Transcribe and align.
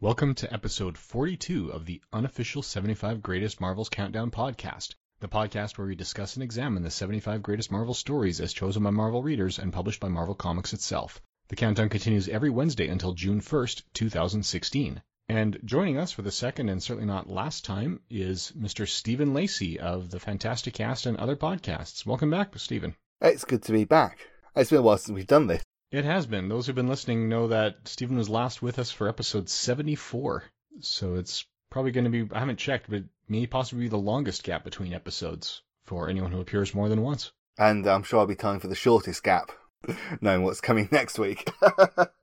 Welcome 0.00 0.36
to 0.36 0.52
episode 0.54 0.96
42 0.96 1.72
of 1.72 1.84
the 1.84 2.00
unofficial 2.12 2.62
75 2.62 3.20
Greatest 3.20 3.60
Marvels 3.60 3.88
Countdown 3.88 4.30
podcast, 4.30 4.94
the 5.18 5.26
podcast 5.26 5.76
where 5.76 5.88
we 5.88 5.96
discuss 5.96 6.36
and 6.36 6.44
examine 6.44 6.84
the 6.84 6.90
75 6.92 7.42
greatest 7.42 7.72
Marvel 7.72 7.94
stories 7.94 8.40
as 8.40 8.52
chosen 8.52 8.84
by 8.84 8.90
Marvel 8.90 9.24
readers 9.24 9.58
and 9.58 9.72
published 9.72 9.98
by 9.98 10.06
Marvel 10.06 10.36
Comics 10.36 10.72
itself. 10.72 11.20
The 11.48 11.56
countdown 11.56 11.88
continues 11.88 12.28
every 12.28 12.48
Wednesday 12.48 12.86
until 12.86 13.12
June 13.12 13.40
1st, 13.40 13.82
2016. 13.92 15.02
And 15.28 15.58
joining 15.64 15.98
us 15.98 16.12
for 16.12 16.22
the 16.22 16.30
second 16.30 16.68
and 16.68 16.80
certainly 16.80 17.08
not 17.08 17.28
last 17.28 17.64
time 17.64 17.98
is 18.08 18.52
Mr. 18.56 18.86
Stephen 18.86 19.34
Lacey 19.34 19.80
of 19.80 20.10
the 20.10 20.20
Fantastic 20.20 20.74
Cast 20.74 21.06
and 21.06 21.16
other 21.16 21.34
podcasts. 21.34 22.06
Welcome 22.06 22.30
back, 22.30 22.56
Stephen. 22.56 22.94
It's 23.20 23.44
good 23.44 23.64
to 23.64 23.72
be 23.72 23.82
back. 23.82 24.20
It's 24.54 24.70
been 24.70 24.78
a 24.78 24.82
while 24.82 24.98
since 24.98 25.16
we've 25.16 25.26
done 25.26 25.48
this. 25.48 25.64
It 25.90 26.04
has 26.04 26.26
been. 26.26 26.48
Those 26.48 26.66
who've 26.66 26.76
been 26.76 26.88
listening 26.88 27.28
know 27.28 27.48
that 27.48 27.88
Stephen 27.88 28.16
was 28.16 28.28
last 28.28 28.60
with 28.60 28.78
us 28.78 28.90
for 28.90 29.08
episode 29.08 29.48
74. 29.48 30.44
So 30.80 31.14
it's 31.14 31.46
probably 31.70 31.92
going 31.92 32.04
to 32.04 32.10
be, 32.10 32.28
I 32.34 32.40
haven't 32.40 32.58
checked, 32.58 32.90
but 32.90 33.04
may 33.28 33.46
possibly 33.46 33.84
be 33.84 33.88
the 33.88 33.96
longest 33.96 34.42
gap 34.42 34.64
between 34.64 34.92
episodes 34.92 35.62
for 35.86 36.08
anyone 36.08 36.32
who 36.32 36.40
appears 36.40 36.74
more 36.74 36.88
than 36.88 37.02
once. 37.02 37.32
And 37.58 37.86
I'm 37.86 38.02
sure 38.02 38.20
I'll 38.20 38.26
be 38.26 38.36
time 38.36 38.60
for 38.60 38.68
the 38.68 38.74
shortest 38.74 39.22
gap, 39.22 39.50
knowing 40.20 40.42
what's 40.42 40.60
coming 40.60 40.88
next 40.92 41.18
week. 41.18 41.50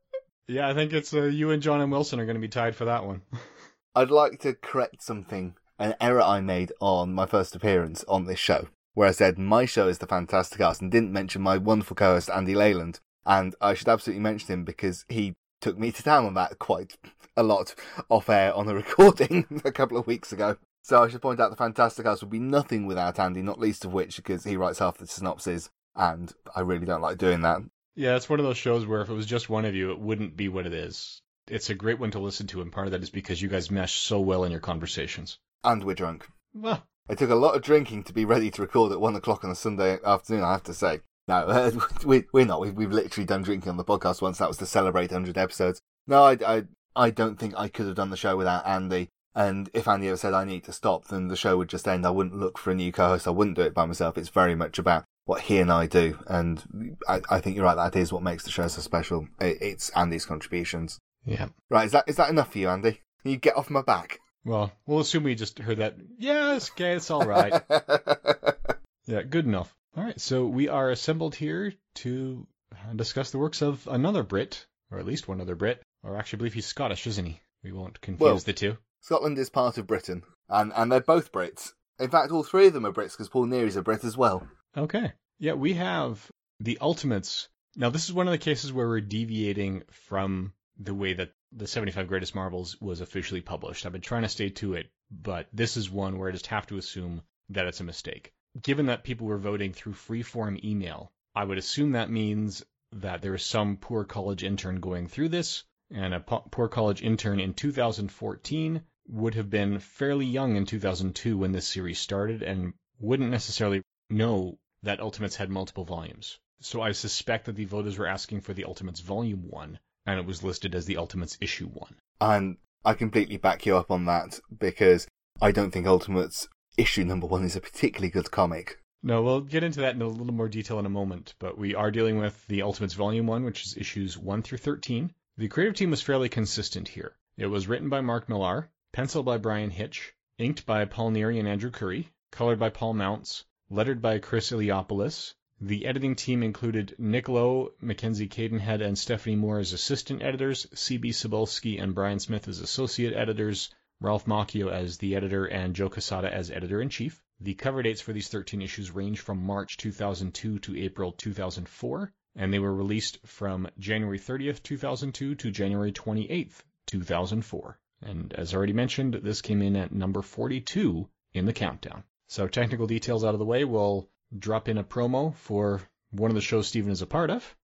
Yeah, 0.47 0.69
I 0.69 0.73
think 0.75 0.93
it's 0.93 1.13
uh, 1.13 1.23
you 1.23 1.49
and 1.51 1.61
John 1.61 1.81
and 1.81 1.91
Wilson 1.91 2.19
are 2.19 2.25
going 2.25 2.35
to 2.35 2.41
be 2.41 2.47
tied 2.47 2.75
for 2.75 2.85
that 2.85 3.05
one. 3.05 3.23
I'd 3.95 4.11
like 4.11 4.39
to 4.41 4.53
correct 4.53 5.01
something, 5.01 5.55
an 5.79 5.95
error 5.99 6.21
I 6.21 6.41
made 6.41 6.71
on 6.79 7.13
my 7.13 7.25
first 7.25 7.55
appearance 7.55 8.03
on 8.07 8.25
this 8.25 8.37
show, 8.37 8.67
where 8.93 9.07
I 9.07 9.11
said 9.11 9.39
my 9.39 9.65
show 9.65 9.87
is 9.87 9.97
the 9.97 10.07
Fantastic 10.07 10.59
Cast 10.59 10.81
and 10.81 10.91
didn't 10.91 11.13
mention 11.13 11.41
my 11.41 11.57
wonderful 11.57 11.95
co-host 11.95 12.29
Andy 12.29 12.53
Leyland. 12.53 12.99
And 13.25 13.55
I 13.61 13.73
should 13.73 13.89
absolutely 13.89 14.21
mention 14.21 14.53
him 14.53 14.63
because 14.65 15.05
he 15.09 15.33
took 15.61 15.77
me 15.77 15.91
to 15.91 16.03
town 16.03 16.25
on 16.25 16.33
that 16.35 16.59
quite 16.59 16.95
a 17.35 17.43
lot 17.43 17.73
off 18.09 18.29
air 18.29 18.53
on 18.53 18.67
a 18.67 18.73
recording 18.75 19.61
a 19.65 19.71
couple 19.71 19.97
of 19.97 20.07
weeks 20.07 20.31
ago. 20.31 20.57
So 20.83 21.03
I 21.03 21.07
should 21.07 21.21
point 21.21 21.39
out 21.39 21.49
the 21.49 21.55
Fantastic 21.57 22.05
House 22.05 22.21
would 22.21 22.29
be 22.29 22.39
nothing 22.39 22.85
without 22.85 23.19
Andy, 23.19 23.41
not 23.41 23.59
least 23.59 23.85
of 23.85 23.93
which 23.93 24.17
because 24.17 24.43
he 24.43 24.55
writes 24.55 24.77
half 24.79 24.97
the 24.97 25.07
synopses, 25.07 25.71
and 25.95 26.31
I 26.55 26.59
really 26.59 26.85
don't 26.85 27.01
like 27.01 27.17
doing 27.17 27.41
that. 27.41 27.61
Yeah, 27.95 28.15
it's 28.15 28.29
one 28.29 28.39
of 28.39 28.45
those 28.45 28.57
shows 28.57 28.85
where 28.85 29.01
if 29.01 29.09
it 29.09 29.13
was 29.13 29.25
just 29.25 29.49
one 29.49 29.65
of 29.65 29.73
you, 29.73 29.91
it 29.91 29.99
wouldn't 29.99 30.37
be 30.37 30.47
what 30.47 30.67
it 30.67 30.73
is. 30.73 31.21
It's 31.47 31.69
a 31.69 31.75
great 31.75 31.99
one 31.99 32.11
to 32.11 32.19
listen 32.19 32.45
to, 32.47 32.61
and 32.61 32.71
part 32.71 32.85
of 32.85 32.91
that 32.91 33.01
is 33.01 33.09
because 33.09 33.41
you 33.41 33.49
guys 33.49 33.71
mesh 33.71 33.93
so 33.93 34.19
well 34.19 34.43
in 34.43 34.51
your 34.51 34.59
conversations. 34.61 35.39
And 35.63 35.83
we're 35.83 35.95
drunk. 35.95 36.27
Well, 36.53 36.83
It 37.09 37.17
took 37.17 37.29
a 37.29 37.35
lot 37.35 37.55
of 37.55 37.61
drinking 37.61 38.03
to 38.05 38.13
be 38.13 38.25
ready 38.25 38.51
to 38.51 38.61
record 38.61 38.91
at 38.91 39.01
one 39.01 39.15
o'clock 39.15 39.43
on 39.43 39.49
a 39.51 39.55
Sunday 39.55 39.97
afternoon, 40.05 40.43
I 40.43 40.51
have 40.51 40.63
to 40.63 40.73
say. 40.73 41.01
No, 41.27 41.35
uh, 41.35 41.71
we, 42.05 42.25
we're 42.33 42.45
not. 42.45 42.61
We've, 42.61 42.73
we've 42.73 42.91
literally 42.91 43.25
done 43.25 43.41
drinking 43.41 43.69
on 43.69 43.77
the 43.77 43.83
podcast 43.83 44.21
once. 44.21 44.37
That 44.37 44.47
was 44.47 44.57
to 44.57 44.65
celebrate 44.65 45.11
100 45.11 45.37
episodes. 45.37 45.81
No, 46.07 46.23
I, 46.23 46.37
I, 46.45 46.63
I 46.95 47.09
don't 47.09 47.39
think 47.39 47.53
I 47.57 47.67
could 47.67 47.87
have 47.87 47.95
done 47.95 48.09
the 48.09 48.17
show 48.17 48.37
without 48.37 48.65
Andy. 48.67 49.09
And 49.33 49.69
if 49.73 49.87
Andy 49.87 50.07
ever 50.07 50.17
said 50.17 50.33
I 50.33 50.45
need 50.45 50.63
to 50.63 50.71
stop, 50.71 51.07
then 51.07 51.27
the 51.27 51.35
show 51.35 51.57
would 51.57 51.67
just 51.67 51.87
end. 51.87 52.05
I 52.05 52.11
wouldn't 52.11 52.39
look 52.39 52.57
for 52.57 52.71
a 52.71 52.75
new 52.75 52.91
co-host. 52.91 53.27
I 53.27 53.31
wouldn't 53.31 53.57
do 53.57 53.63
it 53.63 53.73
by 53.73 53.85
myself. 53.85 54.17
It's 54.17 54.29
very 54.29 54.55
much 54.55 54.79
about 54.79 55.03
what 55.25 55.41
he 55.41 55.57
and 55.59 55.71
I 55.71 55.87
do. 55.87 56.19
And 56.27 56.95
I, 57.07 57.21
I 57.29 57.41
think 57.41 57.55
you're 57.55 57.65
right. 57.65 57.75
That 57.75 57.97
is 57.99 58.13
what 58.13 58.23
makes 58.23 58.43
the 58.43 58.51
show 58.51 58.67
so 58.67 58.81
special. 58.81 59.27
It, 59.41 59.57
it's 59.61 59.89
Andy's 59.89 60.25
contributions. 60.25 60.99
yeah. 61.25 61.47
Right. 61.69 61.85
Is 61.85 61.91
that, 61.91 62.05
is 62.07 62.15
that 62.15 62.29
enough 62.29 62.51
for 62.53 62.59
you, 62.59 62.69
Andy? 62.69 63.01
Can 63.23 63.31
you 63.31 63.37
get 63.37 63.57
off 63.57 63.69
my 63.69 63.81
back? 63.81 64.19
Well, 64.45 64.71
we'll 64.85 64.99
assume 64.99 65.23
we 65.23 65.33
just 65.33 65.57
heard 65.57 65.79
that. 65.79 65.95
Yes, 66.19 66.69
okay, 66.69 66.93
it's 66.93 67.09
all 67.09 67.25
right. 67.25 67.63
yeah, 69.07 69.23
good 69.23 69.45
enough. 69.45 69.75
All 69.97 70.03
right, 70.03 70.19
so 70.19 70.45
we 70.45 70.67
are 70.67 70.89
assembled 70.89 71.35
here 71.35 71.73
to 71.95 72.45
uh, 72.73 72.93
discuss 72.93 73.31
the 73.31 73.37
works 73.37 73.61
of 73.61 73.87
another 73.89 74.23
Brit, 74.23 74.65
or 74.91 74.99
at 74.99 75.05
least 75.05 75.27
one 75.27 75.39
other 75.39 75.55
Brit, 75.55 75.81
or 76.03 76.17
actually, 76.17 76.37
I 76.37 76.39
believe 76.39 76.53
he's 76.53 76.65
Scottish, 76.65 77.07
isn't 77.07 77.25
he? 77.25 77.39
We 77.63 77.71
won't 77.71 78.01
confuse 78.01 78.19
Well- 78.19 78.37
the 78.37 78.53
two. 78.53 78.77
Scotland 78.99 79.37
is 79.37 79.49
part 79.49 79.77
of 79.77 79.87
Britain, 79.87 80.23
and 80.49 80.73
and 80.73 80.91
they're 80.91 80.99
both 80.99 81.31
Brits. 81.31 81.73
In 81.99 82.09
fact, 82.09 82.31
all 82.31 82.43
three 82.43 82.67
of 82.67 82.73
them 82.73 82.85
are 82.85 82.91
Brits 82.91 83.11
because 83.11 83.29
Paul 83.29 83.45
Neary's 83.45 83.75
a 83.75 83.83
Brit 83.83 84.03
as 84.03 84.17
well. 84.17 84.47
Okay. 84.75 85.13
Yeah, 85.39 85.53
we 85.53 85.73
have 85.75 86.29
the 86.59 86.77
Ultimates. 86.81 87.47
Now, 87.75 87.89
this 87.89 88.05
is 88.05 88.13
one 88.13 88.27
of 88.27 88.31
the 88.31 88.37
cases 88.37 88.73
where 88.73 88.87
we're 88.87 89.01
deviating 89.01 89.83
from 89.91 90.53
the 90.77 90.93
way 90.93 91.13
that 91.13 91.33
the 91.51 91.67
75 91.67 92.07
Greatest 92.07 92.35
Marvels 92.35 92.81
was 92.81 92.99
officially 92.99 93.41
published. 93.41 93.85
I've 93.85 93.91
been 93.91 94.01
trying 94.01 94.23
to 94.23 94.29
stay 94.29 94.49
to 94.49 94.73
it, 94.73 94.87
but 95.11 95.47
this 95.53 95.77
is 95.77 95.89
one 95.89 96.17
where 96.17 96.29
I 96.29 96.33
just 96.33 96.47
have 96.47 96.67
to 96.67 96.77
assume 96.77 97.21
that 97.49 97.67
it's 97.67 97.79
a 97.79 97.85
mistake. 97.85 98.33
Given 98.61 98.85
that 98.85 99.03
people 99.03 99.27
were 99.27 99.37
voting 99.37 99.73
through 99.73 99.93
freeform 99.93 100.63
email, 100.63 101.11
I 101.35 101.43
would 101.43 101.57
assume 101.57 101.91
that 101.91 102.09
means 102.09 102.63
that 102.93 103.21
there 103.21 103.35
is 103.35 103.43
some 103.43 103.77
poor 103.77 104.05
college 104.05 104.43
intern 104.43 104.79
going 104.79 105.07
through 105.07 105.29
this, 105.29 105.63
and 105.91 106.13
a 106.13 106.19
po- 106.21 106.47
poor 106.49 106.69
college 106.69 107.01
intern 107.01 107.39
in 107.39 107.53
2014 107.53 108.81
would 109.07 109.35
have 109.35 109.49
been 109.49 109.79
fairly 109.79 110.25
young 110.25 110.55
in 110.55 110.65
2002 110.65 111.37
when 111.37 111.51
this 111.51 111.67
series 111.67 111.99
started 111.99 112.41
and 112.41 112.73
wouldn't 112.99 113.29
necessarily 113.29 113.81
know 114.09 114.57
that 114.83 114.99
Ultimates 114.99 115.35
had 115.35 115.49
multiple 115.49 115.83
volumes. 115.83 116.39
So 116.61 116.81
I 116.81 116.93
suspect 116.93 117.45
that 117.45 117.55
the 117.55 117.65
voters 117.65 117.97
were 117.97 118.07
asking 118.07 118.41
for 118.41 118.53
the 118.53 118.65
Ultimates 118.65 119.01
Volume 119.01 119.49
1, 119.49 119.79
and 120.05 120.19
it 120.19 120.25
was 120.25 120.43
listed 120.43 120.73
as 120.73 120.85
the 120.85 120.97
Ultimates 120.97 121.37
Issue 121.41 121.67
1. 121.67 121.95
And 122.21 122.57
I 122.85 122.93
completely 122.93 123.37
back 123.37 123.65
you 123.65 123.75
up 123.75 123.91
on 123.91 124.05
that 124.05 124.39
because 124.57 125.07
I 125.41 125.51
don't 125.51 125.71
think 125.71 125.85
Ultimates 125.85 126.47
issue 126.77 127.03
number 127.03 127.27
one 127.27 127.43
is 127.43 127.55
a 127.55 127.61
particularly 127.61 128.09
good 128.09 128.31
comic. 128.31 128.79
No, 129.03 129.21
we'll 129.21 129.41
get 129.41 129.63
into 129.63 129.81
that 129.81 129.95
in 129.95 130.01
a 130.01 130.07
little 130.07 130.33
more 130.33 130.49
detail 130.49 130.79
in 130.79 130.85
a 130.85 130.89
moment, 130.89 131.35
but 131.37 131.57
we 131.57 131.75
are 131.75 131.91
dealing 131.91 132.17
with 132.17 132.47
the 132.47 132.63
Ultimates 132.63 132.95
Volume 132.95 133.27
1, 133.27 133.43
which 133.43 133.63
is 133.63 133.77
issues 133.77 134.17
1 134.17 134.41
through 134.41 134.57
13. 134.57 135.13
The 135.37 135.47
creative 135.47 135.75
team 135.75 135.91
was 135.91 136.01
fairly 136.01 136.27
consistent 136.27 136.87
here. 136.87 137.15
It 137.37 137.47
was 137.47 137.67
written 137.67 137.89
by 137.89 138.01
Mark 138.01 138.29
Millar, 138.29 138.71
penciled 138.93 139.25
by 139.25 139.37
Bryan 139.37 139.69
Hitch, 139.69 140.13
inked 140.37 140.65
by 140.65 140.85
Paul 140.85 141.11
Neary 141.11 141.37
and 141.37 141.47
Andrew 141.47 141.69
Currie, 141.69 142.09
colored 142.31 142.57
by 142.57 142.69
Paul 142.69 142.93
Mounts, 142.93 143.43
lettered 143.69 144.01
by 144.01 144.19
Chris 144.19 144.51
Eliopoulos. 144.51 145.33
The 145.61 145.85
editing 145.85 146.15
team 146.15 146.41
included 146.43 146.95
Nick 146.97 147.29
Lowe, 147.29 147.73
Mackenzie 147.79 148.27
Cadenhead, 148.27 148.81
and 148.81 148.97
Stephanie 148.97 149.35
Moore 149.35 149.59
as 149.59 149.71
assistant 149.71 150.23
editors, 150.23 150.67
C.B. 150.73 151.11
Cebulski 151.11 151.79
and 151.79 151.93
Brian 151.93 152.19
Smith 152.19 152.47
as 152.47 152.59
associate 152.59 153.13
editors, 153.13 153.69
Ralph 154.05 154.27
Macchio 154.27 154.71
as 154.71 154.99
the 154.99 155.15
editor, 155.15 155.45
and 155.45 155.75
Joe 155.75 155.89
Quesada 155.89 156.31
as 156.31 156.51
editor-in-chief. 156.51 157.23
The 157.39 157.55
cover 157.55 157.81
dates 157.81 158.01
for 158.01 158.13
these 158.13 158.27
13 158.27 158.61
issues 158.61 158.91
range 158.91 159.19
from 159.19 159.43
March 159.43 159.77
2002 159.77 160.59
to 160.59 160.79
April 160.79 161.11
2004, 161.11 162.13
and 162.35 162.53
they 162.53 162.59
were 162.59 162.71
released 162.71 163.17
from 163.25 163.67
January 163.79 164.19
30th, 164.19 164.61
2002 164.61 165.33
to 165.33 165.49
January 165.49 165.91
28th, 165.91 166.61
2004. 166.85 167.79
And 168.03 168.31
as 168.33 168.53
already 168.53 168.73
mentioned, 168.73 169.15
this 169.23 169.41
came 169.41 169.63
in 169.63 169.75
at 169.75 169.91
number 169.91 170.21
42 170.21 171.09
in 171.33 171.45
the 171.45 171.53
countdown. 171.53 172.03
So 172.27 172.47
technical 172.47 172.85
details 172.85 173.25
out 173.25 173.33
of 173.33 173.39
the 173.39 173.45
way, 173.45 173.63
we'll 173.63 174.07
drop 174.37 174.69
in 174.69 174.77
a 174.77 174.83
promo 174.83 175.33
for 175.33 175.81
one 176.11 176.29
of 176.29 176.35
the 176.35 176.41
shows 176.41 176.67
Stephen 176.67 176.91
is 176.91 177.01
a 177.01 177.07
part 177.07 177.31
of. 177.31 177.55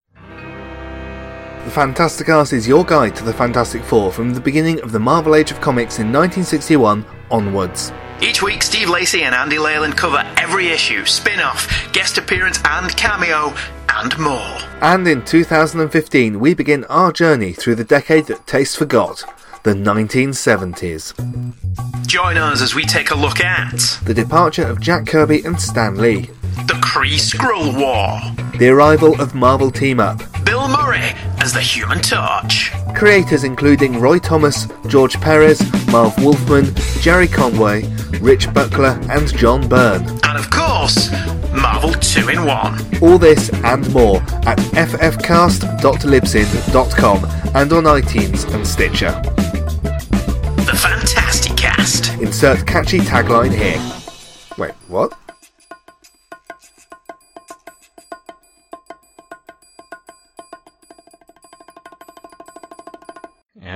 The 1.66 1.70
Fantastic 1.70 2.26
Cast 2.26 2.54
is 2.54 2.68
your 2.68 2.84
guide 2.84 3.16
to 3.16 3.24
the 3.24 3.32
Fantastic 3.32 3.84
Four 3.84 4.12
from 4.12 4.34
the 4.34 4.42
beginning 4.42 4.82
of 4.82 4.92
the 4.92 5.00
Marvel 5.00 5.36
Age 5.36 5.52
of 5.52 5.62
Comics 5.62 6.00
in 6.00 6.12
1961 6.12 7.06
onwards. 7.30 7.94
Each 8.20 8.42
week, 8.42 8.64
Steve 8.64 8.90
Lacey 8.90 9.22
and 9.24 9.36
Andy 9.36 9.60
Leyland 9.60 9.96
cover 9.96 10.24
every 10.38 10.70
issue, 10.70 11.06
spin 11.06 11.40
off, 11.40 11.70
guest 11.94 12.18
appearance, 12.18 12.60
and 12.66 12.96
cameo, 12.98 13.54
and 13.90 14.18
more. 14.18 14.58
And 14.82 15.08
in 15.08 15.24
2015, 15.24 16.40
we 16.40 16.56
begin 16.56 16.84
our 16.86 17.12
journey 17.12 17.54
through 17.54 17.76
the 17.76 17.84
decade 17.84 18.26
that 18.26 18.48
taste 18.48 18.78
forgot, 18.78 19.24
the 19.62 19.76
1970s. 19.76 21.14
Join 22.08 22.38
us 22.38 22.64
as 22.64 22.74
we 22.74 22.86
take 22.86 23.12
a 23.12 23.16
look 23.16 23.40
at 23.40 24.00
The 24.04 24.16
departure 24.16 24.66
of 24.66 24.82
Jack 24.82 25.06
Kirby 25.06 25.44
and 25.46 25.62
Stan 25.62 25.98
Lee, 25.98 26.32
the 26.68 26.74
Kree 26.82 27.18
Skrull 27.20 27.74
War, 27.80 28.20
the 28.58 28.70
arrival 28.70 29.20
of 29.22 29.34
Marvel 29.36 29.70
Team 29.72 30.00
Up, 30.00 30.22
Bill 30.46 30.68
Murray 30.68 31.14
as 31.40 31.54
the 31.54 31.62
Human 31.62 32.00
Torch, 32.02 32.72
creators 32.96 33.44
including 33.44 34.00
Roy 34.00 34.18
Thomas, 34.20 34.68
George 34.88 35.20
Perez, 35.22 35.62
Marv 35.92 36.18
Wolfman, 36.24 36.74
Gerry 37.02 37.28
Conway, 37.28 37.84
Rich 38.20 38.52
Buckler, 38.54 39.00
and 39.10 39.28
John 39.36 39.68
Byrne. 39.68 40.04
and 40.24 40.38
of 40.38 40.50
course, 40.50 41.10
Marvel 41.54 41.94
2 41.94 42.30
in 42.30 42.46
1. 42.46 43.02
All 43.02 43.18
this 43.18 43.50
and 43.64 43.90
more 43.94 44.18
at 44.46 44.58
ffcast.libsyn.com 44.58 47.26
and 47.56 47.74
on 47.74 47.84
iTunes 47.84 48.46
and 48.54 48.66
Stitcher. 48.68 49.12
The 50.66 50.76
Fantastic 50.78 51.58
Cast. 51.58 52.14
Insert 52.22 52.66
catchy 52.68 53.00
tagline 53.00 53.54
here. 53.54 53.80
Wait, 54.58 54.74
what? 54.88 55.14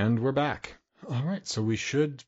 And 0.06 0.20
we're 0.20 0.30
back. 0.30 0.78
All 1.10 1.24
right, 1.24 1.44
so 1.44 1.60
we 1.60 1.74
should 1.74 2.22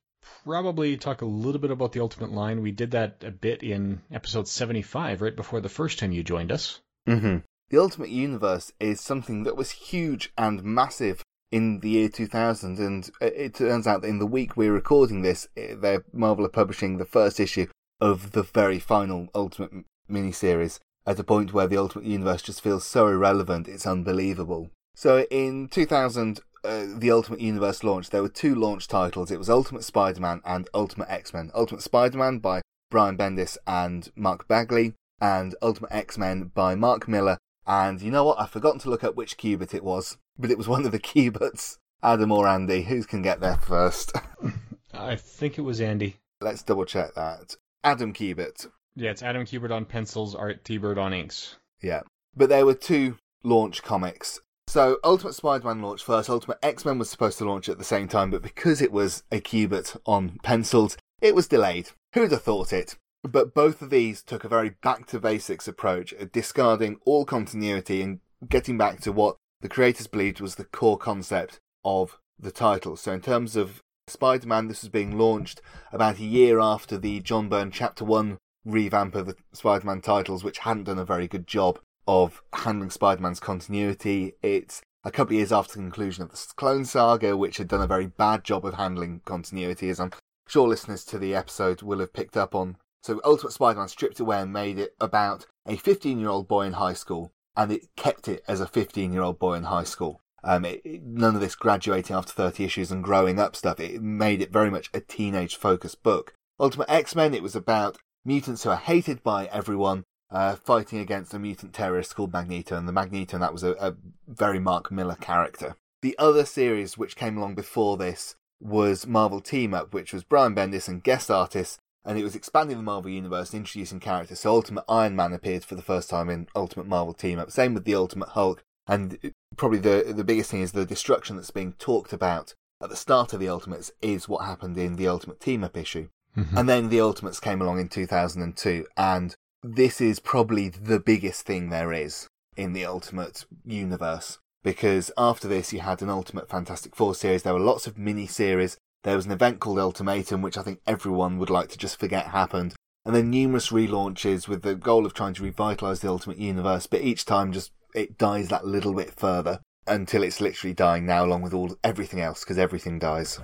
probably 0.45 0.97
talk 0.97 1.23
a 1.23 1.27
little 1.27 1.61
bit 1.61 1.71
about 1.71 1.93
the 1.93 2.01
Ultimate 2.01 2.33
Line. 2.33 2.61
We 2.61 2.73
did 2.73 2.91
that 2.91 3.23
a 3.23 3.31
bit 3.31 3.63
in 3.63 4.01
episode 4.11 4.49
75, 4.49 5.23
right 5.23 5.37
before 5.37 5.61
the 5.61 5.69
first 5.69 6.01
time 6.01 6.11
you 6.11 6.25
joined 6.25 6.51
us. 6.51 6.81
Mm-hmm. 7.07 7.37
The 7.71 7.79
Ultimate 7.79 8.09
Universe 8.09 8.73
is 8.81 9.01
something 9.01 9.45
that 9.45 9.57
was 9.57 9.71
huge 9.71 10.33
and 10.37 10.65
massive 10.65 11.23
in 11.53 11.79
the 11.79 11.91
year 11.91 12.09
2000, 12.09 12.81
and 12.81 13.09
it 13.21 13.55
turns 13.55 13.87
out 13.87 14.03
that 14.03 14.09
in 14.09 14.19
the 14.19 14.27
week 14.27 14.57
we're 14.57 14.73
recording 14.73 15.23
this, 15.23 15.47
they're 15.55 16.03
Marvel 16.13 16.47
are 16.47 16.49
publishing 16.49 16.99
the 16.99 17.05
first 17.05 17.39
issue 17.39 17.69
of 18.01 18.33
the 18.33 18.43
very 18.43 18.81
final 18.81 19.29
Ultimate 19.37 19.85
miniseries 20.11 20.81
at 21.07 21.21
a 21.21 21.23
point 21.23 21.53
where 21.53 21.69
the 21.69 21.79
Ultimate 21.79 22.07
Universe 22.07 22.43
just 22.43 22.61
feels 22.61 22.85
so 22.85 23.07
irrelevant, 23.07 23.69
it's 23.69 23.87
unbelievable. 23.87 24.73
So 24.97 25.29
in 25.31 25.69
2000, 25.69 26.41
uh, 26.65 26.87
the 26.97 27.11
Ultimate 27.11 27.41
Universe 27.41 27.85
launched, 27.85 28.11
there 28.11 28.23
were 28.23 28.29
two 28.29 28.55
launch 28.55 28.89
titles. 28.89 29.31
It 29.31 29.39
was 29.39 29.51
Ultimate 29.51 29.85
Spider-Man 29.85 30.41
and 30.45 30.69
Ultimate 30.75 31.11
X-Men. 31.11 31.51
Ultimate 31.55 31.83
Spider-Man 31.83 32.39
by 32.39 32.63
Brian 32.91 33.17
Bendis 33.17 33.57
and 33.67 34.11
Mark 34.17 34.49
Bagley, 34.49 34.95
and 35.21 35.55
Ultimate 35.63 35.93
X-Men 35.93 36.53
by 36.55 36.75
Mark 36.75 37.09
Millar. 37.09 37.39
And 37.67 38.01
you 38.01 38.11
know 38.11 38.25
what? 38.25 38.41
I've 38.41 38.51
forgotten 38.51 38.81
to 38.81 38.91
look 38.91 39.05
up 39.05 39.15
which 39.15 39.37
Kubert 39.37 39.75
it 39.75 39.85
was, 39.85 40.17
but 40.39 40.51
it 40.51 40.59
was 40.59 40.69
one 40.69 40.87
of 40.87 40.93
the 40.93 40.99
Kuberts. 40.99 41.77
Adam 42.03 42.31
or 42.31 42.47
Andy, 42.47 42.83
who 42.83 43.03
can 43.03 43.23
get 43.23 43.41
there 43.41 43.57
first? 43.57 44.13
I 44.95 45.17
think 45.17 45.59
it 45.59 45.63
was 45.63 45.81
Andy. 45.81 46.17
Let's 46.41 46.63
double 46.63 46.85
check 46.85 47.15
that. 47.15 47.57
Adam 47.83 48.13
Kubert. 48.13 48.69
Yeah, 48.95 49.11
it's 49.11 49.23
Adam 49.23 49.45
Kubert 49.45 49.71
on 49.71 49.85
pencils, 49.85 50.35
Art 50.35 50.65
Thibert 50.65 50.99
on 50.99 51.13
inks. 51.13 51.57
Yeah. 51.83 52.03
But 52.37 52.49
there 52.49 52.65
were 52.65 52.75
two 52.75 53.17
launch 53.43 53.83
comics. 53.83 54.41
So 54.69 54.99
Ultimate 55.03 55.33
Spider-Man 55.33 55.81
launched 55.81 56.05
first. 56.05 56.29
Ultimate 56.29 56.59
X-Men 56.63 56.99
was 56.99 57.09
supposed 57.09 57.39
to 57.39 57.47
launch 57.47 57.71
at 57.71 57.79
the 57.79 57.85
same 57.85 58.07
time, 58.07 58.31
but 58.31 58.43
because 58.43 58.83
it 58.83 58.93
was 58.93 59.23
a 59.33 59.41
Kubert 59.41 59.97
on 60.05 60.39
pencils, 60.43 60.99
it 61.23 61.35
was 61.35 61.49
delayed. 61.49 61.89
Who'd 62.13 62.33
have 62.33 62.43
thought 62.43 62.71
it? 62.75 62.95
But 63.23 63.55
both 63.55 63.81
of 63.81 63.89
these 63.89 64.23
took 64.23 64.45
a 64.45 64.49
very 64.49 64.77
back 64.83 65.07
to 65.07 65.21
basics 65.21 65.69
approach, 65.69 66.13
discarding 66.33 66.99
all 67.07 67.25
continuity 67.25 68.03
and 68.03 68.21
getting 68.47 68.77
back 68.77 69.01
to 69.01 69.11
what 69.11 69.37
the 69.63 69.71
creators 69.71 70.07
believed 70.07 70.43
was 70.43 70.57
the 70.57 70.67
core 70.67 70.99
concept 70.99 71.61
of 71.83 72.19
the 72.39 72.53
title. 72.53 72.95
So 72.97 73.13
in 73.13 73.23
terms 73.23 73.57
of 73.57 73.81
Spider-Man, 74.07 74.69
this 74.69 74.83
was 74.83 74.91
being 74.91 75.17
launched 75.17 75.63
about 75.93 76.19
a 76.19 76.25
year 76.25 76.61
after 76.61 76.99
the 76.99 77.21
John 77.21 77.49
Byrne 77.49 77.71
Chapter 77.71 78.05
1 78.05 78.37
revamp 78.67 79.15
of 79.15 79.25
the 79.25 79.37
Spider-Man 79.55 80.03
titles, 80.03 80.45
which 80.45 80.59
hadn't 80.59 80.85
done 80.85 80.99
a 80.99 81.07
very 81.07 81.27
good 81.27 81.47
job 81.47 81.79
of 82.09 82.43
handling 82.55 82.89
Spider-Man's 82.91 83.39
continuity. 83.39 84.33
It's 84.43 84.81
a 85.05 85.11
couple 85.11 85.35
of 85.35 85.37
years 85.37 85.53
after 85.53 85.75
the 85.75 85.81
conclusion 85.81 86.23
of 86.25 86.31
the 86.31 86.47
Clone 86.57 86.87
Saga, 86.87 87.37
which 87.37 87.59
had 87.59 87.69
done 87.69 87.83
a 87.83 87.87
very 87.87 88.07
bad 88.07 88.43
job 88.43 88.65
of 88.65 88.75
handling 88.75 89.21
continuity, 89.27 89.91
as 89.91 90.01
I'm 90.01 90.13
sure 90.49 90.67
listeners 90.67 91.05
to 91.05 91.19
the 91.19 91.35
episode 91.35 91.83
will 91.83 92.01
have 92.01 92.15
picked 92.15 92.37
up 92.37 92.55
on. 92.55 92.79
So 93.03 93.21
Ultimate 93.25 93.53
Spider-Man 93.53 93.89
stripped 93.89 94.19
away 94.21 94.41
and 94.41 94.53
made 94.53 94.79
it 94.79 94.97
about 94.99 95.47
a 95.67 95.77
15-year-old 95.77 96.49
boy 96.49 96.63
in 96.63 96.73
high 96.73 96.95
school, 96.95 97.31
and 97.55 97.71
it 97.71 97.89
kept 97.95 98.27
it 98.27 98.43
as 98.49 98.63
a 98.63 98.67
15-year-old 98.67 99.39
boy 99.39 99.55
in 99.55 99.65
high 99.65 99.85
school. 99.85 100.23
Um, 100.43 100.65
it, 100.65 100.81
it, 100.85 101.03
none 101.03 101.35
of 101.35 101.43
this 101.43 101.57
graduating 101.57 102.17
after 102.17 102.33
30 102.33 102.65
issues 102.65 102.91
and 102.91 103.05
growing 103.05 103.39
up 103.39 103.55
stuff. 103.55 103.79
It 103.81 104.01
made 104.01 104.41
it 104.41 104.51
very 104.51 104.71
much 104.71 104.89
a 104.95 105.01
teenage 105.01 105.57
focused 105.57 106.03
book. 106.03 106.33
Ultimate 106.59 106.89
X-Men, 106.89 107.35
it 107.35 107.43
was 107.43 107.55
about 107.55 107.99
mutants 108.25 108.63
who 108.63 108.71
are 108.71 108.77
hated 108.77 109.23
by 109.23 109.45
everyone, 109.47 110.05
uh, 110.31 110.57
fighting 110.57 110.99
against 110.99 111.35
a 111.35 111.39
mutant 111.39 111.73
terrorist 111.73 112.15
called 112.15 112.33
Magneto, 112.33 112.77
and 112.77 112.87
the 112.87 112.93
Magneto, 112.93 113.37
and 113.37 113.43
that 113.43 113.53
was 113.53 113.63
a, 113.63 113.73
a 113.73 113.95
very 114.27 114.59
Mark 114.59 114.91
Millar 114.91 115.17
character. 115.17 115.77
The 116.03 116.17
other 116.19 116.45
series 116.45 116.97
which 116.97 117.17
came 117.17 117.37
along 117.37 117.55
before 117.55 117.97
this 117.97 118.37
was 118.61 119.07
Marvel 119.07 119.41
Team 119.41 119.75
Up, 119.75 119.93
which 119.93 120.13
was 120.13 120.25
Brian 120.25 120.55
Bendis 120.55 120.89
and 120.89 121.03
guest 121.03 121.31
artists, 121.31 121.79
and 122.05 122.19
it 122.19 122.25
was 122.25 122.35
expanding 122.35 122.77
the 122.77 122.83
Marvel 122.83 123.11
Universe 123.11 123.53
and 123.53 123.61
introducing 123.61 124.01
characters. 124.01 124.41
So 124.41 124.53
Ultimate 124.53 124.85
Iron 124.89 125.17
Man 125.17 125.33
appeared 125.33 125.65
for 125.65 125.75
the 125.75 125.83
first 125.83 126.09
time 126.09 126.29
in 126.31 126.47
Ultimate 126.55 126.87
Marvel 126.87 127.15
Team 127.15 127.39
Up. 127.39 127.51
Same 127.51 127.75
with 127.75 127.85
the 127.85 127.95
Ultimate 127.95 128.31
Hulk, 128.31 128.63
and 128.87 129.33
probably 129.57 129.79
the 129.79 130.13
the 130.15 130.25
biggest 130.25 130.51
thing 130.51 130.61
is 130.61 130.73
the 130.73 130.87
destruction 130.87 131.37
that's 131.37 131.51
being 131.51 131.73
talked 131.75 132.13
about 132.13 132.55
at 132.83 132.91
the 132.91 132.97
start 132.97 133.33
of 133.33 133.41
the 133.41 133.49
Ultimates 133.49 133.91
is 134.01 134.29
what 134.29 134.45
happened 134.45 134.79
in 134.79 134.97
the 134.97 135.09
Ultimate 135.09 135.41
Team 135.41 135.65
Up 135.65 135.77
issue. 135.77 136.09
Mm-hmm. 136.37 136.57
And 136.57 136.69
then 136.69 136.89
the 136.89 137.01
Ultimates 137.01 137.41
came 137.41 137.61
along 137.61 137.81
in 137.81 137.89
2002, 137.89 138.87
and 138.97 139.35
this 139.63 140.01
is 140.01 140.21
probably 140.21 140.69
the 140.69 141.01
biggest 141.01 141.47
thing 141.47 141.71
there 141.71 141.93
is 141.93 142.29
in 142.57 142.73
the 142.73 142.85
Ultimate 142.85 143.47
universe. 143.65 144.39
Because 144.65 145.11
after 145.17 145.47
this, 145.49 145.73
you 145.73 145.81
had 145.81 146.03
an 146.03 146.11
Ultimate 146.11 146.49
Fantastic 146.49 146.95
Four 146.97 147.15
series. 147.15 147.43
There 147.43 147.55
were 147.55 147.61
lots 147.61 147.87
of 147.87 147.97
mini 147.97 148.27
series. 148.27 148.77
There 149.05 149.17
was 149.17 149.27
an 149.27 149.33
event 149.33 149.61
called 149.61 149.79
Ultimatum, 149.79 150.43
which 150.43 150.59
I 150.59 150.63
think 150.63 150.81
everyone 150.87 151.39
would 151.39 151.51
like 151.51 151.69
to 151.71 151.79
just 151.79 151.99
forget 152.01 152.27
happened. 152.27 152.75
And 153.05 153.15
then 153.15 153.31
numerous 153.31 153.71
relaunches 153.71 154.49
with 154.49 154.63
the 154.63 154.75
goal 154.75 155.07
of 155.07 155.15
trying 155.15 155.35
to 155.35 155.45
revitalize 155.45 156.01
the 156.01 156.09
Ultimate 156.09 156.39
Universe, 156.39 156.87
but 156.87 157.01
each 157.01 157.25
time 157.25 157.53
just 157.53 157.73
it 157.95 158.19
dies 158.19 158.49
that 158.49 158.67
little 158.67 158.93
bit 158.93 159.19
further 159.19 159.61
until 159.87 160.23
it's 160.23 160.41
literally 160.41 160.75
dying 160.75 161.07
now, 161.07 161.25
along 161.25 161.43
with 161.43 161.55
all 161.55 161.77
everything 161.83 162.21
else, 162.21 162.45
because 162.45 162.59
everything 162.59 162.99
dies. 162.99 163.41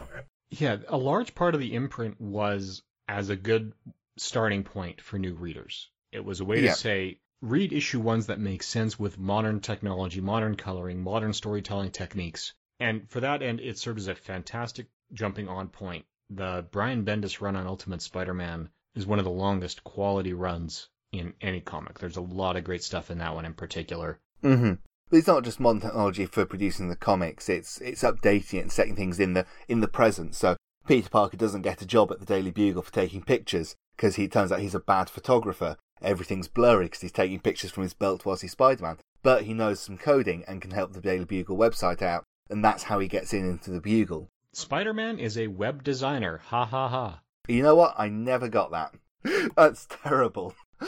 Yeah, 0.51 0.79
a 0.89 0.99
large 0.99 1.35
part 1.35 1.55
of 1.55 1.61
the 1.61 1.75
imprint 1.75 2.21
was 2.21 2.83
as 3.09 3.31
a 3.31 3.37
good 3.37 3.73
starting 4.19 4.65
point 4.65 5.01
for 5.01 5.19
new 5.19 5.35
readers. 5.35 5.89
It 6.15 6.25
was 6.25 6.41
a 6.41 6.45
way 6.45 6.61
yeah. 6.61 6.71
to 6.71 6.77
say, 6.77 7.19
read 7.43 7.73
issue 7.73 8.01
ones 8.01 8.27
that 8.27 8.39
make 8.39 8.63
sense 8.63 8.99
with 8.99 9.19
modern 9.19 9.61
technology, 9.61 10.21
modern 10.21 10.55
coloring, 10.55 11.03
modern 11.03 11.33
storytelling 11.33 11.91
techniques. 11.91 12.55
And 12.79 13.11
for 13.11 13.21
that 13.21 13.43
end, 13.43 13.61
it 13.61 13.79
served 13.79 13.99
as 13.99 14.09
a 14.09 14.15
fantastic 14.15 14.87
jumping 15.13 15.49
on 15.49 15.69
point. 15.69 16.05
The 16.31 16.67
Brian 16.71 17.05
Bendis 17.05 17.41
run 17.41 17.57
on 17.57 17.67
Ultimate 17.67 18.01
Spider-Man 18.01 18.69
is 18.95 19.07
one 19.07 19.19
of 19.19 19.25
the 19.25 19.31
longest 19.31 19.85
quality 19.85 20.33
runs 20.33 20.89
in 21.13 21.35
any 21.41 21.61
comic. 21.61 21.99
There's 21.99 22.17
a 22.17 22.23
lot 22.23 22.57
of 22.57 22.65
great 22.65 22.83
stuff 22.83 23.11
in 23.11 23.19
that 23.19 23.35
one 23.35 23.45
in 23.45 23.55
particular. 23.55 24.21
Mm-hmm. 24.43 24.75
But 25.11 25.17
it's 25.17 25.27
not 25.27 25.45
just 25.45 25.61
modern 25.61 25.81
technology 25.81 26.27
for 26.27 26.47
producing 26.47 26.89
the 26.89 26.97
comics. 26.97 27.49
It's 27.49 27.81
it's 27.81 28.03
updating 28.03 28.55
it 28.55 28.63
and 28.63 28.73
setting 28.73 28.97
things 28.97 29.21
in 29.21 29.35
the 29.35 29.47
in 29.69 29.81
the 29.81 29.89
present. 29.89 30.35
So 30.35 30.57
Peter 30.87 31.09
Parker 31.09 31.37
doesn't 31.37 31.63
get 31.63 31.83
a 31.83 31.87
job 31.87 32.11
at 32.11 32.21
the 32.21 32.27
Daily 32.27 32.51
Bugle 32.51 32.83
for 32.83 32.93
taking 32.93 33.23
pictures 33.23 33.77
because 33.97 34.17
he 34.17 34.29
turns 34.29 34.51
out 34.51 34.61
he's 34.61 34.75
a 34.75 34.81
bad 34.81 35.09
photographer. 35.11 35.77
Everything's 36.03 36.49
blurry 36.49 36.87
because 36.87 37.01
he's 37.01 37.13
taking 37.13 37.41
pictures 37.41 37.71
from 37.71 37.83
his 37.83 37.95
belt 37.95 38.25
whilst 38.25 38.43
he's 38.43 38.53
Spider-Man. 38.53 38.99
But 39.23 39.45
he 39.45 39.55
knows 39.55 39.81
some 39.81 39.97
coding 39.97 40.45
and 40.47 40.61
can 40.61 40.73
help 40.73 40.93
the 40.93 41.01
Daily 41.01 41.25
Bugle 41.25 41.57
website 41.57 42.03
out, 42.03 42.25
and 42.51 42.65
that's 42.65 42.85
how 42.85 42.99
he 42.99 43.09
gets 43.09 43.33
in 43.33 43.49
into 43.49 43.71
the 43.71 43.81
Bugle. 43.81 44.29
Spider-Man 44.53 45.19
is 45.19 45.39
a 45.39 45.49
web 45.49 45.83
designer. 45.83 46.41
Ha 46.47 46.65
ha 46.65 46.89
ha. 46.89 47.21
You 47.49 47.63
know 47.63 47.75
what? 47.75 47.95
I 47.99 48.09
never 48.09 48.49
got 48.49 48.71
that. 48.71 48.95
that's 49.57 49.87
terrible. 50.05 50.55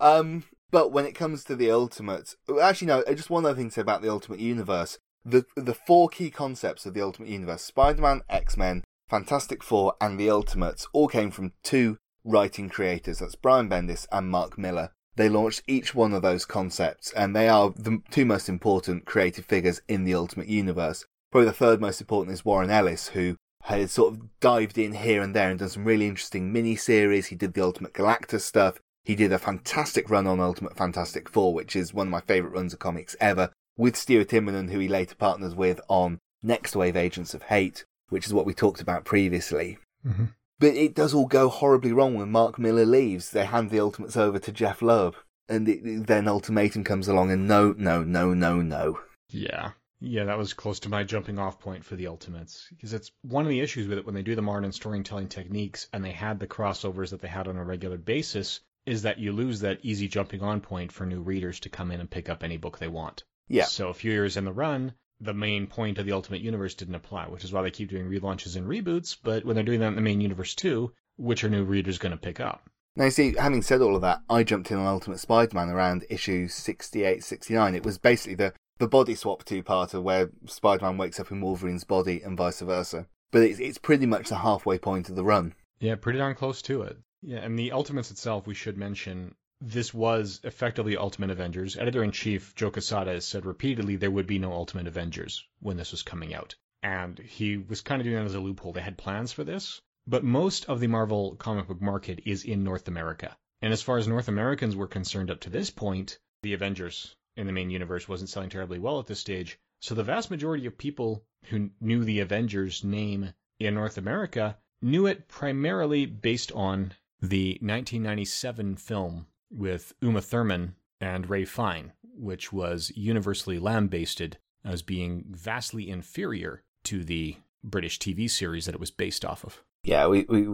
um, 0.00 0.44
but 0.70 0.92
when 0.92 1.06
it 1.06 1.14
comes 1.14 1.44
to 1.44 1.56
the 1.56 1.70
Ultimate, 1.70 2.34
actually 2.60 2.88
no, 2.88 3.04
just 3.14 3.30
one 3.30 3.44
other 3.44 3.54
thing 3.54 3.68
to 3.68 3.74
say 3.74 3.80
about 3.80 4.02
the 4.02 4.10
Ultimate 4.10 4.40
Universe. 4.40 4.98
The 5.24 5.46
the 5.56 5.74
four 5.74 6.08
key 6.08 6.30
concepts 6.30 6.84
of 6.84 6.92
the 6.92 7.00
Ultimate 7.00 7.30
Universe, 7.30 7.62
Spider-Man, 7.62 8.22
X-Men, 8.28 8.84
Fantastic 9.08 9.62
Four, 9.62 9.94
and 10.00 10.18
the 10.18 10.28
Ultimates, 10.28 10.86
all 10.92 11.08
came 11.08 11.30
from 11.30 11.52
two 11.62 11.96
writing 12.24 12.68
creators. 12.68 13.18
That's 13.18 13.34
Brian 13.34 13.68
Bendis 13.68 14.06
and 14.10 14.30
Mark 14.30 14.58
Millar. 14.58 14.90
They 15.16 15.28
launched 15.28 15.62
each 15.68 15.94
one 15.94 16.12
of 16.12 16.22
those 16.22 16.44
concepts, 16.44 17.12
and 17.12 17.36
they 17.36 17.48
are 17.48 17.70
the 17.76 18.02
two 18.10 18.24
most 18.24 18.48
important 18.48 19.04
creative 19.04 19.44
figures 19.44 19.80
in 19.86 20.04
the 20.04 20.14
Ultimate 20.14 20.48
Universe. 20.48 21.04
Probably 21.30 21.46
the 21.46 21.52
third 21.52 21.80
most 21.80 22.00
important 22.00 22.34
is 22.34 22.44
Warren 22.44 22.70
Ellis, 22.70 23.08
who 23.08 23.36
had 23.62 23.88
sort 23.90 24.12
of 24.12 24.40
dived 24.40 24.76
in 24.76 24.92
here 24.92 25.22
and 25.22 25.34
there 25.34 25.50
and 25.50 25.58
done 25.58 25.68
some 25.68 25.84
really 25.84 26.06
interesting 26.06 26.52
mini 26.52 26.76
series. 26.76 27.26
He 27.26 27.36
did 27.36 27.54
the 27.54 27.64
Ultimate 27.64 27.94
Galactus 27.94 28.40
stuff. 28.40 28.78
He 29.04 29.14
did 29.14 29.32
a 29.32 29.38
fantastic 29.38 30.10
run 30.10 30.26
on 30.26 30.40
Ultimate 30.40 30.76
Fantastic 30.76 31.28
Four, 31.28 31.54
which 31.54 31.76
is 31.76 31.94
one 31.94 32.08
of 32.08 32.10
my 32.10 32.20
favourite 32.20 32.54
runs 32.54 32.72
of 32.72 32.78
comics 32.78 33.14
ever, 33.20 33.50
with 33.76 33.96
Stuart 33.96 34.28
Immonen, 34.28 34.70
who 34.70 34.78
he 34.78 34.88
later 34.88 35.14
partners 35.14 35.54
with 35.54 35.80
on 35.88 36.18
Nextwave 36.44 36.96
Agents 36.96 37.34
of 37.34 37.44
Hate, 37.44 37.84
which 38.08 38.26
is 38.26 38.34
what 38.34 38.46
we 38.46 38.54
talked 38.54 38.80
about 38.80 39.04
previously. 39.04 39.78
Mm-hmm. 40.06 40.26
But 40.58 40.74
it 40.74 40.94
does 40.94 41.14
all 41.14 41.26
go 41.26 41.48
horribly 41.48 41.92
wrong 41.92 42.14
when 42.14 42.30
Mark 42.30 42.58
Millar 42.58 42.86
leaves. 42.86 43.30
They 43.30 43.44
hand 43.44 43.70
the 43.70 43.80
Ultimates 43.80 44.16
over 44.16 44.38
to 44.38 44.52
Jeph 44.52 44.82
Loeb, 44.82 45.16
and 45.48 45.68
it, 45.68 46.06
then 46.06 46.28
Ultimatum 46.28 46.84
comes 46.84 47.08
along, 47.08 47.30
and 47.30 47.48
no, 47.48 47.74
no, 47.76 48.04
no, 48.04 48.34
no, 48.34 48.60
no. 48.60 49.00
Yeah. 49.30 49.72
Yeah, 50.00 50.24
that 50.24 50.38
was 50.38 50.52
close 50.52 50.80
to 50.80 50.88
my 50.88 51.02
jumping 51.02 51.38
off 51.38 51.58
point 51.58 51.84
for 51.84 51.96
the 51.96 52.08
Ultimates. 52.08 52.66
Because 52.70 52.92
it's 52.92 53.10
one 53.22 53.44
of 53.44 53.50
the 53.50 53.60
issues 53.60 53.88
with 53.88 53.98
it 53.98 54.04
when 54.04 54.14
they 54.14 54.22
do 54.22 54.34
the 54.34 54.42
modern 54.42 54.70
storytelling 54.70 55.28
techniques 55.28 55.88
and 55.92 56.04
they 56.04 56.12
had 56.12 56.38
the 56.38 56.46
crossovers 56.46 57.10
that 57.10 57.22
they 57.22 57.28
had 57.28 57.48
on 57.48 57.56
a 57.56 57.64
regular 57.64 57.96
basis 57.96 58.60
is 58.86 59.02
that 59.02 59.18
you 59.18 59.32
lose 59.32 59.60
that 59.60 59.78
easy 59.82 60.08
jumping 60.08 60.42
on 60.42 60.60
point 60.60 60.92
for 60.92 61.06
new 61.06 61.22
readers 61.22 61.60
to 61.60 61.70
come 61.70 61.90
in 61.90 62.00
and 62.00 62.10
pick 62.10 62.28
up 62.28 62.42
any 62.42 62.58
book 62.58 62.78
they 62.78 62.88
want. 62.88 63.24
Yeah. 63.48 63.64
So 63.64 63.88
a 63.88 63.94
few 63.94 64.12
years 64.12 64.36
in 64.36 64.44
the 64.44 64.52
run, 64.52 64.92
the 65.24 65.34
main 65.34 65.66
point 65.66 65.98
of 65.98 66.06
the 66.06 66.12
Ultimate 66.12 66.40
Universe 66.40 66.74
didn't 66.74 66.94
apply, 66.94 67.26
which 67.26 67.44
is 67.44 67.52
why 67.52 67.62
they 67.62 67.70
keep 67.70 67.90
doing 67.90 68.08
relaunches 68.08 68.56
and 68.56 68.66
reboots. 68.66 69.16
But 69.22 69.44
when 69.44 69.54
they're 69.54 69.64
doing 69.64 69.80
that 69.80 69.88
in 69.88 69.94
the 69.94 70.00
main 70.00 70.20
universe 70.20 70.54
too, 70.54 70.92
which 71.16 71.44
are 71.44 71.48
new 71.48 71.64
readers 71.64 71.98
going 71.98 72.12
to 72.12 72.18
pick 72.18 72.40
up? 72.40 72.68
Now, 72.96 73.06
you 73.06 73.10
see, 73.10 73.34
having 73.36 73.62
said 73.62 73.80
all 73.80 73.96
of 73.96 74.02
that, 74.02 74.20
I 74.30 74.44
jumped 74.44 74.70
in 74.70 74.78
on 74.78 74.86
Ultimate 74.86 75.18
Spider-Man 75.18 75.68
around 75.68 76.06
issue 76.08 76.46
68, 76.46 77.24
69. 77.24 77.74
It 77.74 77.84
was 77.84 77.98
basically 77.98 78.36
the, 78.36 78.52
the 78.78 78.86
body 78.86 79.16
swap 79.16 79.44
two-parter 79.44 80.00
where 80.00 80.30
Spider-Man 80.46 80.96
wakes 80.96 81.18
up 81.18 81.32
in 81.32 81.40
Wolverine's 81.40 81.82
body 81.82 82.22
and 82.22 82.38
vice 82.38 82.60
versa. 82.60 83.06
But 83.32 83.42
it's, 83.42 83.58
it's 83.58 83.78
pretty 83.78 84.06
much 84.06 84.28
the 84.28 84.36
halfway 84.36 84.78
point 84.78 85.08
of 85.08 85.16
the 85.16 85.24
run. 85.24 85.54
Yeah, 85.80 85.96
pretty 85.96 86.20
darn 86.20 86.36
close 86.36 86.62
to 86.62 86.82
it. 86.82 86.98
Yeah, 87.20 87.38
and 87.38 87.58
the 87.58 87.72
Ultimates 87.72 88.12
itself, 88.12 88.46
we 88.46 88.54
should 88.54 88.78
mention, 88.78 89.34
this 89.66 89.94
was 89.94 90.40
effectively 90.44 90.96
Ultimate 90.96 91.30
Avengers. 91.30 91.78
Editor 91.78 92.04
in 92.04 92.10
chief 92.10 92.54
Joe 92.54 92.70
Quesada 92.70 93.12
has 93.12 93.24
said 93.24 93.46
repeatedly 93.46 93.96
there 93.96 94.10
would 94.10 94.26
be 94.26 94.38
no 94.38 94.52
Ultimate 94.52 94.86
Avengers 94.86 95.42
when 95.60 95.78
this 95.78 95.90
was 95.90 96.02
coming 96.02 96.34
out. 96.34 96.54
And 96.82 97.18
he 97.18 97.56
was 97.56 97.80
kind 97.80 98.00
of 98.00 98.04
doing 98.04 98.16
that 98.16 98.26
as 98.26 98.34
a 98.34 98.40
loophole. 98.40 98.74
They 98.74 98.82
had 98.82 98.98
plans 98.98 99.32
for 99.32 99.42
this, 99.42 99.80
but 100.06 100.22
most 100.22 100.66
of 100.66 100.80
the 100.80 100.86
Marvel 100.86 101.34
comic 101.36 101.66
book 101.66 101.80
market 101.80 102.20
is 102.26 102.44
in 102.44 102.62
North 102.62 102.88
America. 102.88 103.36
And 103.62 103.72
as 103.72 103.80
far 103.80 103.96
as 103.96 104.06
North 104.06 104.28
Americans 104.28 104.76
were 104.76 104.86
concerned 104.86 105.30
up 105.30 105.40
to 105.40 105.50
this 105.50 105.70
point, 105.70 106.18
the 106.42 106.52
Avengers 106.52 107.16
in 107.34 107.46
the 107.46 107.52
main 107.52 107.70
universe 107.70 108.06
wasn't 108.06 108.28
selling 108.28 108.50
terribly 108.50 108.78
well 108.78 109.00
at 109.00 109.06
this 109.06 109.20
stage. 109.20 109.58
So 109.80 109.94
the 109.94 110.04
vast 110.04 110.30
majority 110.30 110.66
of 110.66 110.76
people 110.76 111.24
who 111.44 111.70
knew 111.80 112.04
the 112.04 112.20
Avengers 112.20 112.84
name 112.84 113.32
in 113.58 113.74
North 113.74 113.96
America 113.96 114.58
knew 114.82 115.06
it 115.06 115.26
primarily 115.26 116.04
based 116.04 116.52
on 116.52 116.92
the 117.22 117.52
1997 117.62 118.76
film 118.76 119.26
with 119.54 119.92
Uma 120.00 120.20
Thurman 120.20 120.74
and 121.00 121.28
Ralph 121.28 121.48
Fiennes, 121.48 121.92
which 122.16 122.52
was 122.52 122.92
universally 122.94 123.58
lambasted 123.58 124.38
as 124.64 124.82
being 124.82 125.24
vastly 125.30 125.88
inferior 125.88 126.62
to 126.84 127.04
the 127.04 127.36
British 127.62 127.98
TV 127.98 128.30
series 128.30 128.66
that 128.66 128.74
it 128.74 128.80
was 128.80 128.90
based 128.90 129.24
off 129.24 129.44
of. 129.44 129.62
Yeah, 129.82 130.06
we, 130.06 130.24
we 130.28 130.46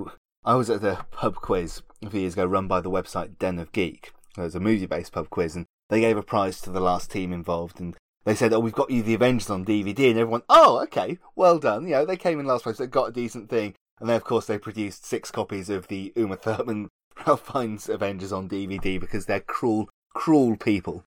I 0.44 0.54
was 0.54 0.70
at 0.70 0.80
the 0.80 1.04
pub 1.10 1.36
quiz 1.36 1.82
a 2.02 2.10
few 2.10 2.20
years 2.20 2.34
ago 2.34 2.44
run 2.44 2.66
by 2.66 2.80
the 2.80 2.90
website 2.90 3.38
Den 3.38 3.58
of 3.58 3.72
Geek. 3.72 4.12
It 4.36 4.40
was 4.40 4.54
a 4.54 4.60
movie 4.60 4.86
based 4.86 5.12
pub 5.12 5.30
quiz, 5.30 5.56
and 5.56 5.66
they 5.88 6.00
gave 6.00 6.16
a 6.16 6.22
prize 6.22 6.60
to 6.62 6.70
the 6.70 6.80
last 6.80 7.10
team 7.10 7.32
involved. 7.32 7.80
And 7.80 7.96
they 8.24 8.34
said, 8.34 8.52
Oh, 8.52 8.60
we've 8.60 8.72
got 8.72 8.90
you 8.90 9.02
the 9.02 9.14
Avengers 9.14 9.50
on 9.50 9.64
DVD. 9.64 10.10
And 10.10 10.18
everyone, 10.18 10.42
Oh, 10.48 10.80
okay, 10.84 11.18
well 11.36 11.58
done. 11.58 11.84
You 11.84 11.90
know, 11.90 12.06
they 12.06 12.16
came 12.16 12.40
in 12.40 12.46
last 12.46 12.64
place, 12.64 12.78
they 12.78 12.86
got 12.86 13.10
a 13.10 13.12
decent 13.12 13.50
thing. 13.50 13.74
And 13.98 14.08
then, 14.08 14.16
of 14.16 14.24
course, 14.24 14.46
they 14.46 14.56
produced 14.56 15.04
six 15.04 15.30
copies 15.30 15.68
of 15.68 15.88
the 15.88 16.12
Uma 16.16 16.36
Thurman 16.36 16.88
Ralph 17.26 17.46
Fiennes 17.46 17.88
Avengers 17.88 18.32
on 18.32 18.48
DVD 18.48 19.00
because 19.00 19.26
they're 19.26 19.40
cruel, 19.40 19.88
cruel 20.14 20.56
people. 20.56 21.04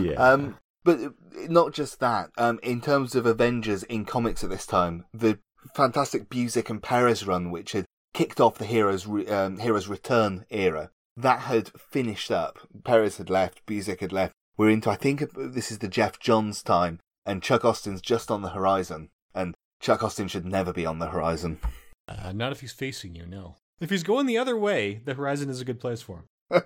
Yeah. 0.00 0.14
Um, 0.14 0.58
but 0.84 0.98
not 1.48 1.72
just 1.72 2.00
that. 2.00 2.30
Um, 2.36 2.60
in 2.62 2.80
terms 2.80 3.14
of 3.14 3.26
Avengers 3.26 3.82
in 3.84 4.04
comics 4.04 4.44
at 4.44 4.50
this 4.50 4.66
time, 4.66 5.06
the 5.12 5.38
fantastic 5.74 6.28
Busiek 6.28 6.68
and 6.70 6.82
Perez 6.82 7.26
run, 7.26 7.50
which 7.50 7.72
had 7.72 7.86
kicked 8.12 8.40
off 8.40 8.58
the 8.58 8.66
Heroes 8.66 9.06
um, 9.06 9.58
Heroes 9.58 9.88
Return 9.88 10.44
era, 10.50 10.90
that 11.16 11.40
had 11.40 11.70
finished 11.78 12.30
up. 12.30 12.58
Perez 12.84 13.18
had 13.18 13.30
left, 13.30 13.64
Busiek 13.66 14.00
had 14.00 14.12
left. 14.12 14.34
We're 14.56 14.70
into, 14.70 14.90
I 14.90 14.96
think, 14.96 15.24
this 15.34 15.72
is 15.72 15.78
the 15.78 15.88
Geoff 15.88 16.20
Johns 16.20 16.62
time, 16.62 17.00
and 17.26 17.42
Chuck 17.42 17.64
Austen's 17.64 18.00
just 18.00 18.30
on 18.30 18.42
the 18.42 18.50
horizon. 18.50 19.10
And 19.34 19.54
Chuck 19.80 20.02
Austen 20.02 20.28
should 20.28 20.46
never 20.46 20.72
be 20.72 20.86
on 20.86 20.98
the 20.98 21.08
horizon. 21.08 21.58
Uh, 22.06 22.32
not 22.32 22.52
if 22.52 22.60
he's 22.60 22.72
facing 22.72 23.14
you, 23.16 23.26
no. 23.26 23.56
If 23.80 23.90
he's 23.90 24.02
going 24.02 24.26
the 24.26 24.38
other 24.38 24.56
way, 24.56 25.00
the 25.04 25.14
horizon 25.14 25.50
is 25.50 25.60
a 25.60 25.64
good 25.64 25.80
place 25.80 26.02
for 26.02 26.18
him. 26.18 26.28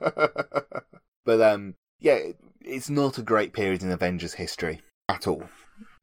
but 1.24 1.40
um, 1.40 1.74
yeah, 2.00 2.18
it's 2.60 2.90
not 2.90 3.18
a 3.18 3.22
great 3.22 3.52
period 3.52 3.82
in 3.82 3.90
Avengers 3.90 4.34
history 4.34 4.80
at 5.08 5.26
all. 5.26 5.44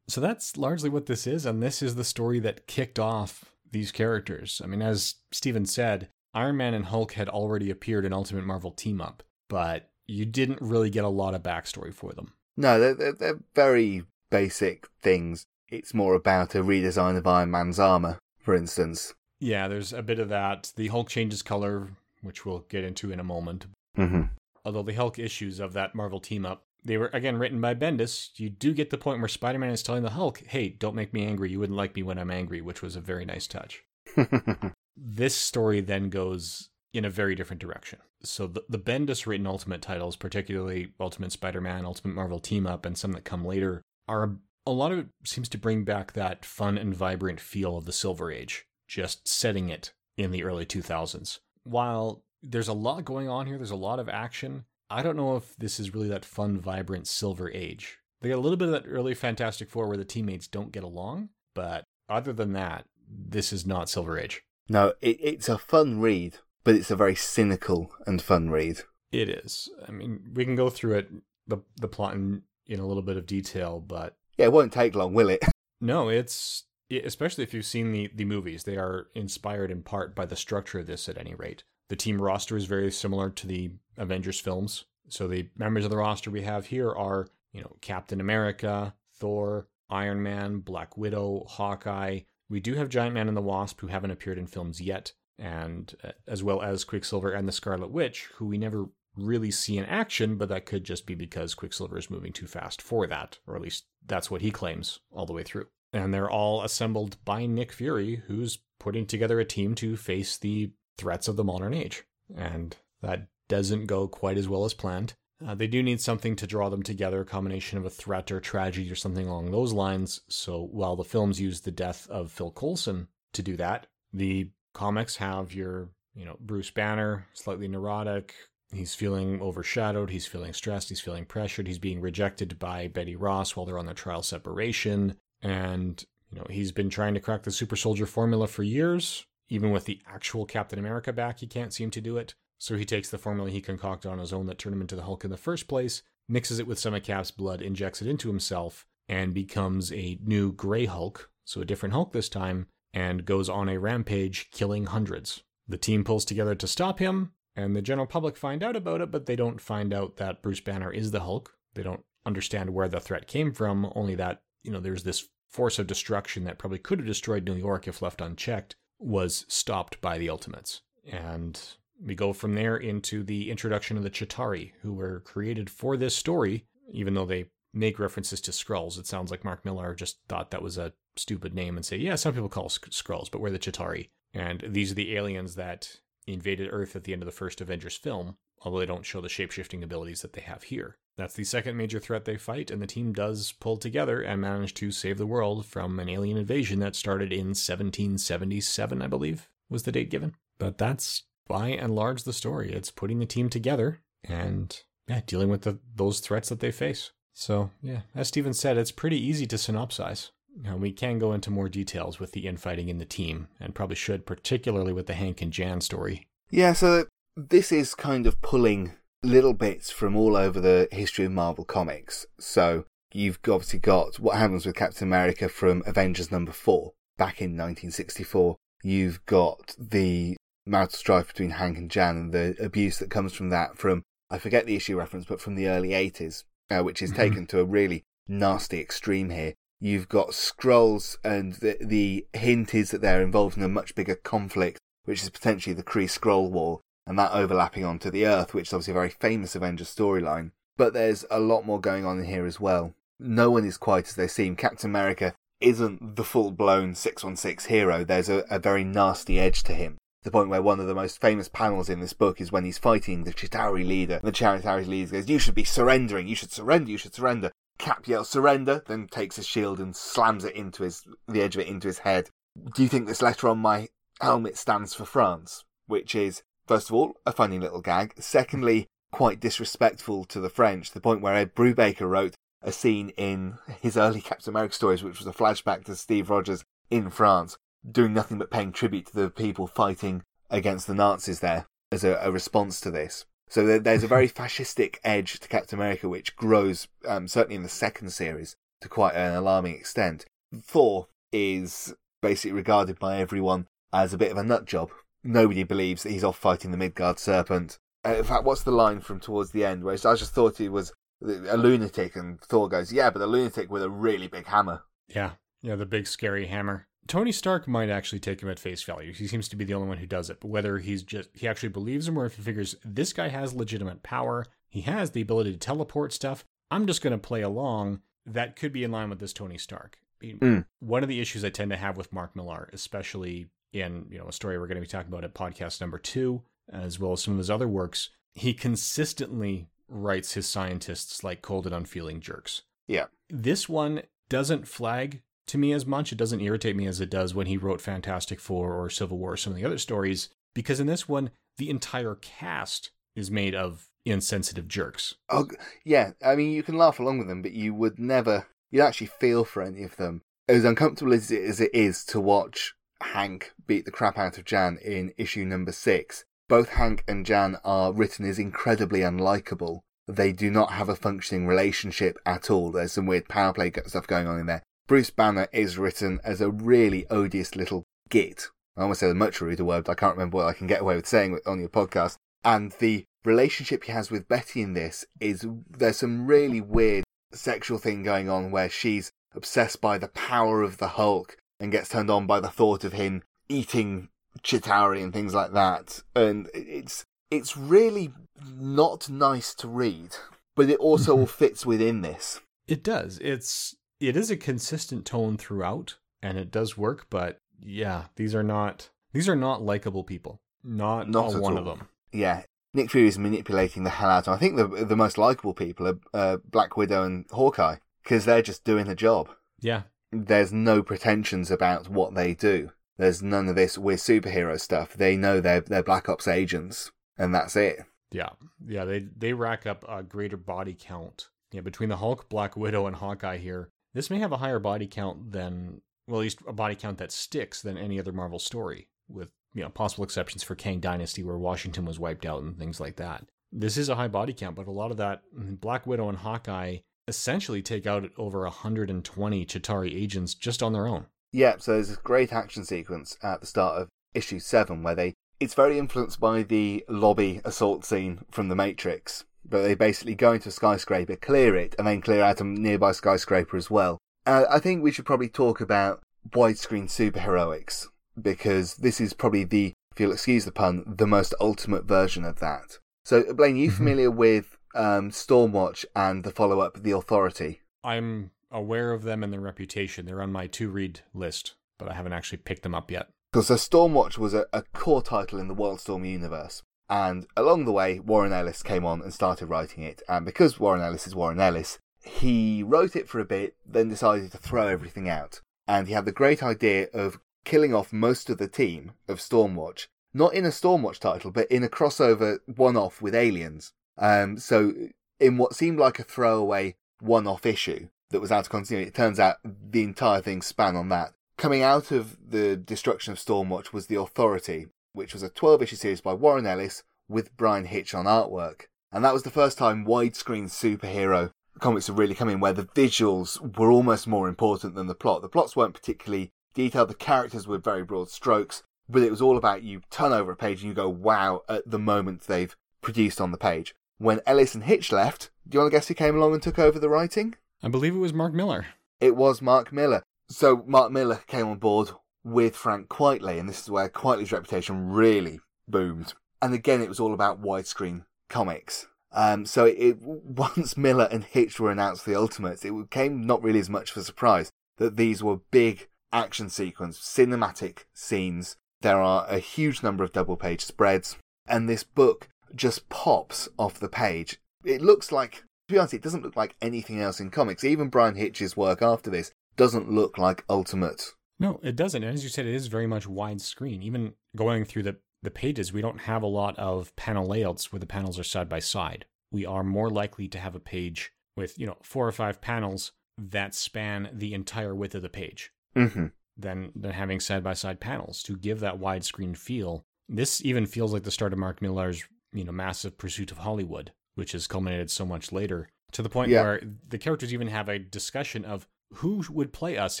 So 0.08 0.20
that's 0.20 0.56
largely 0.56 0.90
what 0.90 1.06
this 1.06 1.26
is, 1.26 1.46
and 1.46 1.62
this 1.62 1.82
is 1.82 1.94
the 1.94 2.04
story 2.04 2.38
that 2.40 2.66
kicked 2.66 2.98
off 2.98 3.44
these 3.70 3.92
characters. 3.92 4.60
I 4.62 4.66
mean, 4.66 4.82
as 4.82 5.16
Stephen 5.32 5.66
said, 5.66 6.08
Iron 6.34 6.56
Man 6.56 6.74
and 6.74 6.86
Hulk 6.86 7.12
had 7.12 7.28
already 7.28 7.70
appeared 7.70 8.04
in 8.04 8.12
Ultimate 8.12 8.44
Marvel 8.44 8.70
Team 8.70 9.00
Up, 9.00 9.22
but 9.48 9.90
you 10.06 10.26
didn't 10.26 10.60
really 10.60 10.90
get 10.90 11.04
a 11.04 11.08
lot 11.08 11.34
of 11.34 11.42
backstory 11.42 11.94
for 11.94 12.12
them. 12.12 12.32
No, 12.56 12.78
they're, 12.78 12.94
they're, 12.94 13.12
they're 13.12 13.40
very 13.54 14.04
basic 14.30 14.88
things. 15.00 15.46
It's 15.68 15.94
more 15.94 16.14
about 16.14 16.54
a 16.54 16.62
redesign 16.62 17.16
of 17.16 17.26
Iron 17.26 17.50
Man's 17.50 17.78
armor, 17.78 18.18
for 18.38 18.54
instance. 18.54 19.14
Yeah, 19.44 19.68
there's 19.68 19.92
a 19.92 20.02
bit 20.02 20.18
of 20.18 20.30
that. 20.30 20.72
The 20.74 20.88
Hulk 20.88 21.10
changes 21.10 21.42
color, 21.42 21.90
which 22.22 22.46
we'll 22.46 22.60
get 22.70 22.82
into 22.82 23.12
in 23.12 23.20
a 23.20 23.24
moment. 23.24 23.66
Mm-hmm. 23.96 24.22
Although 24.64 24.82
the 24.82 24.94
Hulk 24.94 25.18
issues 25.18 25.60
of 25.60 25.74
that 25.74 25.94
Marvel 25.94 26.18
team 26.18 26.46
up, 26.46 26.64
they 26.82 26.96
were 26.96 27.10
again 27.12 27.36
written 27.36 27.60
by 27.60 27.74
Bendis. 27.74 28.30
You 28.36 28.48
do 28.48 28.72
get 28.72 28.88
the 28.88 28.96
point 28.96 29.20
where 29.20 29.28
Spider 29.28 29.58
Man 29.58 29.68
is 29.68 29.82
telling 29.82 30.02
the 30.02 30.10
Hulk, 30.10 30.42
hey, 30.46 30.70
don't 30.70 30.94
make 30.94 31.12
me 31.12 31.26
angry. 31.26 31.50
You 31.50 31.60
wouldn't 31.60 31.76
like 31.76 31.94
me 31.94 32.02
when 32.02 32.18
I'm 32.18 32.30
angry, 32.30 32.62
which 32.62 32.80
was 32.80 32.96
a 32.96 33.02
very 33.02 33.26
nice 33.26 33.46
touch. 33.46 33.84
this 34.96 35.34
story 35.34 35.82
then 35.82 36.08
goes 36.08 36.70
in 36.94 37.04
a 37.04 37.10
very 37.10 37.34
different 37.34 37.60
direction. 37.60 37.98
So 38.22 38.46
the, 38.46 38.64
the 38.70 38.78
Bendis 38.78 39.26
written 39.26 39.46
Ultimate 39.46 39.82
titles, 39.82 40.16
particularly 40.16 40.94
Ultimate 40.98 41.32
Spider 41.32 41.60
Man, 41.60 41.84
Ultimate 41.84 42.14
Marvel 42.14 42.40
Team 42.40 42.66
Up, 42.66 42.86
and 42.86 42.96
some 42.96 43.12
that 43.12 43.24
come 43.24 43.44
later, 43.44 43.82
are 44.08 44.36
a 44.66 44.72
lot 44.72 44.90
of 44.90 45.00
it 45.00 45.06
seems 45.24 45.50
to 45.50 45.58
bring 45.58 45.84
back 45.84 46.14
that 46.14 46.46
fun 46.46 46.78
and 46.78 46.94
vibrant 46.94 47.40
feel 47.40 47.76
of 47.76 47.84
the 47.84 47.92
Silver 47.92 48.32
Age 48.32 48.64
just 48.94 49.26
setting 49.26 49.68
it 49.70 49.92
in 50.16 50.30
the 50.30 50.44
early 50.44 50.64
2000s. 50.64 51.40
While 51.64 52.22
there's 52.42 52.68
a 52.68 52.72
lot 52.72 53.04
going 53.04 53.28
on 53.28 53.46
here, 53.46 53.56
there's 53.56 53.72
a 53.72 53.76
lot 53.76 53.98
of 53.98 54.08
action. 54.08 54.66
I 54.88 55.02
don't 55.02 55.16
know 55.16 55.36
if 55.36 55.56
this 55.56 55.80
is 55.80 55.92
really 55.92 56.08
that 56.08 56.24
fun, 56.24 56.60
vibrant 56.60 57.08
Silver 57.08 57.50
Age. 57.50 57.98
They 58.20 58.28
got 58.28 58.36
a 58.38 58.40
little 58.40 58.56
bit 58.56 58.68
of 58.68 58.72
that 58.72 58.88
early 58.88 59.14
Fantastic 59.14 59.68
Four 59.68 59.88
where 59.88 59.96
the 59.96 60.04
teammates 60.04 60.46
don't 60.46 60.70
get 60.70 60.84
along, 60.84 61.30
but 61.54 61.86
other 62.08 62.32
than 62.32 62.52
that, 62.52 62.84
this 63.10 63.52
is 63.52 63.66
not 63.66 63.88
Silver 63.88 64.16
Age. 64.16 64.42
No, 64.68 64.92
it, 65.00 65.18
it's 65.20 65.48
a 65.48 65.58
fun 65.58 66.00
read, 66.00 66.36
but 66.62 66.76
it's 66.76 66.92
a 66.92 66.96
very 66.96 67.16
cynical 67.16 67.90
and 68.06 68.22
fun 68.22 68.50
read. 68.50 68.82
It 69.10 69.28
is. 69.28 69.68
I 69.88 69.90
mean, 69.90 70.30
we 70.34 70.44
can 70.44 70.54
go 70.54 70.70
through 70.70 70.98
it, 70.98 71.10
the 71.48 71.58
the 71.76 71.88
plot 71.88 72.14
in, 72.14 72.42
in 72.66 72.78
a 72.78 72.86
little 72.86 73.02
bit 73.02 73.16
of 73.16 73.26
detail, 73.26 73.80
but 73.80 74.16
yeah, 74.36 74.46
it 74.46 74.52
won't 74.52 74.72
take 74.72 74.94
long, 74.94 75.14
will 75.14 75.30
it? 75.30 75.42
no, 75.80 76.08
it's 76.08 76.64
especially 77.00 77.44
if 77.44 77.54
you've 77.54 77.64
seen 77.64 77.92
the, 77.92 78.10
the 78.14 78.24
movies, 78.24 78.64
they 78.64 78.76
are 78.76 79.08
inspired 79.14 79.70
in 79.70 79.82
part 79.82 80.14
by 80.14 80.26
the 80.26 80.36
structure 80.36 80.78
of 80.80 80.86
this 80.86 81.08
at 81.08 81.18
any 81.18 81.34
rate. 81.34 81.64
The 81.88 81.96
team 81.96 82.20
roster 82.20 82.56
is 82.56 82.64
very 82.64 82.90
similar 82.90 83.30
to 83.30 83.46
the 83.46 83.72
Avengers 83.96 84.40
films. 84.40 84.84
So 85.08 85.28
the 85.28 85.48
members 85.56 85.84
of 85.84 85.90
the 85.90 85.96
roster 85.96 86.30
we 86.30 86.42
have 86.42 86.66
here 86.66 86.90
are, 86.90 87.28
you 87.52 87.60
know, 87.60 87.76
Captain 87.80 88.20
America, 88.20 88.94
Thor, 89.14 89.68
Iron 89.90 90.22
Man, 90.22 90.58
Black 90.58 90.96
Widow, 90.96 91.44
Hawkeye. 91.46 92.20
We 92.48 92.60
do 92.60 92.74
have 92.74 92.88
Giant 92.88 93.14
Man 93.14 93.28
and 93.28 93.36
the 93.36 93.42
Wasp 93.42 93.80
who 93.80 93.88
haven't 93.88 94.10
appeared 94.10 94.38
in 94.38 94.46
films 94.46 94.80
yet, 94.80 95.12
and 95.38 95.94
uh, 96.02 96.12
as 96.26 96.42
well 96.42 96.62
as 96.62 96.84
Quicksilver 96.84 97.32
and 97.32 97.46
the 97.46 97.52
Scarlet 97.52 97.90
Witch, 97.90 98.28
who 98.36 98.46
we 98.46 98.58
never 98.58 98.88
really 99.16 99.50
see 99.50 99.78
in 99.78 99.84
action, 99.84 100.36
but 100.36 100.48
that 100.48 100.66
could 100.66 100.84
just 100.84 101.06
be 101.06 101.14
because 101.14 101.54
Quicksilver 101.54 101.98
is 101.98 102.10
moving 102.10 102.32
too 102.32 102.46
fast 102.46 102.82
for 102.82 103.06
that, 103.06 103.38
or 103.46 103.54
at 103.54 103.62
least 103.62 103.84
that's 104.06 104.30
what 104.30 104.40
he 104.40 104.50
claims 104.50 105.00
all 105.12 105.26
the 105.26 105.32
way 105.32 105.42
through 105.42 105.66
and 105.94 106.12
they're 106.12 106.30
all 106.30 106.62
assembled 106.62 107.16
by 107.24 107.46
Nick 107.46 107.72
Fury, 107.72 108.22
who's 108.26 108.58
putting 108.80 109.06
together 109.06 109.38
a 109.38 109.44
team 109.44 109.74
to 109.76 109.96
face 109.96 110.36
the 110.36 110.72
threats 110.98 111.28
of 111.28 111.36
the 111.36 111.44
modern 111.44 111.72
age. 111.72 112.04
And 112.36 112.76
that 113.00 113.28
doesn't 113.48 113.86
go 113.86 114.08
quite 114.08 114.36
as 114.36 114.48
well 114.48 114.64
as 114.64 114.74
planned. 114.74 115.14
Uh, 115.44 115.54
they 115.54 115.66
do 115.66 115.82
need 115.82 116.00
something 116.00 116.36
to 116.36 116.46
draw 116.46 116.68
them 116.68 116.82
together, 116.82 117.20
a 117.20 117.24
combination 117.24 117.78
of 117.78 117.84
a 117.84 117.90
threat 117.90 118.32
or 118.32 118.40
tragedy 118.40 118.90
or 118.90 118.94
something 118.94 119.28
along 119.28 119.50
those 119.50 119.72
lines. 119.72 120.20
So 120.28 120.68
while 120.72 120.96
the 120.96 121.04
films 121.04 121.40
use 121.40 121.60
the 121.60 121.70
death 121.70 122.08
of 122.10 122.32
Phil 122.32 122.50
Coulson 122.50 123.08
to 123.32 123.42
do 123.42 123.56
that, 123.56 123.86
the 124.12 124.50
comics 124.72 125.16
have 125.16 125.54
your, 125.54 125.90
you 126.14 126.24
know, 126.24 126.36
Bruce 126.40 126.70
Banner, 126.70 127.26
slightly 127.34 127.68
neurotic. 127.68 128.34
He's 128.72 128.94
feeling 128.94 129.40
overshadowed. 129.40 130.10
He's 130.10 130.26
feeling 130.26 130.52
stressed. 130.52 130.88
He's 130.88 131.00
feeling 131.00 131.24
pressured. 131.24 131.68
He's 131.68 131.78
being 131.78 132.00
rejected 132.00 132.58
by 132.58 132.88
Betty 132.88 133.14
Ross 133.14 133.54
while 133.54 133.66
they're 133.66 133.78
on 133.78 133.86
their 133.86 133.94
trial 133.94 134.22
separation. 134.22 135.16
And, 135.44 136.02
you 136.30 136.38
know, 136.38 136.46
he's 136.50 136.72
been 136.72 136.90
trying 136.90 137.14
to 137.14 137.20
crack 137.20 137.44
the 137.44 137.52
super 137.52 137.76
soldier 137.76 138.06
formula 138.06 138.48
for 138.48 138.64
years. 138.64 139.24
Even 139.48 139.70
with 139.70 139.84
the 139.84 140.00
actual 140.12 140.46
Captain 140.46 140.78
America 140.78 141.12
back, 141.12 141.38
he 141.38 141.46
can't 141.46 141.72
seem 141.72 141.90
to 141.90 142.00
do 142.00 142.16
it. 142.16 142.34
So 142.58 142.76
he 142.76 142.84
takes 142.86 143.10
the 143.10 143.18
formula 143.18 143.50
he 143.50 143.60
concocted 143.60 144.10
on 144.10 144.18
his 144.18 144.32
own 144.32 144.46
that 144.46 144.58
turned 144.58 144.74
him 144.74 144.80
into 144.80 144.96
the 144.96 145.02
Hulk 145.02 145.22
in 145.24 145.30
the 145.30 145.36
first 145.36 145.68
place, 145.68 146.02
mixes 146.28 146.58
it 146.58 146.66
with 146.66 146.78
some 146.78 146.94
of 146.94 147.02
Cap's 147.02 147.30
blood, 147.30 147.60
injects 147.60 148.00
it 148.00 148.08
into 148.08 148.28
himself, 148.28 148.86
and 149.06 149.34
becomes 149.34 149.92
a 149.92 150.18
new 150.24 150.50
Grey 150.50 150.86
Hulk, 150.86 151.30
so 151.44 151.60
a 151.60 151.66
different 151.66 151.92
Hulk 151.92 152.12
this 152.12 152.30
time, 152.30 152.66
and 152.94 153.26
goes 153.26 153.50
on 153.50 153.68
a 153.68 153.78
rampage, 153.78 154.50
killing 154.50 154.86
hundreds. 154.86 155.42
The 155.68 155.76
team 155.76 156.04
pulls 156.04 156.24
together 156.24 156.54
to 156.54 156.66
stop 156.66 157.00
him, 157.00 157.32
and 157.54 157.76
the 157.76 157.82
general 157.82 158.06
public 158.06 158.36
find 158.36 158.62
out 158.62 158.76
about 158.76 159.02
it, 159.02 159.10
but 159.10 159.26
they 159.26 159.36
don't 159.36 159.60
find 159.60 159.92
out 159.92 160.16
that 160.16 160.42
Bruce 160.42 160.60
Banner 160.60 160.90
is 160.90 161.10
the 161.10 161.20
Hulk. 161.20 161.54
They 161.74 161.82
don't 161.82 162.04
understand 162.24 162.70
where 162.70 162.88
the 162.88 163.00
threat 163.00 163.26
came 163.26 163.52
from, 163.52 163.92
only 163.94 164.14
that, 164.14 164.40
you 164.62 164.70
know, 164.70 164.80
there's 164.80 165.02
this 165.02 165.28
force 165.54 165.78
of 165.78 165.86
destruction 165.86 166.42
that 166.42 166.58
probably 166.58 166.80
could 166.80 166.98
have 166.98 167.06
destroyed 167.06 167.44
New 167.44 167.54
York 167.54 167.86
if 167.86 168.02
left 168.02 168.20
unchecked 168.20 168.74
was 168.98 169.44
stopped 169.46 170.00
by 170.00 170.18
the 170.18 170.28
Ultimates. 170.28 170.80
And 171.08 171.60
we 172.04 172.16
go 172.16 172.32
from 172.32 172.56
there 172.56 172.76
into 172.76 173.22
the 173.22 173.52
introduction 173.52 173.96
of 173.96 174.02
the 174.02 174.10
Chitauri, 174.10 174.72
who 174.82 174.92
were 174.92 175.20
created 175.20 175.70
for 175.70 175.96
this 175.96 176.16
story, 176.16 176.66
even 176.92 177.14
though 177.14 177.24
they 177.24 177.46
make 177.72 178.00
references 178.00 178.40
to 178.40 178.50
Skrulls. 178.50 178.98
It 178.98 179.06
sounds 179.06 179.30
like 179.30 179.44
Mark 179.44 179.64
Millar 179.64 179.94
just 179.94 180.18
thought 180.28 180.50
that 180.50 180.62
was 180.62 180.76
a 180.76 180.92
stupid 181.16 181.54
name 181.54 181.76
and 181.76 181.86
say, 181.86 181.98
yeah, 181.98 182.16
some 182.16 182.34
people 182.34 182.48
call 182.48 182.68
Skrulls, 182.68 183.30
but 183.30 183.40
we're 183.40 183.50
the 183.50 183.58
Chitauri. 183.60 184.08
And 184.32 184.64
these 184.66 184.90
are 184.90 184.96
the 184.96 185.14
aliens 185.14 185.54
that 185.54 186.00
invaded 186.26 186.68
Earth 186.72 186.96
at 186.96 187.04
the 187.04 187.12
end 187.12 187.22
of 187.22 187.26
the 187.26 187.32
first 187.32 187.60
Avengers 187.60 187.96
film, 187.96 188.38
although 188.64 188.80
they 188.80 188.86
don't 188.86 189.06
show 189.06 189.20
the 189.20 189.28
shapeshifting 189.28 189.82
abilities 189.82 190.22
that 190.22 190.32
they 190.32 190.40
have 190.40 190.64
here. 190.64 190.96
That's 191.16 191.34
the 191.34 191.44
second 191.44 191.76
major 191.76 192.00
threat 192.00 192.24
they 192.24 192.36
fight, 192.36 192.70
and 192.70 192.82
the 192.82 192.88
team 192.88 193.12
does 193.12 193.52
pull 193.52 193.76
together 193.76 194.20
and 194.20 194.40
manage 194.40 194.74
to 194.74 194.90
save 194.90 195.18
the 195.18 195.26
world 195.26 195.64
from 195.64 196.00
an 196.00 196.08
alien 196.08 196.36
invasion 196.36 196.80
that 196.80 196.96
started 196.96 197.32
in 197.32 197.48
1777, 197.48 199.00
I 199.00 199.06
believe, 199.06 199.48
was 199.70 199.84
the 199.84 199.92
date 199.92 200.10
given. 200.10 200.34
But 200.58 200.78
that's 200.78 201.22
by 201.46 201.68
and 201.68 201.94
large 201.94 202.24
the 202.24 202.32
story. 202.32 202.72
It's 202.72 202.90
putting 202.90 203.20
the 203.20 203.26
team 203.26 203.48
together 203.48 204.00
and 204.24 204.76
yeah, 205.06 205.20
dealing 205.26 205.50
with 205.50 205.62
the, 205.62 205.78
those 205.94 206.20
threats 206.20 206.48
that 206.48 206.60
they 206.60 206.72
face. 206.72 207.12
So, 207.32 207.70
yeah, 207.82 208.00
as 208.14 208.28
Stephen 208.28 208.54
said, 208.54 208.78
it's 208.78 208.92
pretty 208.92 209.18
easy 209.18 209.46
to 209.46 209.56
synopsize. 209.56 210.30
Now, 210.56 210.76
we 210.76 210.92
can 210.92 211.18
go 211.18 211.32
into 211.32 211.50
more 211.50 211.68
details 211.68 212.20
with 212.20 212.32
the 212.32 212.46
infighting 212.46 212.88
in 212.88 212.98
the 212.98 213.04
team, 213.04 213.48
and 213.58 213.74
probably 213.74 213.96
should, 213.96 214.24
particularly 214.24 214.92
with 214.92 215.06
the 215.06 215.14
Hank 215.14 215.42
and 215.42 215.52
Jan 215.52 215.80
story. 215.80 216.28
Yeah, 216.50 216.74
so 216.74 217.06
this 217.36 217.72
is 217.72 217.94
kind 217.94 218.26
of 218.26 218.40
pulling 218.40 218.92
little 219.22 219.54
bits 219.54 219.90
from 219.90 220.16
all 220.16 220.36
over 220.36 220.60
the 220.60 220.88
history 220.92 221.24
of 221.24 221.32
Marvel 221.32 221.64
Comics. 221.64 222.26
So 222.38 222.84
you've 223.12 223.38
obviously 223.48 223.80
got 223.80 224.20
what 224.20 224.36
happens 224.36 224.66
with 224.66 224.76
Captain 224.76 225.08
America 225.08 225.48
from 225.48 225.82
Avengers 225.86 226.30
number 226.30 226.52
four 226.52 226.92
back 227.16 227.40
in 227.40 227.52
1964. 227.52 228.56
You've 228.82 229.24
got 229.26 229.74
the 229.78 230.36
marital 230.66 230.96
strife 230.96 231.28
between 231.28 231.50
Hank 231.50 231.78
and 231.78 231.90
Jan 231.90 232.16
and 232.16 232.32
the 232.32 232.56
abuse 232.60 232.98
that 232.98 233.10
comes 233.10 233.32
from 233.32 233.48
that 233.50 233.78
from, 233.78 234.02
I 234.30 234.38
forget 234.38 234.66
the 234.66 234.76
issue 234.76 234.98
reference, 234.98 235.26
but 235.26 235.40
from 235.40 235.54
the 235.54 235.68
early 235.68 235.90
80s, 235.90 236.44
uh, 236.70 236.82
which 236.82 237.02
is 237.02 237.10
mm-hmm. 237.10 237.20
taken 237.20 237.46
to 237.48 237.60
a 237.60 237.64
really 237.64 238.04
nasty 238.28 238.80
extreme 238.80 239.30
here. 239.30 239.54
You've 239.80 240.08
got 240.08 240.28
Skrulls, 240.28 241.16
and 241.24 241.54
the, 241.54 241.76
the 241.80 242.26
hint 242.32 242.74
is 242.74 242.90
that 242.90 243.00
they're 243.00 243.22
involved 243.22 243.56
in 243.56 243.62
a 243.62 243.68
much 243.68 243.94
bigger 243.94 244.14
conflict, 244.14 244.78
which 245.04 245.22
is 245.22 245.30
potentially 245.30 245.74
the 245.74 245.82
Kree 245.82 246.04
Skrull 246.04 246.50
War, 246.50 246.80
and 247.06 247.18
that 247.18 247.32
overlapping 247.32 247.84
onto 247.84 248.10
the 248.10 248.26
Earth, 248.26 248.54
which 248.54 248.68
is 248.68 248.72
obviously 248.72 248.92
a 248.92 248.94
very 248.94 249.10
famous 249.10 249.54
Avengers 249.54 249.94
storyline. 249.94 250.52
But 250.76 250.92
there's 250.92 251.24
a 251.30 251.38
lot 251.38 251.66
more 251.66 251.80
going 251.80 252.04
on 252.04 252.18
in 252.18 252.24
here 252.24 252.46
as 252.46 252.58
well. 252.58 252.94
No 253.20 253.50
one 253.50 253.64
is 253.64 253.76
quite 253.76 254.08
as 254.08 254.14
they 254.14 254.26
seem. 254.26 254.56
Captain 254.56 254.90
America 254.90 255.34
isn't 255.60 256.16
the 256.16 256.24
full 256.24 256.50
blown 256.50 256.94
616 256.94 257.68
hero, 257.74 258.04
there's 258.04 258.28
a, 258.28 258.44
a 258.50 258.58
very 258.58 258.84
nasty 258.84 259.38
edge 259.38 259.62
to 259.62 259.72
him 259.72 259.98
the 260.24 260.30
point 260.30 260.48
where 260.48 260.62
one 260.62 260.80
of 260.80 260.86
the 260.86 260.94
most 260.94 261.20
famous 261.20 261.48
panels 261.48 261.90
in 261.90 262.00
this 262.00 262.14
book 262.14 262.40
is 262.40 262.50
when 262.50 262.64
he's 262.64 262.78
fighting 262.78 263.24
the 263.24 263.32
Chitauri 263.32 263.86
leader. 263.86 264.14
And 264.14 264.24
the 264.24 264.32
Chitauri 264.32 264.86
leader 264.86 265.12
goes, 265.12 265.28
You 265.28 265.38
should 265.38 265.54
be 265.54 265.64
surrendering, 265.64 266.26
you 266.26 266.34
should 266.34 266.50
surrender, 266.50 266.90
you 266.90 266.96
should 266.96 267.14
surrender. 267.14 267.52
Cap 267.76 268.08
yells 268.08 268.30
surrender, 268.30 268.82
then 268.86 269.06
takes 269.06 269.36
his 269.36 269.46
shield 269.46 269.78
and 269.78 269.94
slams 269.94 270.44
it 270.44 270.56
into 270.56 270.82
his 270.82 271.02
the 271.28 271.42
edge 271.42 271.56
of 271.56 271.60
it 271.60 271.68
into 271.68 271.88
his 271.88 271.98
head. 271.98 272.30
Do 272.74 272.82
you 272.82 272.88
think 272.88 273.06
this 273.06 273.22
letter 273.22 273.48
on 273.48 273.58
my 273.58 273.88
helmet 274.20 274.56
stands 274.56 274.94
for 274.94 275.04
France? 275.04 275.64
Which 275.86 276.14
is, 276.14 276.42
first 276.66 276.88
of 276.88 276.94
all, 276.94 277.16
a 277.26 277.32
funny 277.32 277.58
little 277.58 277.80
gag. 277.80 278.14
Secondly, 278.18 278.86
quite 279.12 279.40
disrespectful 279.40 280.24
to 280.24 280.40
the 280.40 280.50
French, 280.50 280.88
to 280.88 280.94
the 280.94 281.00
point 281.00 281.20
where 281.20 281.34
Ed 281.34 281.54
Brubaker 281.54 282.08
wrote 282.08 282.34
a 282.62 282.72
scene 282.72 283.10
in 283.10 283.58
his 283.80 283.96
early 283.96 284.20
Captain 284.20 284.50
America 284.50 284.74
stories, 284.74 285.02
which 285.02 285.18
was 285.18 285.26
a 285.26 285.32
flashback 285.32 285.84
to 285.84 285.94
Steve 285.94 286.30
Rogers 286.30 286.64
in 286.90 287.10
France, 287.10 287.56
doing 287.88 288.14
nothing 288.14 288.38
but 288.38 288.50
paying 288.50 288.72
tribute 288.72 289.06
to 289.06 289.14
the 289.14 289.30
people 289.30 289.66
fighting 289.66 290.22
against 290.50 290.86
the 290.86 290.94
Nazis 290.94 291.40
there 291.40 291.66
as 291.92 292.04
a, 292.04 292.18
a 292.22 292.32
response 292.32 292.80
to 292.80 292.90
this. 292.90 293.26
So 293.48 293.66
there, 293.66 293.78
there's 293.78 294.02
a 294.02 294.08
very 294.08 294.28
fascistic 294.40 294.96
edge 295.04 295.38
to 295.40 295.48
Captain 295.48 295.78
America, 295.78 296.08
which 296.08 296.36
grows 296.36 296.88
um, 297.06 297.28
certainly 297.28 297.56
in 297.56 297.62
the 297.62 297.68
second 297.68 298.10
series 298.10 298.56
to 298.80 298.88
quite 298.88 299.14
an 299.14 299.34
alarming 299.34 299.74
extent. 299.74 300.24
Thor 300.62 301.08
is 301.32 301.94
basically 302.22 302.52
regarded 302.52 302.98
by 302.98 303.18
everyone 303.18 303.66
as 303.92 304.12
a 304.12 304.18
bit 304.18 304.32
of 304.32 304.38
a 304.38 304.42
nut 304.42 304.64
job. 304.64 304.90
Nobody 305.24 305.62
believes 305.62 306.02
that 306.02 306.12
he's 306.12 306.24
off 306.24 306.36
fighting 306.36 306.70
the 306.70 306.76
Midgard 306.76 307.18
serpent. 307.18 307.78
Uh, 308.04 308.16
in 308.16 308.24
fact, 308.24 308.44
what's 308.44 308.62
the 308.62 308.70
line 308.70 309.00
from 309.00 309.18
towards 309.18 309.50
the 309.50 309.64
end 309.64 309.82
where 309.82 309.94
I 309.94 310.14
just 310.14 310.34
thought 310.34 310.58
he 310.58 310.68
was 310.68 310.92
a 311.22 311.56
lunatic, 311.56 312.14
and 312.16 312.40
Thor 312.40 312.68
goes, 312.68 312.92
"Yeah, 312.92 313.10
but 313.10 313.22
a 313.22 313.26
lunatic 313.26 313.70
with 313.70 313.82
a 313.82 313.90
really 313.90 314.28
big 314.28 314.46
hammer." 314.46 314.82
Yeah, 315.08 315.32
yeah, 315.62 315.76
the 315.76 315.86
big 315.86 316.06
scary 316.06 316.46
hammer. 316.46 316.86
Tony 317.06 317.32
Stark 317.32 317.68
might 317.68 317.90
actually 317.90 318.20
take 318.20 318.42
him 318.42 318.48
at 318.48 318.58
face 318.58 318.82
value. 318.82 319.12
He 319.12 319.26
seems 319.26 319.48
to 319.48 319.56
be 319.56 319.64
the 319.64 319.74
only 319.74 319.88
one 319.88 319.98
who 319.98 320.06
does 320.06 320.30
it. 320.30 320.40
But 320.40 320.48
whether 320.48 320.78
he's 320.78 321.02
just 321.02 321.30
he 321.32 321.46
actually 321.48 321.68
believes 321.70 322.08
him 322.08 322.18
or 322.18 322.26
if 322.26 322.36
he 322.36 322.42
figures 322.42 322.76
this 322.84 323.12
guy 323.12 323.28
has 323.28 323.54
legitimate 323.54 324.02
power, 324.02 324.46
he 324.68 324.82
has 324.82 325.10
the 325.10 325.20
ability 325.20 325.52
to 325.52 325.58
teleport 325.58 326.12
stuff. 326.12 326.44
I'm 326.70 326.86
just 326.86 327.02
going 327.02 327.12
to 327.12 327.18
play 327.18 327.42
along. 327.42 328.00
That 328.26 328.56
could 328.56 328.72
be 328.72 328.84
in 328.84 328.90
line 328.90 329.10
with 329.10 329.18
this 329.18 329.34
Tony 329.34 329.58
Stark. 329.58 329.98
Mm. 330.22 330.64
One 330.80 331.02
of 331.02 331.08
the 331.10 331.20
issues 331.20 331.44
I 331.44 331.50
tend 331.50 331.70
to 331.70 331.76
have 331.76 331.98
with 331.98 332.12
Mark 332.12 332.34
Millar, 332.34 332.70
especially 332.72 333.48
in 333.74 334.06
you 334.10 334.18
know 334.18 334.28
a 334.28 334.32
story 334.32 334.58
we're 334.58 334.66
going 334.66 334.76
to 334.76 334.80
be 334.80 334.86
talking 334.86 335.12
about 335.12 335.24
at 335.24 335.34
podcast 335.34 335.80
number 335.80 335.98
two, 335.98 336.42
as 336.72 336.98
well 336.98 337.12
as 337.12 337.22
some 337.22 337.34
of 337.34 337.38
his 337.38 337.50
other 337.50 337.68
works, 337.68 338.10
he 338.32 338.54
consistently 338.54 339.68
writes 339.88 340.34
his 340.34 340.48
scientists 340.48 341.22
like 341.22 341.42
cold 341.42 341.66
and 341.66 341.74
unfeeling 341.74 342.20
jerks. 342.20 342.62
Yeah. 342.86 343.06
This 343.28 343.68
one 343.68 344.02
doesn't 344.28 344.68
flag 344.68 345.22
to 345.46 345.58
me 345.58 345.72
as 345.72 345.84
much. 345.84 346.12
It 346.12 346.18
doesn't 346.18 346.40
irritate 346.40 346.76
me 346.76 346.86
as 346.86 347.00
it 347.00 347.10
does 347.10 347.34
when 347.34 347.46
he 347.46 347.56
wrote 347.56 347.80
Fantastic 347.80 348.40
Four 348.40 348.74
or 348.74 348.88
Civil 348.88 349.18
War 349.18 349.32
or 349.32 349.36
some 349.36 349.52
of 349.52 349.58
the 349.58 349.64
other 349.64 349.78
stories, 349.78 350.30
because 350.54 350.80
in 350.80 350.86
this 350.86 351.08
one, 351.08 351.30
the 351.58 351.70
entire 351.70 352.14
cast 352.16 352.90
is 353.14 353.30
made 353.30 353.54
of 353.54 353.88
insensitive 354.04 354.68
jerks. 354.68 355.14
Oh, 355.28 355.48
yeah. 355.84 356.12
I 356.24 356.34
mean, 356.34 356.50
you 356.50 356.62
can 356.62 356.76
laugh 356.76 356.98
along 356.98 357.18
with 357.18 357.28
them, 357.28 357.42
but 357.42 357.52
you 357.52 357.74
would 357.74 357.98
never, 357.98 358.46
you'd 358.70 358.82
actually 358.82 359.08
feel 359.08 359.44
for 359.44 359.62
any 359.62 359.82
of 359.82 359.96
them. 359.96 360.22
As 360.48 360.64
uncomfortable 360.64 361.14
as 361.14 361.30
it, 361.30 361.42
as 361.44 361.60
it 361.60 361.70
is 361.74 362.04
to 362.06 362.20
watch 362.20 362.74
Hank 363.12 363.52
beat 363.66 363.84
the 363.84 363.90
crap 363.90 364.18
out 364.18 364.38
of 364.38 364.44
Jan 364.44 364.78
in 364.84 365.12
issue 365.16 365.44
number 365.44 365.72
six, 365.72 366.24
both 366.48 366.70
Hank 366.70 367.04
and 367.06 367.24
Jan 367.24 367.56
are 367.64 367.92
written 367.92 368.26
as 368.26 368.38
incredibly 368.38 369.00
unlikable. 369.00 369.80
They 370.06 370.32
do 370.32 370.50
not 370.50 370.72
have 370.72 370.88
a 370.88 370.96
functioning 370.96 371.46
relationship 371.46 372.18
at 372.26 372.50
all. 372.50 372.70
There's 372.70 372.92
some 372.92 373.06
weird 373.06 373.28
power 373.28 373.52
play 373.52 373.72
stuff 373.86 374.06
going 374.06 374.26
on 374.26 374.40
in 374.40 374.46
there. 374.46 374.62
Bruce 374.86 375.10
Banner 375.10 375.48
is 375.52 375.78
written 375.78 376.20
as 376.24 376.40
a 376.40 376.50
really 376.50 377.06
odious 377.08 377.56
little 377.56 377.84
git. 378.10 378.48
I 378.76 378.82
almost 378.82 379.00
said 379.00 379.10
a 379.10 379.14
much 379.14 379.40
ruder 379.40 379.64
word, 379.64 379.84
but 379.84 379.92
I 379.92 379.94
can't 379.94 380.16
remember 380.16 380.36
what 380.38 380.48
I 380.48 380.52
can 380.52 380.66
get 380.66 380.82
away 380.82 380.96
with 380.96 381.06
saying 381.06 381.38
on 381.46 381.60
your 381.60 381.70
podcast. 381.70 382.16
And 382.44 382.72
the 382.72 383.04
relationship 383.24 383.84
he 383.84 383.92
has 383.92 384.10
with 384.10 384.28
Betty 384.28 384.60
in 384.60 384.74
this 384.74 385.06
is 385.20 385.46
there's 385.70 385.98
some 385.98 386.26
really 386.26 386.60
weird 386.60 387.04
sexual 387.32 387.78
thing 387.78 388.02
going 388.02 388.28
on 388.28 388.50
where 388.50 388.68
she's 388.68 389.10
obsessed 389.34 389.80
by 389.80 389.96
the 389.96 390.08
power 390.08 390.62
of 390.62 390.76
the 390.76 390.88
Hulk 390.88 391.36
and 391.60 391.72
gets 391.72 391.88
turned 391.88 392.10
on 392.10 392.26
by 392.26 392.40
the 392.40 392.48
thought 392.48 392.84
of 392.84 392.92
him 392.92 393.22
eating 393.48 394.08
Chitauri 394.42 395.02
and 395.02 395.12
things 395.12 395.34
like 395.34 395.52
that. 395.52 396.02
And 396.14 396.48
it's 396.54 397.04
it's 397.30 397.56
really 397.56 398.12
not 398.56 399.08
nice 399.08 399.54
to 399.54 399.68
read, 399.68 400.16
but 400.56 400.70
it 400.70 400.78
also 400.78 401.16
all 401.18 401.26
fits 401.26 401.64
within 401.64 402.02
this. 402.02 402.40
It 402.66 402.82
does. 402.82 403.18
It's 403.22 403.74
it 404.00 404.16
is 404.16 404.30
a 404.30 404.36
consistent 404.36 405.06
tone 405.06 405.36
throughout 405.36 405.96
and 406.22 406.38
it 406.38 406.50
does 406.50 406.76
work, 406.76 407.06
but 407.10 407.38
yeah, 407.60 408.04
these 408.16 408.34
are 408.34 408.42
not 408.42 408.90
these 409.12 409.28
are 409.28 409.36
not 409.36 409.62
likable 409.62 410.04
people. 410.04 410.40
Not, 410.62 411.10
not 411.10 411.34
one 411.34 411.52
all. 411.52 411.58
of 411.58 411.64
them. 411.66 411.88
Yeah. 412.12 412.42
Nick 412.72 412.90
Fury 412.90 413.06
is 413.06 413.18
manipulating 413.18 413.84
the 413.84 413.90
hell 413.90 414.10
out 414.10 414.26
of. 414.26 414.34
I 414.34 414.38
think 414.38 414.56
the 414.56 414.66
the 414.66 414.96
most 414.96 415.18
likable 415.18 415.54
people 415.54 415.86
are 415.86 415.98
uh, 416.12 416.36
Black 416.50 416.76
Widow 416.76 417.04
and 417.04 417.26
Hawkeye 417.30 417.76
because 418.02 418.24
they're 418.24 418.42
just 418.42 418.64
doing 418.64 418.86
the 418.86 418.94
job. 418.96 419.28
Yeah. 419.60 419.82
There's 420.14 420.52
no 420.52 420.82
pretensions 420.82 421.50
about 421.50 421.88
what 421.88 422.14
they 422.14 422.34
do. 422.34 422.70
There's 422.96 423.22
none 423.22 423.48
of 423.48 423.56
this 423.56 423.76
we're 423.76 423.96
superhero 423.96 424.60
stuff. 424.60 424.94
They 424.94 425.16
know 425.16 425.40
they're 425.40 425.60
they're 425.60 425.82
Black 425.82 426.08
Ops 426.08 426.28
agents, 426.28 426.92
and 427.18 427.34
that's 427.34 427.56
it. 427.56 427.80
Yeah, 428.12 428.30
yeah. 428.66 428.84
They 428.84 429.00
they 429.16 429.32
rack 429.32 429.66
up 429.66 429.84
a 429.88 430.02
greater 430.02 430.36
body 430.36 430.76
count. 430.78 431.28
Yeah, 431.50 431.60
between 431.60 431.88
the 431.88 431.96
Hulk, 431.96 432.28
Black 432.28 432.56
Widow, 432.56 432.86
and 432.86 432.96
Hawkeye 432.96 433.38
here, 433.38 433.70
this 433.94 434.10
may 434.10 434.18
have 434.18 434.32
a 434.32 434.38
higher 434.38 434.58
body 434.58 434.86
count 434.86 435.32
than, 435.32 435.80
well, 436.08 436.20
at 436.20 436.24
least 436.24 436.40
a 436.48 436.52
body 436.52 436.74
count 436.74 436.98
that 436.98 437.12
sticks 437.12 437.62
than 437.62 437.78
any 437.78 437.98
other 437.98 438.12
Marvel 438.12 438.38
story, 438.38 438.88
with 439.08 439.30
you 439.52 439.62
know 439.62 439.68
possible 439.68 440.04
exceptions 440.04 440.42
for 440.42 440.54
Kang 440.54 440.80
Dynasty, 440.80 441.22
where 441.22 441.38
Washington 441.38 441.84
was 441.84 441.98
wiped 441.98 442.26
out 442.26 442.42
and 442.42 442.58
things 442.58 442.80
like 442.80 442.96
that. 442.96 443.24
This 443.50 443.76
is 443.76 443.88
a 443.88 443.94
high 443.94 444.08
body 444.08 444.32
count, 444.32 444.56
but 444.56 444.66
a 444.66 444.72
lot 444.72 444.90
of 444.90 444.96
that 444.98 445.22
Black 445.32 445.86
Widow 445.86 446.08
and 446.08 446.18
Hawkeye 446.18 446.78
essentially 447.06 447.62
take 447.62 447.86
out 447.86 448.08
over 448.16 448.40
120 448.42 449.46
Chitauri 449.46 449.94
agents 449.94 450.34
just 450.34 450.62
on 450.62 450.72
their 450.72 450.86
own. 450.86 451.06
Yeah, 451.32 451.56
so 451.58 451.72
there's 451.72 451.90
a 451.90 451.96
great 451.96 452.32
action 452.32 452.64
sequence 452.64 453.18
at 453.22 453.40
the 453.40 453.46
start 453.46 453.80
of 453.80 453.88
issue 454.14 454.38
seven 454.38 454.82
where 454.82 454.94
they 454.94 455.14
it's 455.40 455.54
very 455.54 455.78
influenced 455.78 456.20
by 456.20 456.42
the 456.42 456.84
lobby 456.88 457.40
assault 457.44 457.84
scene 457.84 458.24
from 458.30 458.48
The 458.48 458.54
Matrix, 458.54 459.24
but 459.44 459.62
they 459.62 459.74
basically 459.74 460.14
go 460.14 460.32
into 460.32 460.48
a 460.48 460.52
skyscraper, 460.52 461.16
clear 461.16 461.56
it, 461.56 461.74
and 461.76 461.86
then 461.86 462.00
clear 462.00 462.22
out 462.22 462.40
a 462.40 462.44
nearby 462.44 462.92
skyscraper 462.92 463.56
as 463.56 463.70
well. 463.70 463.98
Uh, 464.26 464.44
I 464.48 464.58
think 464.58 464.82
we 464.82 464.92
should 464.92 465.04
probably 465.04 465.28
talk 465.28 465.60
about 465.60 466.00
widescreen 466.30 466.84
superheroics 466.84 467.88
because 468.20 468.76
this 468.76 469.00
is 469.00 469.12
probably 469.12 469.44
the, 469.44 469.74
if 469.92 470.00
you'll 470.00 470.12
excuse 470.12 470.44
the 470.44 470.52
pun, 470.52 470.84
the 470.86 471.06
most 471.06 471.34
ultimate 471.40 471.84
version 471.84 472.24
of 472.24 472.38
that. 472.38 472.78
So, 473.04 473.34
Blaine, 473.34 473.56
are 473.56 473.58
you 473.58 473.68
mm-hmm. 473.68 473.76
familiar 473.76 474.10
with 474.10 474.56
um, 474.74 475.10
Stormwatch 475.10 475.84
and 475.94 476.24
the 476.24 476.30
follow-up, 476.30 476.82
The 476.82 476.92
Authority? 476.92 477.60
I'm 477.82 478.30
aware 478.50 478.92
of 478.92 479.02
them 479.02 479.22
and 479.22 479.32
their 479.32 479.40
reputation. 479.40 480.06
They're 480.06 480.22
on 480.22 480.32
my 480.32 480.46
to-read 480.46 481.00
list, 481.12 481.54
but 481.78 481.88
I 481.88 481.94
haven't 481.94 482.12
actually 482.12 482.38
picked 482.38 482.62
them 482.62 482.74
up 482.74 482.90
yet. 482.90 483.08
Because 483.32 483.48
so 483.48 483.56
Stormwatch 483.56 484.16
was 484.16 484.32
a, 484.32 484.46
a 484.52 484.62
core 484.72 485.02
title 485.02 485.40
in 485.40 485.48
the 485.48 485.54
Wildstorm 485.54 486.08
universe. 486.08 486.62
And 486.88 487.26
along 487.36 487.64
the 487.64 487.72
way, 487.72 487.98
Warren 487.98 488.32
Ellis 488.32 488.62
came 488.62 488.84
on 488.84 489.02
and 489.02 489.12
started 489.12 489.46
writing 489.46 489.82
it. 489.82 490.02
And 490.08 490.24
because 490.24 490.60
Warren 490.60 490.82
Ellis 490.82 491.06
is 491.06 491.14
Warren 491.14 491.40
Ellis, 491.40 491.78
he 492.04 492.62
wrote 492.62 492.94
it 492.94 493.08
for 493.08 493.18
a 493.18 493.24
bit, 493.24 493.56
then 493.66 493.88
decided 493.88 494.30
to 494.32 494.38
throw 494.38 494.68
everything 494.68 495.08
out. 495.08 495.40
And 495.66 495.88
he 495.88 495.94
had 495.94 496.04
the 496.04 496.12
great 496.12 496.42
idea 496.42 496.88
of 496.92 497.18
killing 497.44 497.74
off 497.74 497.92
most 497.92 498.30
of 498.30 498.38
the 498.38 498.48
team 498.48 498.92
of 499.08 499.18
Stormwatch, 499.18 499.86
not 500.12 500.34
in 500.34 500.44
a 500.44 500.50
Stormwatch 500.50 500.98
title, 500.98 501.30
but 501.30 501.50
in 501.50 501.64
a 501.64 501.68
crossover 501.68 502.38
one 502.46 502.76
off 502.76 503.02
with 503.02 503.14
Aliens. 503.14 503.72
Um, 503.98 504.38
so 504.38 504.72
in 505.20 505.38
what 505.38 505.54
seemed 505.54 505.78
like 505.78 505.98
a 505.98 506.04
throwaway 506.04 506.76
one-off 507.00 507.46
issue 507.46 507.88
that 508.10 508.20
was 508.20 508.32
out 508.32 508.44
of 508.44 508.50
continuity, 508.50 508.88
it 508.88 508.94
turns 508.94 509.20
out 509.20 509.36
the 509.44 509.82
entire 509.82 510.20
thing 510.20 510.42
span 510.42 510.76
on 510.76 510.88
that. 510.90 511.12
Coming 511.36 511.62
out 511.62 511.90
of 511.90 512.16
the 512.30 512.56
destruction 512.56 513.12
of 513.12 513.18
Stormwatch 513.18 513.72
was 513.72 513.86
The 513.86 514.00
Authority, 514.00 514.66
which 514.92 515.12
was 515.12 515.22
a 515.22 515.30
12-issue 515.30 515.76
series 515.76 516.00
by 516.00 516.14
Warren 516.14 516.46
Ellis 516.46 516.84
with 517.08 517.36
Bryan 517.36 517.66
Hitch 517.66 517.94
on 517.94 518.04
artwork. 518.04 518.62
And 518.92 519.04
that 519.04 519.12
was 519.12 519.24
the 519.24 519.30
first 519.30 519.58
time 519.58 519.84
widescreen 519.84 520.44
superhero 520.44 521.30
comics 521.60 521.86
have 521.86 521.98
really 521.98 522.14
come 522.14 522.28
in 522.28 522.40
where 522.40 522.52
the 522.52 522.64
visuals 522.64 523.56
were 523.56 523.70
almost 523.70 524.06
more 524.06 524.28
important 524.28 524.74
than 524.74 524.86
the 524.86 524.94
plot. 524.94 525.22
The 525.22 525.28
plots 525.28 525.56
weren't 525.56 525.74
particularly 525.74 526.30
detailed, 526.54 526.88
the 526.88 526.94
characters 526.94 527.46
were 527.46 527.58
very 527.58 527.84
broad 527.84 528.10
strokes, 528.10 528.62
but 528.88 529.02
it 529.02 529.10
was 529.10 529.22
all 529.22 529.36
about 529.36 529.62
you 529.62 529.80
turn 529.90 530.12
over 530.12 530.32
a 530.32 530.36
page 530.36 530.60
and 530.60 530.68
you 530.68 530.74
go, 530.74 530.88
wow, 530.88 531.42
at 531.48 531.68
the 531.68 531.78
moment 531.78 532.22
they've 532.22 532.54
produced 532.82 533.20
on 533.20 533.32
the 533.32 533.38
page. 533.38 533.74
When 533.98 534.20
Ellis 534.26 534.54
and 534.54 534.64
Hitch 534.64 534.90
left, 534.90 535.30
do 535.48 535.56
you 535.56 535.60
want 535.60 535.72
to 535.72 535.76
guess 535.76 535.88
who 535.88 535.94
came 535.94 536.16
along 536.16 536.34
and 536.34 536.42
took 536.42 536.58
over 536.58 536.78
the 536.78 536.88
writing? 536.88 537.36
I 537.62 537.68
believe 537.68 537.94
it 537.94 538.00
was 538.00 538.12
Mark 538.12 538.32
Millar. 538.32 538.66
It 539.00 539.16
was 539.16 539.40
Mark 539.40 539.72
Millar. 539.72 540.02
So 540.28 540.64
Mark 540.66 540.90
Millar 540.90 541.20
came 541.26 541.46
on 541.46 541.58
board 541.58 541.90
with 542.24 542.56
Frank 542.56 542.88
Quitely, 542.88 543.38
and 543.38 543.48
this 543.48 543.60
is 543.60 543.70
where 543.70 543.88
Quitely's 543.88 544.32
reputation 544.32 544.88
really 544.90 545.40
boomed. 545.68 546.14
And 546.42 546.54
again, 546.54 546.82
it 546.82 546.88
was 546.88 546.98
all 546.98 547.14
about 547.14 547.42
widescreen 547.42 548.04
comics. 548.28 548.88
Um, 549.12 549.46
so 549.46 549.66
it, 549.66 549.98
once 550.02 550.76
Millar 550.76 551.08
and 551.10 551.24
Hitch 551.24 551.60
were 551.60 551.70
announced 551.70 552.02
for 552.02 552.10
the 552.10 552.18
Ultimates, 552.18 552.64
it 552.64 552.72
came 552.90 553.26
not 553.26 553.42
really 553.42 553.60
as 553.60 553.70
much 553.70 553.92
of 553.92 553.98
a 553.98 554.04
surprise 554.04 554.50
that 554.78 554.96
these 554.96 555.22
were 555.22 555.36
big 555.50 555.88
action 556.12 556.48
sequence, 556.48 556.98
cinematic 556.98 557.84
scenes. 557.94 558.56
There 558.80 559.00
are 559.00 559.26
a 559.28 559.38
huge 559.38 559.82
number 559.82 560.02
of 560.02 560.12
double 560.12 560.36
page 560.36 560.64
spreads, 560.64 561.16
and 561.46 561.68
this 561.68 561.84
book 561.84 562.28
just 562.56 562.88
pops 562.88 563.48
off 563.58 563.80
the 563.80 563.88
page. 563.88 564.38
It 564.64 564.80
looks 564.82 565.12
like, 565.12 565.44
to 565.68 565.74
be 565.74 565.78
honest, 565.78 565.94
it 565.94 566.02
doesn't 566.02 566.22
look 566.22 566.36
like 566.36 566.56
anything 566.62 567.00
else 567.00 567.20
in 567.20 567.30
comics. 567.30 567.64
Even 567.64 567.88
Bryan 567.88 568.14
Hitch's 568.14 568.56
work 568.56 568.82
after 568.82 569.10
this 569.10 569.32
doesn't 569.56 569.90
look 569.90 570.18
like 570.18 570.44
Ultimate. 570.48 571.12
No, 571.38 571.60
it 571.62 571.76
doesn't. 571.76 572.02
And 572.02 572.14
as 572.14 572.22
you 572.22 572.30
said, 572.30 572.46
it 572.46 572.54
is 572.54 572.68
very 572.68 572.86
much 572.86 573.06
widescreen. 573.06 573.82
Even 573.82 574.14
going 574.36 574.64
through 574.64 574.84
the, 574.84 574.96
the 575.22 575.30
pages, 575.30 575.72
we 575.72 575.82
don't 575.82 576.02
have 576.02 576.22
a 576.22 576.26
lot 576.26 576.58
of 576.58 576.94
panel 576.96 577.26
layouts 577.26 577.72
where 577.72 577.80
the 577.80 577.86
panels 577.86 578.18
are 578.18 578.24
side 578.24 578.48
by 578.48 578.60
side. 578.60 579.04
We 579.32 579.44
are 579.44 579.64
more 579.64 579.90
likely 579.90 580.28
to 580.28 580.38
have 580.38 580.54
a 580.54 580.60
page 580.60 581.12
with, 581.36 581.58
you 581.58 581.66
know, 581.66 581.76
four 581.82 582.06
or 582.06 582.12
five 582.12 582.40
panels 582.40 582.92
that 583.18 583.54
span 583.54 584.10
the 584.12 584.32
entire 584.34 584.74
width 584.74 584.94
of 584.94 585.02
the 585.02 585.08
page 585.08 585.50
Mm-hmm. 585.76 586.06
than 586.36 586.70
than 586.76 586.92
having 586.92 587.18
side 587.18 587.42
by 587.42 587.54
side 587.54 587.80
panels 587.80 588.22
to 588.22 588.36
give 588.36 588.60
that 588.60 588.78
widescreen 588.78 589.36
feel. 589.36 589.84
This 590.08 590.44
even 590.44 590.66
feels 590.66 590.92
like 590.92 591.02
the 591.02 591.10
start 591.10 591.32
of 591.32 591.38
Mark 591.40 591.60
Millar's, 591.60 592.04
you 592.34 592.44
know, 592.44 592.52
massive 592.52 592.98
pursuit 592.98 593.30
of 593.32 593.38
Hollywood, 593.38 593.92
which 594.14 594.32
has 594.32 594.46
culminated 594.46 594.90
so 594.90 595.06
much 595.06 595.32
later, 595.32 595.68
to 595.92 596.02
the 596.02 596.08
point 596.10 596.30
Yeah. 596.30 596.42
where 596.42 596.62
the 596.88 596.98
characters 596.98 597.32
even 597.32 597.48
have 597.48 597.68
a 597.68 597.78
discussion 597.78 598.44
of 598.44 598.66
who 598.94 599.24
would 599.30 599.52
play 599.52 599.78
us 599.78 600.00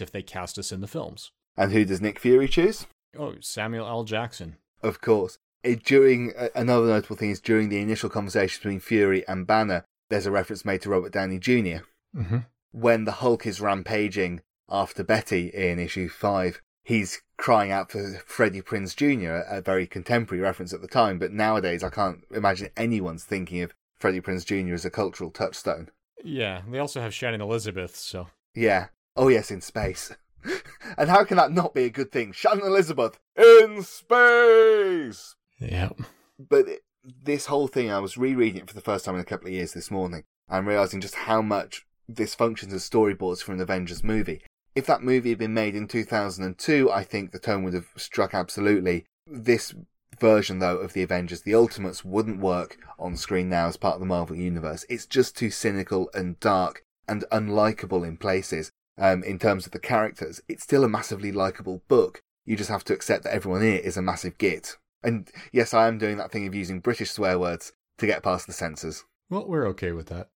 if 0.00 0.12
they 0.12 0.22
cast 0.22 0.58
us 0.58 0.70
in 0.72 0.80
the 0.80 0.86
films. 0.86 1.30
And 1.56 1.72
who 1.72 1.84
does 1.84 2.00
Nick 2.00 2.18
Fury 2.18 2.48
choose? 2.48 2.86
Oh, 3.16 3.36
Samuel 3.40 3.86
L. 3.86 4.04
Jackson. 4.04 4.56
Of 4.82 5.00
course. 5.00 5.38
It, 5.62 5.82
during 5.84 6.32
another 6.54 6.86
notable 6.88 7.16
thing 7.16 7.30
is 7.30 7.40
during 7.40 7.70
the 7.70 7.80
initial 7.80 8.10
conversation 8.10 8.58
between 8.60 8.80
Fury 8.80 9.26
and 9.26 9.46
Banner, 9.46 9.84
there's 10.10 10.26
a 10.26 10.30
reference 10.30 10.64
made 10.64 10.82
to 10.82 10.90
Robert 10.90 11.12
Downey 11.12 11.38
Jr. 11.38 11.84
Mm-hmm. 12.14 12.38
when 12.72 13.04
the 13.04 13.12
Hulk 13.12 13.46
is 13.46 13.60
rampaging 13.60 14.40
after 14.68 15.02
Betty 15.02 15.48
in 15.48 15.78
issue 15.78 16.08
five, 16.08 16.60
he's 16.84 17.22
crying 17.36 17.70
out 17.70 17.90
for 17.90 18.22
Freddie 18.26 18.62
Prinze 18.62 18.94
Jr., 18.94 19.42
a 19.52 19.60
very 19.60 19.86
contemporary 19.86 20.42
reference 20.42 20.72
at 20.72 20.80
the 20.80 20.88
time, 20.88 21.18
but 21.18 21.32
nowadays 21.32 21.82
I 21.82 21.90
can't 21.90 22.24
imagine 22.30 22.70
anyone's 22.76 23.24
thinking 23.24 23.62
of 23.62 23.74
Freddie 23.98 24.20
Prinze 24.20 24.44
Jr. 24.44 24.74
as 24.74 24.84
a 24.84 24.90
cultural 24.90 25.30
touchstone. 25.30 25.90
Yeah, 26.22 26.62
they 26.70 26.78
also 26.78 27.00
have 27.00 27.12
Shannon 27.14 27.40
Elizabeth, 27.40 27.96
so 27.96 28.28
Yeah. 28.54 28.86
Oh 29.16 29.28
yes, 29.28 29.50
in 29.50 29.60
space. 29.60 30.14
and 30.98 31.08
how 31.10 31.24
can 31.24 31.36
that 31.36 31.52
not 31.52 31.74
be 31.74 31.84
a 31.84 31.90
good 31.90 32.10
thing? 32.12 32.32
Shannon 32.32 32.66
Elizabeth 32.66 33.18
in 33.36 33.82
space! 33.82 35.34
yeah. 35.58 35.90
but 36.38 36.68
it- 36.68 36.82
this 37.22 37.46
whole 37.46 37.68
thing, 37.68 37.90
I 37.90 37.98
was 37.98 38.16
rereading 38.16 38.62
it 38.62 38.68
for 38.68 38.74
the 38.74 38.80
first 38.80 39.04
time 39.04 39.14
in 39.14 39.20
a 39.20 39.24
couple 39.24 39.46
of 39.48 39.52
years 39.52 39.74
this 39.74 39.90
morning 39.90 40.24
and 40.48 40.66
realizing 40.66 41.02
just 41.02 41.14
how 41.14 41.42
much 41.42 41.84
this 42.08 42.34
functions 42.34 42.72
as 42.72 42.88
storyboards 42.88 43.42
for 43.42 43.52
an 43.52 43.60
Avengers 43.60 44.02
movie. 44.02 44.42
If 44.74 44.86
that 44.86 45.02
movie 45.02 45.30
had 45.30 45.38
been 45.38 45.54
made 45.54 45.76
in 45.76 45.86
2002, 45.86 46.90
I 46.90 47.04
think 47.04 47.30
the 47.30 47.38
tone 47.38 47.62
would 47.62 47.74
have 47.74 47.86
struck 47.96 48.34
absolutely. 48.34 49.04
This 49.26 49.72
version, 50.18 50.58
though, 50.58 50.78
of 50.78 50.92
the 50.92 51.02
Avengers, 51.02 51.42
the 51.42 51.54
Ultimates, 51.54 52.04
wouldn't 52.04 52.40
work 52.40 52.76
on 52.98 53.16
screen 53.16 53.48
now 53.48 53.68
as 53.68 53.76
part 53.76 53.94
of 53.94 54.00
the 54.00 54.06
Marvel 54.06 54.36
Universe. 54.36 54.84
It's 54.88 55.06
just 55.06 55.36
too 55.36 55.50
cynical 55.50 56.10
and 56.12 56.38
dark 56.40 56.82
and 57.06 57.24
unlikable 57.30 58.06
in 58.06 58.16
places. 58.16 58.72
Um, 58.96 59.24
in 59.24 59.38
terms 59.38 59.66
of 59.66 59.72
the 59.72 59.78
characters, 59.78 60.40
it's 60.48 60.62
still 60.62 60.84
a 60.84 60.88
massively 60.88 61.32
likable 61.32 61.82
book. 61.88 62.22
You 62.44 62.56
just 62.56 62.70
have 62.70 62.84
to 62.84 62.92
accept 62.92 63.24
that 63.24 63.34
everyone 63.34 63.62
in 63.62 63.74
it 63.74 63.84
is 63.84 63.96
a 63.96 64.02
massive 64.02 64.38
git. 64.38 64.76
And 65.02 65.30
yes, 65.52 65.74
I 65.74 65.88
am 65.88 65.98
doing 65.98 66.16
that 66.18 66.32
thing 66.32 66.46
of 66.46 66.54
using 66.54 66.80
British 66.80 67.10
swear 67.10 67.38
words 67.38 67.72
to 67.98 68.06
get 68.06 68.22
past 68.22 68.46
the 68.46 68.52
censors. 68.52 69.04
Well, 69.30 69.46
we're 69.46 69.66
okay 69.68 69.92
with 69.92 70.08
that. 70.08 70.28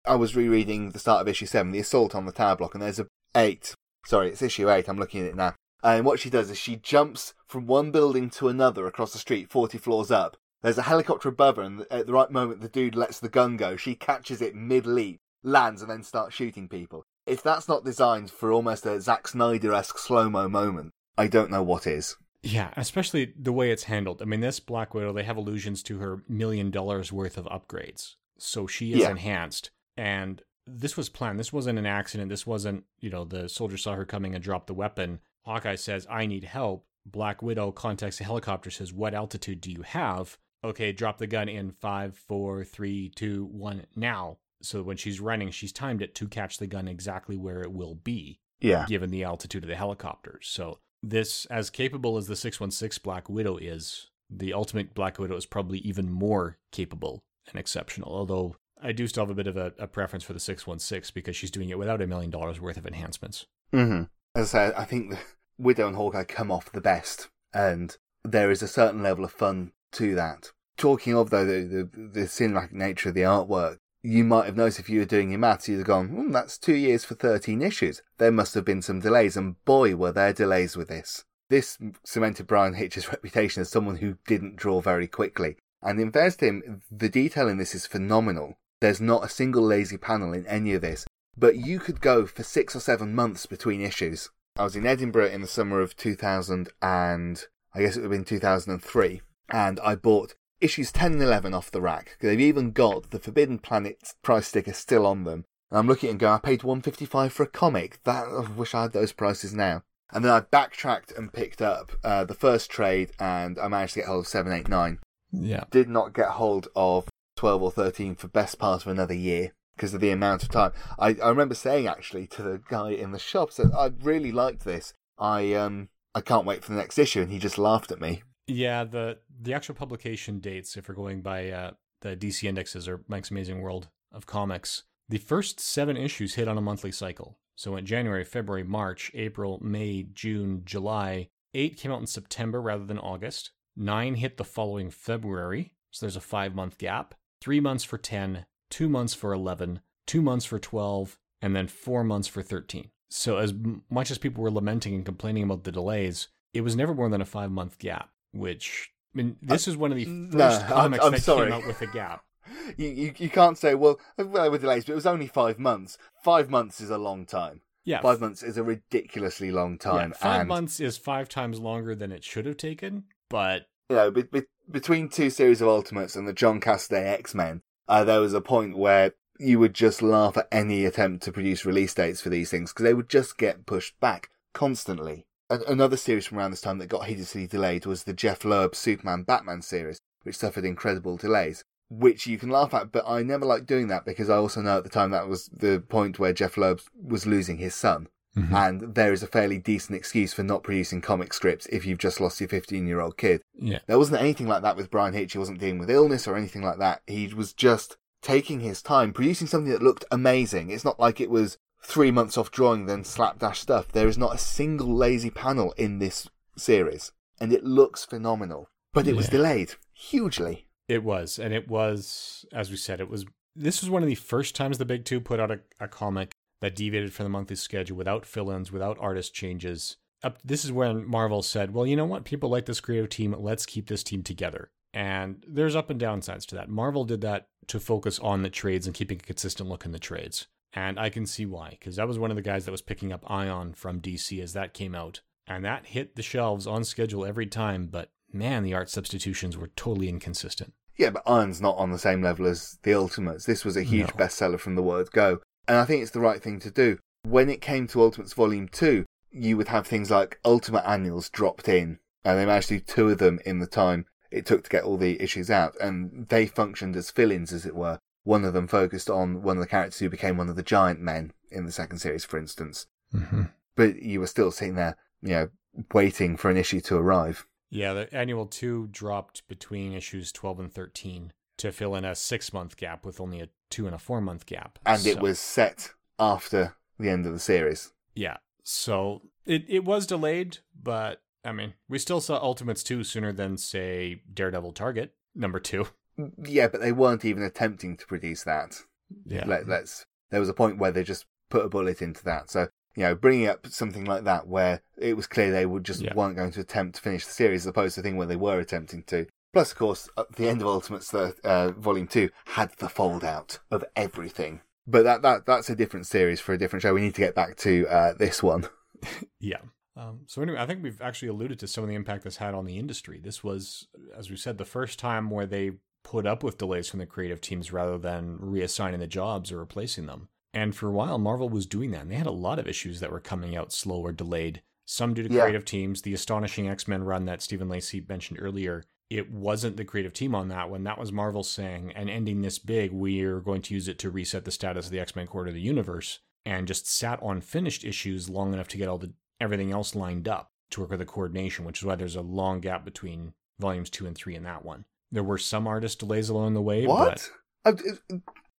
I 0.06 0.16
was 0.16 0.36
rereading 0.36 0.92
the 0.92 1.00
start 1.00 1.22
of 1.22 1.28
issue 1.28 1.46
seven, 1.46 1.72
the 1.72 1.80
assault 1.80 2.16
on 2.16 2.26
the 2.26 2.32
tower 2.32 2.56
block, 2.56 2.74
and 2.74 2.82
there's 2.82 3.00
a 3.00 3.08
eight. 3.36 3.76
Sorry, 4.06 4.30
it's 4.30 4.42
issue 4.42 4.70
eight. 4.70 4.88
I'm 4.90 4.98
looking 4.98 5.22
at 5.22 5.28
it 5.28 5.36
now. 5.36 5.54
And 5.84 6.06
what 6.06 6.20
she 6.20 6.30
does 6.30 6.50
is 6.50 6.58
she 6.58 6.76
jumps 6.76 7.34
from 7.48 7.68
one 7.68 7.92
building 7.92 8.30
to 8.32 8.48
another 8.48 8.88
across 8.88 9.14
the 9.14 9.20
street, 9.20 9.50
40 9.52 9.78
floors 9.78 10.12
up. 10.12 10.38
There's 10.62 10.78
a 10.78 10.84
helicopter 10.84 11.30
above 11.30 11.56
her, 11.58 11.64
and 11.64 11.86
at 11.90 12.06
the 12.08 12.14
right 12.14 12.30
moment, 12.30 12.62
the 12.62 12.70
dude 12.70 12.96
lets 12.96 13.20
the 13.20 13.30
gun 13.30 13.58
go. 13.58 13.76
She 13.76 13.96
catches 13.96 14.42
it 14.42 14.56
mid 14.56 14.86
leap, 14.86 15.20
lands, 15.44 15.82
and 15.82 15.90
then 15.90 16.04
starts 16.04 16.36
shooting 16.36 16.68
people. 16.68 17.04
If 17.26 17.42
that's 17.44 17.68
not 17.68 17.86
designed 17.86 18.30
for 18.32 18.52
almost 18.52 18.86
a 18.86 19.00
Zack 19.02 19.28
Snyder 19.28 19.74
esque 19.74 19.98
slow 19.98 20.30
mo 20.30 20.48
moment, 20.48 20.92
I 21.18 21.28
don't 21.28 21.52
know 21.52 21.64
what 21.64 21.86
is. 21.88 22.16
Yeah, 22.44 22.72
especially 22.76 23.34
the 23.40 23.52
way 23.54 23.72
it's 23.72 23.84
handled. 23.84 24.22
I 24.22 24.26
mean, 24.26 24.42
this 24.42 24.60
Black 24.60 24.94
Widow, 24.96 25.14
they 25.14 25.24
have 25.24 25.38
allusions 25.38 25.84
to 25.84 26.00
her 26.00 26.24
million 26.28 26.72
dollars 26.72 27.12
worth 27.12 27.38
of 27.38 27.46
upgrades. 27.46 28.16
So 28.40 28.66
she 28.66 28.94
is 28.94 29.00
Yeah. 29.02 29.12
enhanced. 29.12 29.70
And 29.98 30.42
this 30.68 30.96
was 30.96 31.10
planned. 31.10 31.40
This 31.40 31.52
wasn't 31.54 31.80
an 31.80 31.86
accident. 31.86 32.30
This 32.30 32.48
wasn't, 32.48 32.86
you 33.00 33.10
know, 33.10 33.26
the 33.26 33.50
soldier 33.50 33.78
saw 33.78 33.96
her 33.96 34.06
coming 34.06 34.34
and 34.36 34.44
dropped 34.44 34.68
the 34.68 34.74
weapon. 34.74 35.20
Hawkeye 35.46 35.76
says, 35.76 36.08
I 36.10 36.26
need 36.26 36.44
help. 36.44 36.86
Black 37.06 37.42
Widow 37.42 37.72
contacts 37.72 38.20
the 38.20 38.24
helicopter, 38.24 38.70
says, 38.70 38.94
What 38.94 39.14
altitude 39.16 39.60
do 39.60 39.72
you 39.72 39.82
have? 39.82 40.38
Okay, 40.64 40.92
drop 40.92 41.18
the 41.18 41.26
gun 41.26 41.50
in 41.50 41.72
five, 41.72 42.16
four, 42.16 42.64
three, 42.64 43.10
two, 43.16 43.46
one, 43.46 43.86
now. 43.96 44.38
So 44.62 44.84
when 44.84 44.98
she's 44.98 45.20
running, 45.20 45.50
she's 45.50 45.72
timed 45.72 46.04
it 46.04 46.14
to 46.16 46.28
catch 46.28 46.60
the 46.60 46.68
gun 46.68 46.88
exactly 46.88 47.36
where 47.36 47.62
it 47.62 47.74
will 47.74 47.96
be 47.96 48.40
Yeah. 48.60 48.86
given 48.88 49.10
the 49.10 49.24
altitude 49.24 49.64
of 49.64 49.70
the 49.70 49.76
helicopters. 49.76 50.48
So 50.48 50.78
this, 51.02 51.46
as 51.48 51.72
capable 51.72 52.18
as 52.18 52.28
the 52.28 52.36
616 52.36 53.02
Black 53.04 53.28
Widow 53.28 53.58
is, 53.58 54.12
the 54.30 54.54
ultimate 54.54 54.94
Black 54.94 55.18
Widow 55.18 55.36
is 55.36 55.48
probably 55.48 55.80
even 55.80 56.12
more 56.12 56.60
capable 56.72 57.24
and 57.50 57.60
exceptional. 57.60 58.14
Although 58.14 58.56
I 58.82 58.92
do 58.92 59.08
still 59.08 59.24
have 59.24 59.30
a 59.30 59.36
bit 59.36 59.48
of 59.48 59.58
a, 59.58 59.74
a 59.78 59.88
preference 59.88 60.24
for 60.24 60.34
the 60.34 60.40
616 60.40 61.12
because 61.14 61.36
she's 61.36 61.52
doing 61.52 61.70
it 61.70 61.78
without 61.78 62.02
a 62.02 62.08
million 62.08 62.32
dollars 62.32 62.60
worth 62.60 62.78
of 62.78 62.88
enhancements. 62.88 63.46
hmm 63.72 64.04
As 64.36 64.54
I 64.56 64.70
said, 64.70 64.74
I 64.76 64.86
think 64.86 65.12
the 65.12 65.20
Widow 65.58 65.88
and 65.88 65.96
Hawkeye 65.96 66.24
come 66.24 66.52
off 66.52 66.72
the 66.72 66.82
best, 66.82 67.30
and 67.54 67.96
there 68.24 68.50
is 68.50 68.62
a 68.62 68.68
certain 68.68 69.04
level 69.04 69.24
of 69.24 69.32
fun 69.32 69.74
to 69.94 70.16
that. 70.16 70.52
Talking 70.78 71.16
of 71.16 71.30
though 71.30 71.46
the 71.46 71.62
the, 71.62 72.08
the 72.14 72.22
cinematic 72.22 72.72
nature 72.72 73.10
of 73.10 73.16
the 73.16 73.22
artwork, 73.22 73.78
you 74.02 74.24
might 74.24 74.46
have 74.46 74.58
noticed 74.58 74.80
if 74.80 74.90
you 74.90 75.00
were 75.00 75.06
doing 75.06 75.30
your 75.30 75.40
maths, 75.40 75.68
you'd 75.68 75.78
have 75.78 75.86
gone, 75.88 76.08
hmm, 76.08 76.32
"That's 76.32 76.58
two 76.58 76.76
years 76.76 77.06
for 77.06 77.14
thirteen 77.14 77.62
issues." 77.62 78.02
There 78.18 78.32
must 78.32 78.56
have 78.56 78.66
been 78.66 78.82
some 78.82 79.00
delays, 79.00 79.38
and 79.38 79.64
boy, 79.66 79.96
were 79.96 80.12
there 80.12 80.34
delays 80.34 80.76
with 80.76 80.88
this. 80.88 81.26
This 81.50 81.78
cemented 82.04 82.48
Bryan 82.48 82.76
Hitch's 82.76 83.10
reputation 83.12 83.62
as 83.62 83.70
someone 83.70 83.98
who 83.98 84.18
didn't 84.26 84.56
draw 84.56 84.82
very 84.82 85.08
quickly. 85.08 85.58
And 85.84 86.00
in 86.00 86.12
fairness 86.12 86.36
to 86.38 86.46
him, 86.46 86.82
the 86.92 87.10
detail 87.10 87.48
in 87.48 87.58
this 87.58 87.76
is 87.76 87.86
phenomenal. 87.86 88.58
There's 88.82 89.00
not 89.00 89.24
a 89.24 89.30
single 89.30 89.64
lazy 89.64 89.98
panel 89.98 90.34
in 90.34 90.46
any 90.48 90.74
of 90.74 90.82
this, 90.82 91.06
but 91.38 91.56
you 91.56 91.80
could 91.80 92.02
go 92.02 92.26
for 92.26 92.44
six 92.44 92.76
or 92.76 92.80
seven 92.80 93.14
months 93.14 93.46
between 93.46 93.80
issues. 93.82 94.30
I 94.58 94.64
was 94.64 94.76
in 94.76 94.86
Edinburgh 94.86 95.30
in 95.30 95.42
the 95.42 95.48
summer 95.48 95.80
of 95.80 95.96
2000 95.96 96.70
and 96.82 97.46
I 97.74 97.82
guess 97.82 97.96
it 97.96 98.02
would 98.02 98.12
have 98.12 98.12
been 98.12 98.26
2003, 98.26 99.22
and 99.50 99.80
I 99.80 99.96
bought 99.96 100.34
issues 100.60 100.92
10 100.92 101.14
and 101.14 101.22
11 101.22 101.54
off 101.54 101.72
the 101.72 101.80
rack. 101.82 102.18
They've 102.20 102.40
even 102.40 102.72
got 102.72 103.12
the 103.12 103.20
Forbidden 103.20 103.60
Planet 103.60 103.98
price 104.24 104.48
sticker 104.48 104.74
still 104.74 105.06
on 105.06 105.24
them. 105.24 105.46
And 105.70 105.78
I'm 105.80 105.88
looking 105.88 106.10
and 106.10 106.20
going, 106.20 106.34
I 106.34 106.40
paid 106.40 106.64
155 106.64 107.32
for 107.32 107.44
a 107.44 107.48
comic. 107.48 108.00
That 108.04 108.26
I 108.28 108.42
wish 108.52 108.76
I 108.76 108.82
had 108.84 108.92
those 108.92 109.14
prices 109.14 109.54
now. 109.54 109.84
And 110.12 110.26
then 110.26 110.32
I 110.34 110.42
backtracked 110.42 111.14
and 111.14 111.32
picked 111.32 111.62
up 111.62 111.94
uh, 112.04 112.26
the 112.26 112.34
first 112.34 112.70
trade, 112.70 113.12
and 113.20 113.58
I 113.58 113.70
managed 113.70 113.94
to 113.94 114.00
get 114.02 114.08
hold 114.10 114.26
of 114.26 114.28
789 114.28 115.00
Yeah. 115.32 115.64
did 115.72 115.88
not 115.88 116.14
get 116.14 116.28
hold 116.32 116.68
of 116.76 117.08
12 117.42 117.64
or 117.64 117.72
13 117.72 118.14
for 118.14 118.28
best 118.28 118.60
part 118.60 118.86
of 118.86 118.88
another 118.88 119.16
year 119.16 119.52
because 119.76 119.96
of 119.96 120.00
the 120.00 120.12
amount 120.12 120.44
of 120.44 120.50
time. 120.50 120.72
I, 121.00 121.16
I 121.16 121.30
remember 121.30 121.56
saying 121.56 121.88
actually 121.88 122.28
to 122.28 122.44
the 122.44 122.62
guy 122.70 122.92
in 122.92 123.14
the 123.14 123.18
shop, 123.18 123.52
said, 123.52 123.72
I 123.76 123.90
really 124.04 124.32
liked 124.32 124.64
this. 124.64 124.94
I, 125.18 125.56
um, 125.56 125.90
I 126.14 126.22
can't 126.22 126.46
wait 126.46 126.64
for 126.64 126.72
the 126.72 126.78
next 126.78 127.00
issue. 127.00 127.20
And 127.20 127.32
he 127.32 127.40
just 127.40 127.58
laughed 127.58 127.92
at 127.92 128.00
me. 128.00 128.22
Yeah, 128.46 128.84
the 128.84 129.18
the 129.42 129.56
actual 129.56 129.74
publication 129.74 130.40
dates, 130.40 130.78
if 130.78 130.88
we're 130.88 130.94
going 130.94 131.24
by 131.24 131.50
uh, 131.50 131.72
the 132.02 132.16
DC 132.16 132.48
indexes 132.48 132.88
or 132.88 133.04
Mike's 133.08 133.32
Amazing 133.32 133.62
World 133.62 133.88
of 134.12 134.28
Comics, 134.28 134.84
the 135.10 135.18
first 135.18 135.60
seven 135.60 135.98
issues 135.98 136.36
hit 136.36 136.48
on 136.48 136.60
a 136.60 136.62
monthly 136.62 136.92
cycle. 136.92 137.40
So 137.56 137.76
in 137.76 137.88
January, 137.88 138.24
February, 138.24 138.64
March, 138.64 139.10
April, 139.16 139.58
May, 139.64 140.04
June, 140.14 140.62
July. 140.64 141.30
Eight 141.56 141.76
came 141.78 141.92
out 141.92 142.02
in 142.02 142.08
September 142.08 142.62
rather 142.62 142.86
than 142.86 143.00
August. 143.00 143.50
Nine 143.76 144.14
hit 144.16 144.38
the 144.38 144.44
following 144.44 144.92
February, 144.92 145.74
so 145.90 146.06
there's 146.06 146.16
a 146.16 146.22
five 146.22 146.54
month 146.54 146.78
gap. 146.78 147.16
Three 147.42 147.60
months 147.60 147.84
for 147.84 147.98
10, 147.98 148.46
two 148.70 148.88
months 148.88 149.14
for 149.14 149.34
11, 149.34 149.82
two 150.06 150.22
months 150.22 150.46
for 150.46 150.60
12, 150.60 151.18
and 151.42 151.56
then 151.56 151.68
four 151.68 152.04
months 152.04 152.28
for 152.28 152.42
13. 152.42 152.90
So, 153.10 153.38
as 153.38 153.54
much 153.90 154.12
as 154.12 154.18
people 154.18 154.44
were 154.44 154.52
lamenting 154.52 154.94
and 154.94 155.04
complaining 155.04 155.44
about 155.44 155.64
the 155.64 155.72
delays, 155.72 156.28
it 156.54 156.62
was 156.62 156.76
never 156.76 156.94
more 156.94 157.10
than 157.10 157.22
a 157.22 157.26
five 157.26 157.52
month 157.52 157.80
gap, 157.80 158.10
which, 158.32 158.92
I 159.14 159.18
mean, 159.18 159.38
uh, 159.44 159.54
this 159.54 159.68
is 159.68 159.76
one 159.76 159.92
of 159.92 159.98
the 159.98 160.06
first 160.06 160.34
no, 160.34 160.46
I'm- 160.46 160.68
comics 160.68 161.04
I'm 161.06 161.12
that 161.14 161.22
sorry. 161.24 161.52
came 161.52 161.54
out 161.62 161.68
with 161.68 161.82
a 161.82 161.88
gap. 161.88 162.24
You, 162.78 162.88
you 162.88 163.14
you 163.18 163.30
can't 163.30 163.58
say 163.58 163.76
well 163.76 164.00
uh, 164.20 164.26
well 164.26 164.50
with 164.52 164.62
delays, 164.62 164.84
but 164.86 164.94
it 164.94 164.96
was 164.96 165.06
only 165.06 165.28
five 165.28 165.58
months. 165.60 165.98
Five 166.24 166.50
months 166.50 166.82
is 166.82 166.90
a 166.90 166.98
long 166.98 167.26
time. 167.26 167.62
Yeah, 167.86 168.02
Five 168.02 168.20
months 168.20 168.44
is 168.44 168.58
a 168.58 168.64
ridiculously 168.64 169.52
long 169.52 169.78
time. 169.78 170.10
yeah, 170.10 170.18
five 170.18 170.40
and, 170.42 170.50
months 170.50 170.80
is 170.80 170.98
five 170.98 171.30
times 171.30 171.60
longer 171.60 171.96
than 171.96 172.12
it 172.12 172.24
should 172.24 172.46
have 172.46 172.58
taken, 172.58 173.06
but 173.30 173.68
You 173.90 173.96
know, 173.96 174.12
be, 174.12 174.24
between 174.70 175.10
two 175.10 175.30
series 175.30 175.62
of 175.62 175.68
Ultimates 175.68 176.16
and 176.16 176.28
the 176.28 176.34
John 176.34 176.60
Cassaday 176.60 177.06
X 177.06 177.34
Men, 177.34 177.62
uh, 177.88 178.04
there 178.04 178.22
was 178.22 178.34
a 178.34 178.42
point 178.42 178.78
where 178.78 179.14
you 179.40 179.60
would 179.60 179.74
just 179.74 180.02
laugh 180.02 180.38
at 180.38 180.48
any 180.52 180.86
attempt 180.86 181.24
to 181.24 181.32
produce 181.32 181.66
release 181.66 181.94
dates 181.94 182.22
for 182.22 182.30
these 182.30 182.52
things 182.52 182.72
because 182.72 182.84
they 182.84 182.94
would 182.94 183.10
just 183.10 183.38
get 183.38 183.66
pushed 183.66 184.00
back 184.00 184.30
constantly. 184.54 185.26
Another 185.50 185.98
series 185.98 186.26
from 186.26 186.38
around 186.38 186.52
this 186.52 186.62
time 186.62 186.78
that 186.78 186.88
got 186.88 187.08
hideously 187.08 187.48
delayed 187.48 187.86
was 187.86 188.04
the 188.04 188.14
Jeph 188.14 188.46
Loeb 188.46 188.76
Superman 188.76 189.24
Batman 189.24 189.62
series, 189.62 190.00
which 190.24 190.38
suffered 190.38 190.64
incredible 190.64 191.18
delays. 191.18 191.64
Which 191.90 192.26
you 192.26 192.38
can 192.38 192.50
laugh 192.50 192.74
at, 192.74 192.94
but 192.94 193.04
I 193.06 193.22
never 193.22 193.46
liked 193.46 193.66
doing 193.66 193.88
that 193.88 194.06
because 194.06 194.30
I 194.30 194.38
also 194.38 194.62
know 194.62 194.78
at 194.78 194.86
the 194.86 194.90
time 194.90 195.12
that 195.12 195.28
was 195.28 195.48
the 195.48 195.84
point 195.90 196.20
where 196.20 196.32
Jeph 196.32 196.56
Loeb 196.56 196.80
was 196.96 197.26
losing 197.26 197.58
his 197.58 197.76
son. 197.76 198.08
Mm-hmm. 198.36 198.56
And 198.56 198.96
there 198.96 199.12
is 199.12 199.24
a 199.24 199.28
fairly 199.28 199.58
decent 199.58 199.98
excuse 199.98 200.34
for 200.34 200.44
not 200.44 200.64
producing 200.64 201.02
comic 201.02 201.34
scripts 201.34 201.66
if 201.68 201.86
you've 201.86 201.98
just 201.98 202.22
lost 202.22 202.40
your 202.40 202.48
15 202.50 202.88
year 202.88 203.02
old 203.02 203.18
kid. 203.18 203.42
yeah, 203.58 203.80
There 203.88 203.98
wasn't 203.98 204.22
anything 204.22 204.48
like 204.48 204.62
that 204.62 204.78
with 204.78 204.90
Bryan 204.90 205.14
Hitch. 205.14 205.34
He 205.34 205.40
wasn't 205.40 205.60
dealing 205.60 205.80
with 205.80 205.90
illness 205.90 206.28
or 206.28 206.38
anything 206.38 206.62
like 206.62 206.78
that. 206.80 207.02
He 207.08 207.28
was 207.28 207.52
just 207.54 207.98
taking 208.22 208.62
his 208.62 208.82
time, 208.82 209.14
producing 209.14 209.48
something 209.48 209.72
that 209.72 209.84
looked 209.84 210.06
amazing. 210.12 210.70
It's 210.70 210.86
not 210.86 211.00
like 211.00 211.20
it 211.20 211.30
was 211.30 211.58
three 211.84 212.12
months 212.12 212.38
off 212.38 212.52
drawing, 212.52 212.86
then 212.86 213.04
slapdash 213.04 213.60
stuff. 213.60 213.92
There 213.92 214.08
is 214.08 214.18
not 214.18 214.36
a 214.36 214.40
single 214.40 214.94
lazy 214.94 215.30
panel 215.30 215.74
in 215.78 216.00
this 216.00 216.30
series, 216.56 217.12
and 217.40 217.52
it 217.52 217.64
looks 217.64 218.06
phenomenal. 218.06 218.70
But 218.94 219.08
it 219.08 219.16
was 219.16 219.30
delayed 219.30 219.74
hugely. 219.94 220.68
It 220.88 221.04
was, 221.04 221.40
and 221.40 221.54
it 221.54 221.70
was, 221.70 222.46
as 222.54 222.70
we 222.70 222.78
said, 222.78 223.00
it 223.00 223.10
was. 223.10 223.26
This 223.56 223.82
was 223.82 223.90
one 223.90 224.04
of 224.04 224.08
the 224.08 224.16
first 224.16 224.56
times 224.56 224.78
the 224.78 224.86
Big 224.86 225.06
Two 225.06 225.20
put 225.20 225.40
out 225.40 225.52
a, 225.52 225.60
a 225.80 225.88
comic 225.88 226.36
that 226.62 226.76
deviated 226.76 227.14
from 227.14 227.26
the 227.26 227.30
monthly 227.30 227.56
schedule 227.56 227.98
without 227.98 228.26
fill-ins, 228.26 228.72
without 228.72 228.98
artist 229.00 229.34
changes. 229.34 229.98
Up, 230.24 230.38
this 230.44 230.64
is 230.64 230.72
when 230.72 231.06
Marvel 231.06 231.42
said, 231.42 231.74
"Well, 231.74 231.88
you 231.88 231.96
know 231.96 232.06
what? 232.06 232.26
People 232.26 232.50
like 232.50 232.66
this 232.68 232.80
creative 232.80 233.10
team. 233.10 233.36
Let's 233.38 233.66
keep 233.66 233.88
this 233.88 234.04
team 234.04 234.22
together." 234.24 234.72
And 234.94 235.44
there's 235.48 235.76
up 235.76 235.90
and 235.90 236.00
downsides 236.00 236.46
to 236.48 236.56
that. 236.56 236.70
Marvel 236.70 237.06
did 237.06 237.22
that 237.22 237.48
to 237.68 237.80
focus 237.80 238.20
on 238.20 238.44
the 238.44 238.50
trades 238.50 238.86
and 238.86 238.96
keeping 238.96 239.18
a 239.18 239.24
consistent 239.24 239.70
look 239.70 239.86
in 239.86 239.94
the 239.94 240.00
trades. 240.00 240.48
And 240.74 241.00
I 241.00 241.10
can 241.10 241.26
see 241.26 241.46
why, 241.46 241.72
because 241.72 241.96
that 241.96 242.08
was 242.08 242.20
one 242.20 242.30
of 242.30 242.36
the 242.36 242.42
guys 242.42 242.66
that 242.66 242.72
was 242.72 242.82
picking 242.82 243.12
up 243.12 243.30
Ion 243.30 243.74
from 243.74 244.00
DC 244.00 244.42
as 244.42 244.54
that 244.54 244.74
came 244.74 244.94
out. 244.96 245.22
And 245.48 245.66
that 245.66 245.88
hit 245.88 246.16
the 246.16 246.22
shelves 246.22 246.68
on 246.68 246.84
schedule 246.84 247.26
every 247.26 247.48
time, 247.48 247.88
but 247.88 248.12
man, 248.32 248.64
the 248.64 248.74
art 248.74 248.90
substitutions 248.90 249.58
were 249.58 249.68
totally 249.76 250.08
inconsistent. 250.08 250.74
Yeah, 250.98 251.10
but 251.10 251.24
Ion's 251.26 251.62
not 251.62 251.78
on 251.78 251.92
the 251.92 251.98
same 252.00 252.22
level 252.22 252.46
as 252.46 252.78
the 252.84 252.94
Ultimates. 252.94 253.46
This 253.46 253.66
was 253.66 253.76
a 253.76 253.84
huge 253.84 254.10
No. 254.10 254.14
bestseller 254.26 254.60
from 254.60 254.76
the 254.76 254.84
word 254.84 255.10
go. 255.12 255.40
And 255.68 255.78
I 255.78 255.86
think 255.86 256.02
it's 256.02 256.12
the 256.12 256.20
right 256.20 256.42
thing 256.42 256.60
to 256.60 256.72
do. 256.72 256.98
When 257.24 257.50
it 257.50 257.62
came 257.62 257.88
to 257.88 258.02
Ultimates 258.02 258.34
Volume 258.34 258.68
2, 258.68 259.06
you 259.32 259.58
would 259.58 259.70
have 259.70 259.88
things 259.88 260.12
like 260.12 260.40
Ultimate 260.44 260.88
Annuals 260.88 261.30
dropped 261.30 261.70
in, 261.70 262.00
and 262.24 262.38
they 262.38 262.46
managed 262.46 262.70
to 262.70 262.80
do 262.80 262.84
two 262.84 263.10
of 263.10 263.20
them 263.20 263.40
in 263.46 263.60
the 263.60 263.68
time 263.68 264.06
it 264.32 264.46
took 264.46 264.64
to 264.64 264.70
get 264.70 264.84
all 264.84 264.98
the 264.98 265.22
issues 265.22 265.52
out, 265.52 265.76
and 265.80 266.28
they 266.30 266.46
functioned 266.46 266.96
as 266.96 267.12
fill 267.12 267.32
ins, 267.32 267.52
as 267.52 267.66
it 267.66 267.76
were. 267.76 268.00
One 268.24 268.46
of 268.46 268.54
them 268.54 268.68
focused 268.68 269.10
on 269.10 269.42
one 269.44 269.58
of 269.58 269.62
the 269.62 269.68
characters 269.68 270.00
who 270.00 270.10
became 270.10 270.38
one 270.38 270.50
of 270.50 270.56
the 270.56 270.64
giant 270.64 271.00
men 271.00 271.34
in 271.50 271.66
the 271.66 271.72
second 271.72 272.00
series, 272.00 272.24
for 272.24 272.38
instance. 272.38 272.88
Mm-hmm. 273.14 273.44
But 273.76 274.02
you 274.02 274.20
were 274.20 274.28
still 274.28 274.52
sitting 274.52 274.76
there, 274.76 274.96
you 275.22 275.30
know, 275.30 275.50
waiting 275.94 276.38
for 276.38 276.50
an 276.50 276.58
issue 276.58 276.82
to 276.82 276.98
arrive. 276.98 277.46
Yeah, 277.70 277.94
the 277.94 278.14
annual 278.14 278.46
two 278.46 278.88
dropped 278.92 279.48
between 279.48 279.94
issues 279.94 280.32
12 280.32 280.60
and 280.60 280.74
13 280.74 281.34
to 281.62 281.72
fill 281.72 281.96
in 281.96 282.06
a 282.06 282.16
six 282.16 282.54
month 282.54 282.78
gap 282.78 283.06
with 283.06 283.20
only 283.20 283.40
a 283.42 283.50
two 283.70 283.86
and 283.86 283.96
a 283.96 284.00
four 284.00 284.22
month 284.22 284.46
gap. 284.46 284.80
And 284.86 285.06
it 285.06 285.20
was 285.20 285.40
set 285.40 285.92
after 286.20 286.76
the 287.00 287.10
end 287.10 287.26
of 287.26 287.34
the 287.34 287.40
series. 287.40 287.92
Yeah. 288.16 288.38
So 288.64 289.22
it, 289.46 289.66
it 289.68 289.84
was 289.86 290.06
delayed, 290.06 290.60
but 290.82 291.22
I 291.44 291.52
mean, 291.52 291.74
we 291.90 291.98
still 291.98 292.22
saw 292.22 292.38
Ultimates 292.38 292.84
2 292.84 293.04
sooner 293.04 293.32
than, 293.32 293.58
say, 293.58 294.22
Daredevil 294.32 294.74
Target, 294.74 295.16
number 295.34 295.60
two. 295.60 295.88
Mm, 296.20 296.34
yeah, 296.46 296.68
but 296.68 296.82
they 296.82 296.92
weren't 296.92 297.26
even 297.26 297.42
attempting 297.42 297.98
to 297.98 298.06
produce 298.06 298.44
that. 298.44 298.82
Yeah. 299.26 299.46
Let, 299.48 299.68
let's. 299.68 300.06
There 300.30 300.40
was 300.40 300.50
a 300.50 300.54
point 300.54 300.78
where 300.78 300.92
they 300.92 301.04
just 301.04 301.26
put 301.50 301.66
a 301.66 301.70
bullet 301.70 302.02
into 302.02 302.24
that. 302.26 302.52
So 302.52 302.68
you 302.96 303.04
know, 303.04 303.16
bringing 303.16 303.48
up 303.48 303.66
something 303.68 304.06
like 304.06 304.26
that 304.26 304.48
where 304.48 304.82
it 304.98 305.16
was 305.16 305.28
clear 305.28 305.52
they 305.52 305.66
would 305.66 305.86
just 305.86 306.02
Yeah. 306.02 306.14
weren't 306.14 306.36
going 306.36 306.52
to 306.52 306.60
attempt 306.60 306.96
to 306.96 307.02
finish 307.02 307.26
the 307.26 307.32
series, 307.32 307.62
as 307.64 307.68
opposed 307.68 307.96
to 307.96 308.02
a 308.02 308.04
thing 308.04 308.18
where 308.18 308.28
they 308.28 308.36
were 308.36 308.60
attempting 308.60 309.04
to. 309.04 309.28
Plus, 309.54 309.72
of 309.74 309.78
course, 309.78 310.10
at 310.18 310.32
the 310.36 310.48
end 310.48 310.62
of 310.62 310.68
Ultimates, 310.68 311.14
uh, 311.14 311.32
uh, 311.44 311.72
Volume 311.72 312.08
Two 312.08 312.30
had 312.46 312.72
the 312.78 312.88
fold 312.90 313.24
out 313.24 313.60
of 313.70 313.84
everything. 313.96 314.62
But 314.88 315.04
that 315.04 315.22
that 315.24 315.46
that's 315.46 315.70
a 315.70 315.76
different 315.76 316.08
series 316.08 316.40
for 316.40 316.54
a 316.54 316.58
different 316.58 316.82
show. 316.84 316.94
We 316.94 317.02
need 317.02 317.16
to 317.16 317.22
get 317.22 317.36
back 317.36 317.58
to 317.58 317.88
uh, 317.88 318.14
this 318.14 318.42
one. 318.44 318.68
Yeah. 319.40 319.62
Um, 319.98 320.22
so 320.28 320.44
anyway, 320.44 320.60
I 320.60 320.68
think 320.68 320.84
we've 320.84 321.02
actually 321.02 321.30
alluded 321.30 321.58
to 321.60 321.68
some 321.68 321.84
of 321.84 321.90
the 321.90 321.96
impact 321.96 322.24
this 322.24 322.38
had 322.38 322.54
on 322.54 322.66
the 322.66 322.78
industry. 322.78 323.20
This 323.20 323.44
was, 323.44 323.88
as 324.16 324.30
we 324.30 324.36
said, 324.36 324.60
the 324.60 324.64
first 324.66 325.00
time 325.00 325.32
where 325.32 325.48
they 325.48 325.72
put 326.04 326.28
up 326.28 326.44
with 326.44 326.60
delays 326.60 326.88
from 326.88 327.00
the 327.00 327.08
creative 327.08 327.42
teams 327.42 327.74
rather 327.74 327.98
than 327.98 328.38
reassigning 328.38 329.00
the 329.00 329.08
jobs 329.08 329.52
or 329.52 329.58
replacing 329.58 330.06
them. 330.06 330.30
And 330.54 330.76
for 330.76 330.88
a 330.88 330.92
while, 330.92 331.18
Marvel 331.18 331.50
was 331.50 331.66
doing 331.66 331.90
that. 331.92 332.04
And 332.04 332.12
they 332.12 332.16
had 332.16 332.28
a 332.28 332.32
lot 332.32 332.60
of 332.60 332.68
issues 332.68 333.00
that 333.00 333.12
were 333.12 333.20
coming 333.20 333.56
out 333.56 333.74
slow 333.74 334.00
or 334.02 334.12
delayed. 334.12 334.62
Some 334.86 335.16
due 335.16 335.28
to 335.28 335.34
Yeah. 335.34 335.42
creative 335.42 335.66
teams. 335.66 336.04
The 336.04 336.14
astonishing 336.14 336.70
X 336.70 336.88
Men 336.88 337.04
run 337.04 337.26
that 337.26 337.42
Stephen 337.42 337.68
Lacey 337.70 338.06
mentioned 338.08 338.40
earlier. 338.40 338.84
It 339.12 339.30
wasn't 339.30 339.76
the 339.76 339.84
creative 339.84 340.14
team 340.14 340.34
on 340.34 340.48
that 340.48 340.70
one. 340.70 340.86
That 340.86 340.98
was 340.98 341.12
Marvel 341.12 341.44
saying, 341.44 341.92
and 341.98 342.10
ending 342.10 342.42
this 342.42 342.60
big, 342.60 342.94
we're 342.94 343.42
going 343.42 343.62
to 343.64 343.74
use 343.74 343.90
it 343.90 344.00
to 344.00 344.10
reset 344.10 344.46
the 344.46 344.52
status 344.52 344.86
of 344.86 344.92
the 344.92 345.02
X 345.02 345.18
Men 345.18 345.28
core 345.28 345.48
of 345.48 345.54
the 345.54 345.60
universe. 345.60 346.20
And 346.46 346.66
just 346.66 346.88
sat 346.88 347.22
on 347.22 347.42
finished 347.42 347.84
issues 347.84 348.30
long 348.30 348.54
enough 348.54 348.70
to 348.70 348.78
get 348.78 348.88
all 348.88 348.98
the 348.98 349.14
everything 349.42 349.72
else 349.72 349.96
lined 349.96 350.30
up 350.30 350.48
to 350.70 350.80
work 350.80 350.92
with 350.92 351.00
the 351.00 351.06
coordination, 351.06 351.66
which 351.66 351.80
is 351.80 351.84
why 351.86 351.96
there's 351.96 352.16
a 352.16 352.22
long 352.22 352.62
gap 352.62 352.86
between 352.86 353.34
volumes 353.60 353.90
two 353.90 354.08
and 354.08 354.16
three 354.16 354.36
in 354.36 354.44
that 354.44 354.64
one. 354.64 354.86
There 355.12 355.24
were 355.24 355.38
some 355.38 355.68
artist 355.68 356.00
delays 356.00 356.30
along 356.30 356.54
the 356.54 356.62
way, 356.62 356.88
What? 356.88 357.30
Uh, 357.66 357.74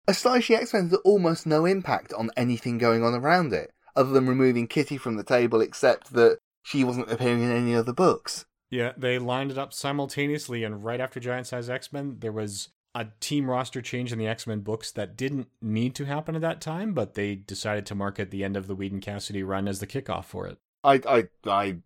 Astonishing 0.07 0.57
X 0.57 0.75
Men 0.75 0.91
had 0.91 0.99
almost 1.05 1.47
no 1.47 1.65
impact 1.65 2.13
on 2.13 2.31
anything 2.37 2.77
going 2.77 3.03
on 3.03 3.15
around 3.15 3.55
it, 3.55 3.71
other 3.97 4.11
than 4.11 4.27
removing 4.27 4.67
Kitty 4.67 4.99
from 4.99 5.17
the 5.17 5.25
table, 5.25 5.63
except 5.63 6.13
that 6.13 6.39
she 6.63 6.85
wasn't 6.85 7.11
appearing 7.11 7.43
in 7.43 7.51
any 7.51 7.75
other 7.75 7.93
books. 7.93 8.45
Yeah, 8.73 8.93
they 8.97 9.19
lined 9.19 9.51
it 9.51 9.59
up 9.59 9.75
simultaneously. 9.75 10.65
And 10.65 10.83
right 10.83 10.99
after 10.99 11.21
Giant 11.21 11.47
Size 11.47 11.69
X 11.69 11.93
Men, 11.93 12.17
there 12.21 12.33
was 12.33 12.71
a 12.95 13.09
team 13.21 13.49
roster 13.49 13.83
change 13.83 14.13
in 14.13 14.19
the 14.19 14.27
X 14.27 14.47
Men 14.47 14.61
books 14.61 14.91
that 14.93 15.15
didn't 15.15 15.49
need 15.61 15.95
to 15.97 16.07
happen 16.07 16.35
at 16.35 16.41
that 16.41 16.63
time, 16.63 16.95
but 16.95 17.13
they 17.13 17.35
decided 17.35 17.85
to 17.87 17.95
market 17.95 18.31
the 18.31 18.43
end 18.43 18.57
of 18.57 18.67
the 18.67 18.75
Whedon 18.75 19.03
Cassaday 19.03 19.47
run 19.47 19.69
as 19.69 19.81
the 19.81 19.87
kickoff 19.87 20.25
for 20.25 20.47
it. 20.47 20.57
I 20.83 21.01
I 21.07 21.29
I 21.47 21.77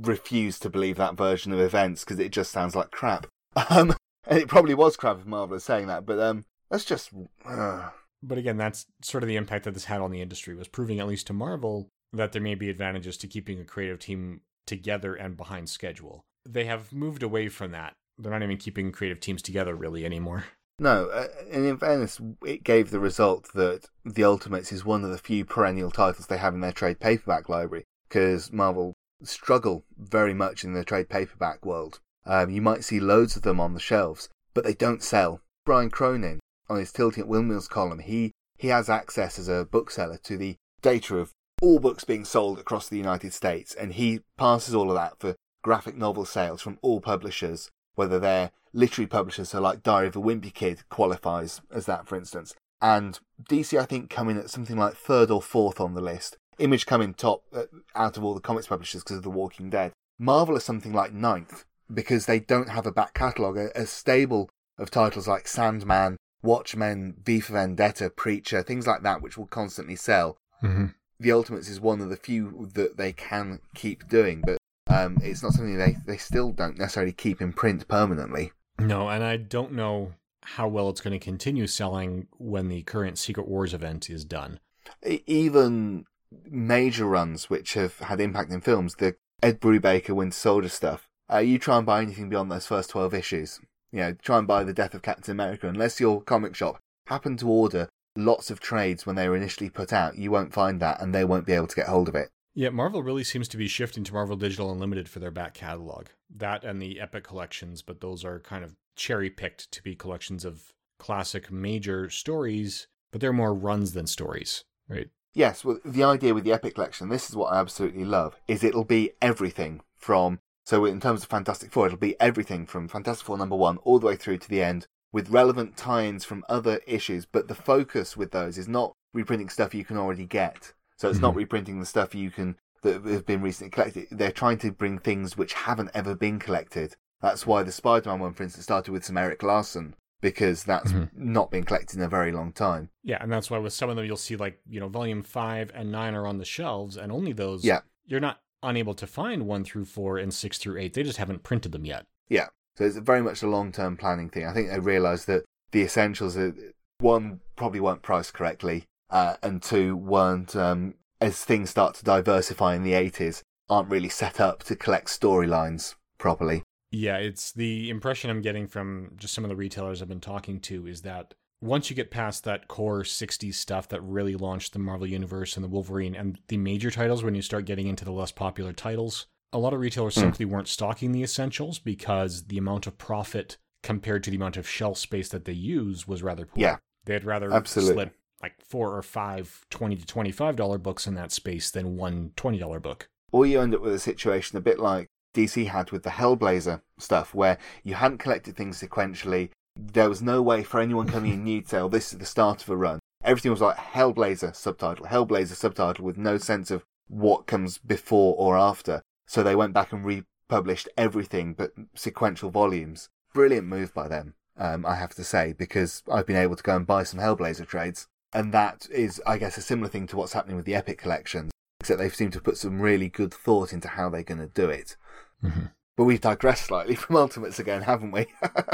refuse 0.00 0.58
to 0.60 0.70
believe 0.70 0.96
that 0.96 1.14
version 1.14 1.52
of 1.52 1.60
events 1.60 2.04
because 2.04 2.18
it 2.18 2.32
just 2.32 2.50
sounds 2.50 2.74
like 2.74 2.90
crap. 2.90 3.26
Um, 3.68 3.94
and 4.28 4.38
it 4.38 4.48
probably 4.48 4.74
was 4.74 4.96
crap 4.96 5.18
if 5.18 5.26
Marvel 5.26 5.56
is 5.56 5.64
saying 5.64 5.88
that, 5.88 6.06
but 6.06 6.20
um, 6.20 6.44
that's 6.70 6.84
just. 6.84 7.10
Uh, 7.44 7.90
But 8.22 8.38
again, 8.38 8.56
that's 8.56 8.86
sort 9.02 9.24
of 9.24 9.28
the 9.28 9.36
impact 9.36 9.64
that 9.64 9.74
this 9.74 9.86
had 9.86 10.00
on 10.00 10.10
the 10.10 10.22
industry 10.22 10.54
was 10.54 10.68
proving, 10.68 11.00
at 11.00 11.08
least 11.08 11.26
to 11.26 11.32
Marvel, 11.32 11.88
that 12.12 12.32
there 12.32 12.40
may 12.40 12.54
be 12.54 12.70
advantages 12.70 13.16
to 13.18 13.26
keeping 13.26 13.58
a 13.58 13.64
creative 13.64 13.98
team 13.98 14.42
together 14.66 15.14
and 15.14 15.36
behind 15.36 15.68
schedule. 15.68 16.22
They 16.48 16.64
have 16.64 16.92
moved 16.92 17.22
away 17.22 17.48
from 17.48 17.72
that. 17.72 17.94
They're 18.18 18.32
not 18.32 18.42
even 18.42 18.56
keeping 18.56 18.92
creative 18.92 19.20
teams 19.20 19.42
together 19.42 19.74
really 19.74 20.04
anymore. 20.04 20.44
no, 20.78 21.08
uh, 21.08 21.28
and 21.50 21.64
in 21.64 21.78
fairness, 21.78 22.20
it 22.44 22.64
gave 22.64 22.90
the 22.90 23.00
result 23.00 23.52
that 23.54 23.88
the 24.04 24.24
Ultimates 24.24 24.72
is 24.72 24.84
one 24.84 25.04
of 25.04 25.10
the 25.10 25.18
few 25.18 25.44
perennial 25.44 25.90
titles 25.90 26.26
they 26.26 26.38
have 26.38 26.54
in 26.54 26.60
their 26.60 26.72
trade 26.72 27.00
paperback 27.00 27.48
library 27.48 27.84
because 28.08 28.52
Marvel 28.52 28.94
struggle 29.22 29.84
very 29.98 30.34
much 30.34 30.64
in 30.64 30.72
the 30.72 30.84
trade 30.84 31.08
paperback 31.08 31.64
world. 31.64 32.00
Um, 32.26 32.50
you 32.50 32.60
might 32.60 32.84
see 32.84 33.00
loads 33.00 33.36
of 33.36 33.42
them 33.42 33.60
on 33.60 33.74
the 33.74 33.80
shelves, 33.80 34.28
but 34.54 34.64
they 34.64 34.74
don't 34.74 35.02
sell. 35.02 35.40
Brian 35.64 35.90
Cronin, 35.90 36.40
on 36.68 36.78
his 36.78 36.92
Tilting 36.92 37.22
at 37.22 37.28
Windmills 37.28 37.68
column, 37.68 38.00
he, 38.00 38.32
he 38.56 38.68
has 38.68 38.88
access 38.88 39.38
as 39.38 39.48
a 39.48 39.66
bookseller 39.70 40.18
to 40.24 40.36
the 40.36 40.56
data 40.82 41.18
of 41.18 41.32
all 41.62 41.78
books 41.78 42.04
being 42.04 42.24
sold 42.24 42.58
across 42.58 42.88
the 42.88 42.96
United 42.96 43.32
States, 43.32 43.74
and 43.74 43.94
he 43.94 44.20
passes 44.36 44.74
all 44.74 44.90
of 44.90 44.96
that 44.96 45.18
for 45.18 45.36
graphic 45.62 45.96
novel 45.96 46.24
sales 46.24 46.62
from 46.62 46.78
all 46.82 47.00
publishers, 47.00 47.70
whether 47.94 48.18
they're 48.18 48.50
literary 48.72 49.06
publishers, 49.06 49.50
so 49.50 49.60
like 49.60 49.82
Diary 49.82 50.08
of 50.08 50.16
a 50.16 50.20
Wimpy 50.20 50.52
Kid 50.52 50.82
qualifies 50.88 51.60
as 51.70 51.86
that, 51.86 52.06
for 52.06 52.16
instance. 52.16 52.54
And 52.80 53.18
DC, 53.48 53.78
I 53.78 53.84
think, 53.84 54.10
come 54.10 54.28
in 54.28 54.38
at 54.38 54.50
something 54.50 54.76
like 54.76 54.94
third 54.94 55.30
or 55.30 55.42
fourth 55.42 55.80
on 55.80 55.94
the 55.94 56.00
list. 56.00 56.36
Image 56.58 56.86
come 56.86 57.02
in 57.02 57.14
top 57.14 57.42
uh, 57.54 57.64
out 57.94 58.16
of 58.16 58.24
all 58.24 58.34
the 58.34 58.40
comics 58.40 58.66
publishers 58.66 59.02
because 59.02 59.18
of 59.18 59.22
The 59.22 59.30
Walking 59.30 59.70
Dead. 59.70 59.92
Marvel 60.18 60.56
is 60.56 60.64
something 60.64 60.92
like 60.92 61.12
ninth 61.12 61.64
because 61.92 62.26
they 62.26 62.38
don't 62.38 62.68
have 62.68 62.86
a 62.86 62.92
back 62.92 63.14
catalogue, 63.14 63.56
a, 63.56 63.70
a 63.74 63.86
stable 63.86 64.50
of 64.78 64.90
titles 64.90 65.28
like 65.28 65.48
Sandman, 65.48 66.16
Watchmen, 66.42 67.16
V 67.24 67.40
for 67.40 67.54
Vendetta, 67.54 68.10
Preacher, 68.10 68.62
things 68.62 68.86
like 68.86 69.02
that, 69.02 69.20
which 69.20 69.36
will 69.36 69.46
constantly 69.46 69.96
sell. 69.96 70.36
Mm-hmm. 70.62 70.86
The 71.18 71.32
Ultimates 71.32 71.68
is 71.68 71.80
one 71.80 72.00
of 72.00 72.08
the 72.08 72.16
few 72.16 72.70
that 72.74 72.96
they 72.96 73.12
can 73.12 73.60
keep 73.74 74.08
doing, 74.08 74.42
but 74.44 74.58
um, 74.90 75.18
it's 75.22 75.42
not 75.42 75.52
something 75.52 75.78
they, 75.78 75.96
they 76.06 76.16
still 76.16 76.52
don't 76.52 76.78
necessarily 76.78 77.12
keep 77.12 77.40
in 77.40 77.52
print 77.52 77.86
permanently. 77.86 78.52
No, 78.78 79.08
and 79.08 79.22
I 79.22 79.36
don't 79.36 79.72
know 79.72 80.14
how 80.42 80.66
well 80.66 80.88
it's 80.88 81.00
going 81.00 81.18
to 81.18 81.24
continue 81.24 81.66
selling 81.66 82.26
when 82.38 82.68
the 82.68 82.82
current 82.82 83.18
Secret 83.18 83.46
Wars 83.46 83.72
event 83.72 84.10
is 84.10 84.24
done. 84.24 84.58
Even 85.04 86.06
major 86.44 87.04
runs 87.04 87.48
which 87.48 87.74
have 87.74 87.98
had 88.00 88.20
impact 88.20 88.50
in 88.50 88.60
films, 88.60 88.96
the 88.96 89.16
Ed 89.42 89.60
Brubaker 89.60 90.10
Winter 90.10 90.36
Soldier 90.36 90.68
stuff, 90.68 91.08
uh, 91.32 91.38
you 91.38 91.58
try 91.58 91.76
and 91.76 91.86
buy 91.86 92.02
anything 92.02 92.28
beyond 92.28 92.50
those 92.50 92.66
first 92.66 92.90
12 92.90 93.14
issues. 93.14 93.60
You 93.92 94.00
know, 94.00 94.12
try 94.14 94.38
and 94.38 94.46
buy 94.46 94.64
The 94.64 94.72
Death 94.72 94.94
of 94.94 95.02
Captain 95.02 95.32
America. 95.32 95.68
Unless 95.68 96.00
your 96.00 96.22
comic 96.22 96.54
shop 96.54 96.80
happened 97.06 97.38
to 97.40 97.48
order 97.48 97.88
lots 98.16 98.50
of 98.50 98.60
trades 98.60 99.06
when 99.06 99.16
they 99.16 99.28
were 99.28 99.36
initially 99.36 99.70
put 99.70 99.92
out, 99.92 100.16
you 100.16 100.30
won't 100.30 100.52
find 100.52 100.80
that 100.80 101.00
and 101.00 101.14
they 101.14 101.24
won't 101.24 101.46
be 101.46 101.52
able 101.52 101.66
to 101.66 101.76
get 101.76 101.86
hold 101.86 102.08
of 102.08 102.14
it. 102.14 102.30
Yeah, 102.54 102.70
Marvel 102.70 103.02
really 103.02 103.24
seems 103.24 103.46
to 103.48 103.56
be 103.56 103.68
shifting 103.68 104.02
to 104.04 104.12
Marvel 104.12 104.36
Digital 104.36 104.72
Unlimited 104.72 105.08
for 105.08 105.20
their 105.20 105.30
back 105.30 105.54
catalog. 105.54 106.06
That 106.34 106.64
and 106.64 106.82
the 106.82 107.00
Epic 107.00 107.24
collections, 107.24 107.80
but 107.80 108.00
those 108.00 108.24
are 108.24 108.40
kind 108.40 108.64
of 108.64 108.74
cherry 108.96 109.30
picked 109.30 109.70
to 109.72 109.82
be 109.82 109.94
collections 109.94 110.44
of 110.44 110.72
classic 110.98 111.50
major 111.50 112.10
stories, 112.10 112.88
but 113.12 113.20
they're 113.20 113.32
more 113.32 113.54
runs 113.54 113.92
than 113.92 114.06
stories, 114.06 114.64
right? 114.88 115.08
Yes, 115.32 115.64
well, 115.64 115.78
the 115.84 116.02
idea 116.02 116.34
with 116.34 116.44
the 116.44 116.52
Epic 116.52 116.74
collection, 116.74 117.08
this 117.08 117.30
is 117.30 117.36
what 117.36 117.52
I 117.52 117.60
absolutely 117.60 118.04
love, 118.04 118.36
is 118.48 118.64
it'll 118.64 118.84
be 118.84 119.12
everything 119.22 119.80
from, 119.96 120.40
so 120.66 120.84
in 120.84 121.00
terms 121.00 121.22
of 121.22 121.28
Fantastic 121.28 121.70
Four, 121.70 121.86
it'll 121.86 121.98
be 121.98 122.20
everything 122.20 122.66
from 122.66 122.88
Fantastic 122.88 123.26
Four 123.26 123.38
number 123.38 123.56
one 123.56 123.76
all 123.78 124.00
the 124.00 124.06
way 124.06 124.16
through 124.16 124.38
to 124.38 124.48
the 124.48 124.62
end 124.62 124.86
with 125.12 125.30
relevant 125.30 125.76
tie-ins 125.76 126.24
from 126.24 126.44
other 126.48 126.80
issues, 126.86 127.26
but 127.26 127.46
the 127.46 127.54
focus 127.54 128.16
with 128.16 128.32
those 128.32 128.58
is 128.58 128.68
not 128.68 128.92
reprinting 129.14 129.48
stuff 129.48 129.74
you 129.74 129.84
can 129.84 129.96
already 129.96 130.26
get. 130.26 130.72
So 131.00 131.08
it's 131.08 131.16
mm-hmm. 131.16 131.28
not 131.28 131.34
reprinting 131.34 131.80
the 131.80 131.86
stuff 131.86 132.14
you 132.14 132.30
can 132.30 132.56
that 132.82 133.02
have 133.06 133.24
been 133.24 133.40
recently 133.40 133.70
collected. 133.70 134.08
They're 134.10 134.30
trying 134.30 134.58
to 134.58 134.70
bring 134.70 134.98
things 134.98 135.34
which 135.34 135.54
haven't 135.54 135.90
ever 135.94 136.14
been 136.14 136.38
collected. 136.38 136.94
That's 137.22 137.46
why 137.46 137.62
the 137.62 137.72
Spider-Man 137.72 138.20
one, 138.20 138.34
for 138.34 138.42
instance, 138.42 138.64
started 138.64 138.92
with 138.92 139.06
some 139.06 139.16
Erik 139.16 139.42
Larsen 139.42 139.94
because 140.20 140.62
that's 140.64 140.92
mm-hmm. 140.92 141.32
not 141.32 141.50
been 141.50 141.64
collected 141.64 141.96
in 141.96 142.02
a 142.02 142.08
very 142.08 142.32
long 142.32 142.52
time. 142.52 142.90
Yeah, 143.02 143.16
and 143.18 143.32
that's 143.32 143.50
why 143.50 143.56
with 143.56 143.72
some 143.72 143.88
of 143.88 143.96
them 143.96 144.04
you'll 144.04 144.18
see 144.18 144.36
like 144.36 144.60
you 144.68 144.78
know 144.78 144.88
volume 144.88 145.22
five 145.22 145.72
and 145.74 145.90
nine 145.90 146.14
are 146.14 146.26
on 146.26 146.36
the 146.36 146.44
shelves, 146.44 146.98
and 146.98 147.10
only 147.10 147.32
those. 147.32 147.64
Yeah, 147.64 147.80
you're 148.04 148.20
not 148.20 148.42
unable 148.62 148.92
to 148.92 149.06
find 149.06 149.46
one 149.46 149.64
through 149.64 149.86
four 149.86 150.18
and 150.18 150.34
six 150.34 150.58
through 150.58 150.78
eight. 150.78 150.92
They 150.92 151.02
just 151.02 151.16
haven't 151.16 151.44
printed 151.44 151.72
them 151.72 151.86
yet. 151.86 152.04
Yeah, 152.28 152.48
so 152.76 152.84
it's 152.84 152.98
very 152.98 153.22
much 153.22 153.42
a 153.42 153.48
long-term 153.48 153.96
planning 153.96 154.28
thing. 154.28 154.44
I 154.44 154.52
think 154.52 154.68
they 154.68 154.78
realised 154.78 155.26
that 155.28 155.44
the 155.72 155.80
essentials 155.80 156.36
are 156.36 156.54
one 156.98 157.40
probably 157.56 157.80
weren't 157.80 158.02
priced 158.02 158.34
correctly, 158.34 158.84
uh, 159.10 159.36
and 159.42 159.62
two 159.62 159.96
weren't 159.96 160.54
um, 160.56 160.94
as 161.20 161.44
things 161.44 161.70
start 161.70 161.94
to 161.96 162.04
diversify 162.04 162.74
in 162.74 162.82
the 162.82 162.92
80s 162.92 163.42
aren't 163.68 163.90
really 163.90 164.08
set 164.08 164.40
up 164.40 164.62
to 164.64 164.74
collect 164.76 165.08
storylines 165.08 165.94
properly. 166.18 166.62
Yeah, 166.90 167.18
it's 167.18 167.52
the 167.52 167.88
impression 167.88 168.30
I'm 168.30 168.42
getting 168.42 168.66
from 168.66 169.12
just 169.16 169.32
some 169.32 169.44
of 169.44 169.50
the 169.50 169.56
retailers 169.56 170.02
I've 170.02 170.08
been 170.08 170.20
talking 170.20 170.58
to 170.60 170.86
is 170.86 171.02
that 171.02 171.34
once 171.60 171.88
you 171.88 171.94
get 171.94 172.10
past 172.10 172.44
that 172.44 172.68
core 172.68 173.02
60s 173.02 173.54
stuff 173.54 173.88
that 173.88 174.00
really 174.00 174.34
launched 174.34 174.72
the 174.72 174.78
Marvel 174.78 175.06
Universe 175.06 175.56
and 175.56 175.64
the 175.64 175.68
Wolverine 175.68 176.16
and 176.16 176.38
the 176.48 176.56
major 176.56 176.90
titles, 176.90 177.22
when 177.22 177.34
you 177.34 177.42
start 177.42 177.64
getting 177.64 177.86
into 177.86 178.04
the 178.04 178.12
less 178.12 178.32
popular 178.32 178.72
titles, 178.72 179.26
a 179.52 179.58
lot 179.58 179.72
of 179.72 179.80
retailers 179.80 180.14
mm. 180.14 180.20
simply 180.20 180.46
weren't 180.46 180.68
stocking 180.68 181.12
the 181.12 181.22
essentials 181.22 181.78
because 181.78 182.44
the 182.44 182.58
amount 182.58 182.86
of 182.86 182.98
profit 182.98 183.58
compared 183.82 184.24
to 184.24 184.30
the 184.30 184.36
amount 184.36 184.56
of 184.56 184.68
shelf 184.68 184.98
space 184.98 185.28
that 185.28 185.44
they 185.44 185.52
use 185.52 186.08
was 186.08 186.22
rather 186.22 186.46
poor. 186.46 186.60
Yeah. 186.60 186.76
They'd 187.04 187.24
rather 187.24 187.52
Absolutely. 187.52 187.94
slip 187.94 188.14
like 188.42 188.54
four 188.60 188.96
or 188.96 189.02
five 189.02 189.66
20 189.70 189.96
to 189.96 190.06
$25 190.06 190.82
books 190.82 191.06
in 191.06 191.14
that 191.14 191.32
space 191.32 191.70
than 191.70 191.96
one 191.96 192.32
$20 192.36 192.82
book. 192.82 193.08
Or 193.32 193.46
you 193.46 193.60
end 193.60 193.74
up 193.74 193.82
with 193.82 193.94
a 193.94 193.98
situation 193.98 194.58
a 194.58 194.60
bit 194.60 194.78
like 194.78 195.06
DC 195.34 195.66
had 195.66 195.90
with 195.90 196.02
the 196.02 196.10
Hellblazer 196.10 196.82
stuff, 196.98 197.34
where 197.34 197.58
you 197.84 197.94
hadn't 197.94 198.18
collected 198.18 198.56
things 198.56 198.80
sequentially. 198.80 199.50
There 199.76 200.08
was 200.08 200.22
no 200.22 200.42
way 200.42 200.62
for 200.62 200.80
anyone 200.80 201.06
coming 201.06 201.32
in 201.32 201.44
new 201.44 201.62
to 201.62 201.68
say, 201.68 201.78
oh, 201.78 201.88
this 201.88 202.12
is 202.12 202.18
the 202.18 202.26
start 202.26 202.62
of 202.62 202.68
a 202.68 202.76
run. 202.76 202.98
Everything 203.22 203.52
was 203.52 203.60
like 203.60 203.76
Hellblazer 203.76 204.54
subtitle, 204.56 205.06
Hellblazer 205.06 205.54
subtitle, 205.54 206.04
with 206.04 206.16
no 206.16 206.38
sense 206.38 206.70
of 206.70 206.84
what 207.08 207.46
comes 207.46 207.78
before 207.78 208.34
or 208.36 208.56
after. 208.56 209.02
So 209.26 209.42
they 209.42 209.54
went 209.54 209.74
back 209.74 209.92
and 209.92 210.04
republished 210.04 210.88
everything 210.96 211.52
but 211.52 211.72
sequential 211.94 212.50
volumes. 212.50 213.08
Brilliant 213.32 213.66
move 213.66 213.94
by 213.94 214.08
them, 214.08 214.34
um, 214.56 214.84
I 214.84 214.96
have 214.96 215.14
to 215.14 215.24
say, 215.24 215.52
because 215.52 216.02
I've 216.10 216.26
been 216.26 216.36
able 216.36 216.56
to 216.56 216.62
go 216.62 216.74
and 216.74 216.86
buy 216.86 217.04
some 217.04 217.20
Hellblazer 217.20 217.66
trades. 217.66 218.08
And 218.32 218.52
that 218.52 218.86
is, 218.90 219.20
I 219.26 219.38
guess, 219.38 219.56
a 219.56 219.62
similar 219.62 219.88
thing 219.88 220.06
to 220.08 220.16
what's 220.16 220.32
happening 220.32 220.56
with 220.56 220.66
the 220.66 220.74
Epic 220.74 220.98
collections, 220.98 221.50
except 221.80 221.98
they've 221.98 222.14
seemed 222.14 222.32
to 222.34 222.40
put 222.40 222.56
some 222.56 222.80
really 222.80 223.08
good 223.08 223.34
thought 223.34 223.72
into 223.72 223.88
how 223.88 224.08
they're 224.08 224.22
going 224.22 224.40
to 224.40 224.46
do 224.46 224.68
it. 224.68 224.96
Mm-hmm. 225.44 225.66
But 225.96 226.04
we've 226.04 226.20
digressed 226.20 226.66
slightly 226.66 226.94
from 226.96 227.16
Ultimates 227.16 227.58
again, 227.58 227.82
haven't 227.82 228.12
we? 228.12 228.26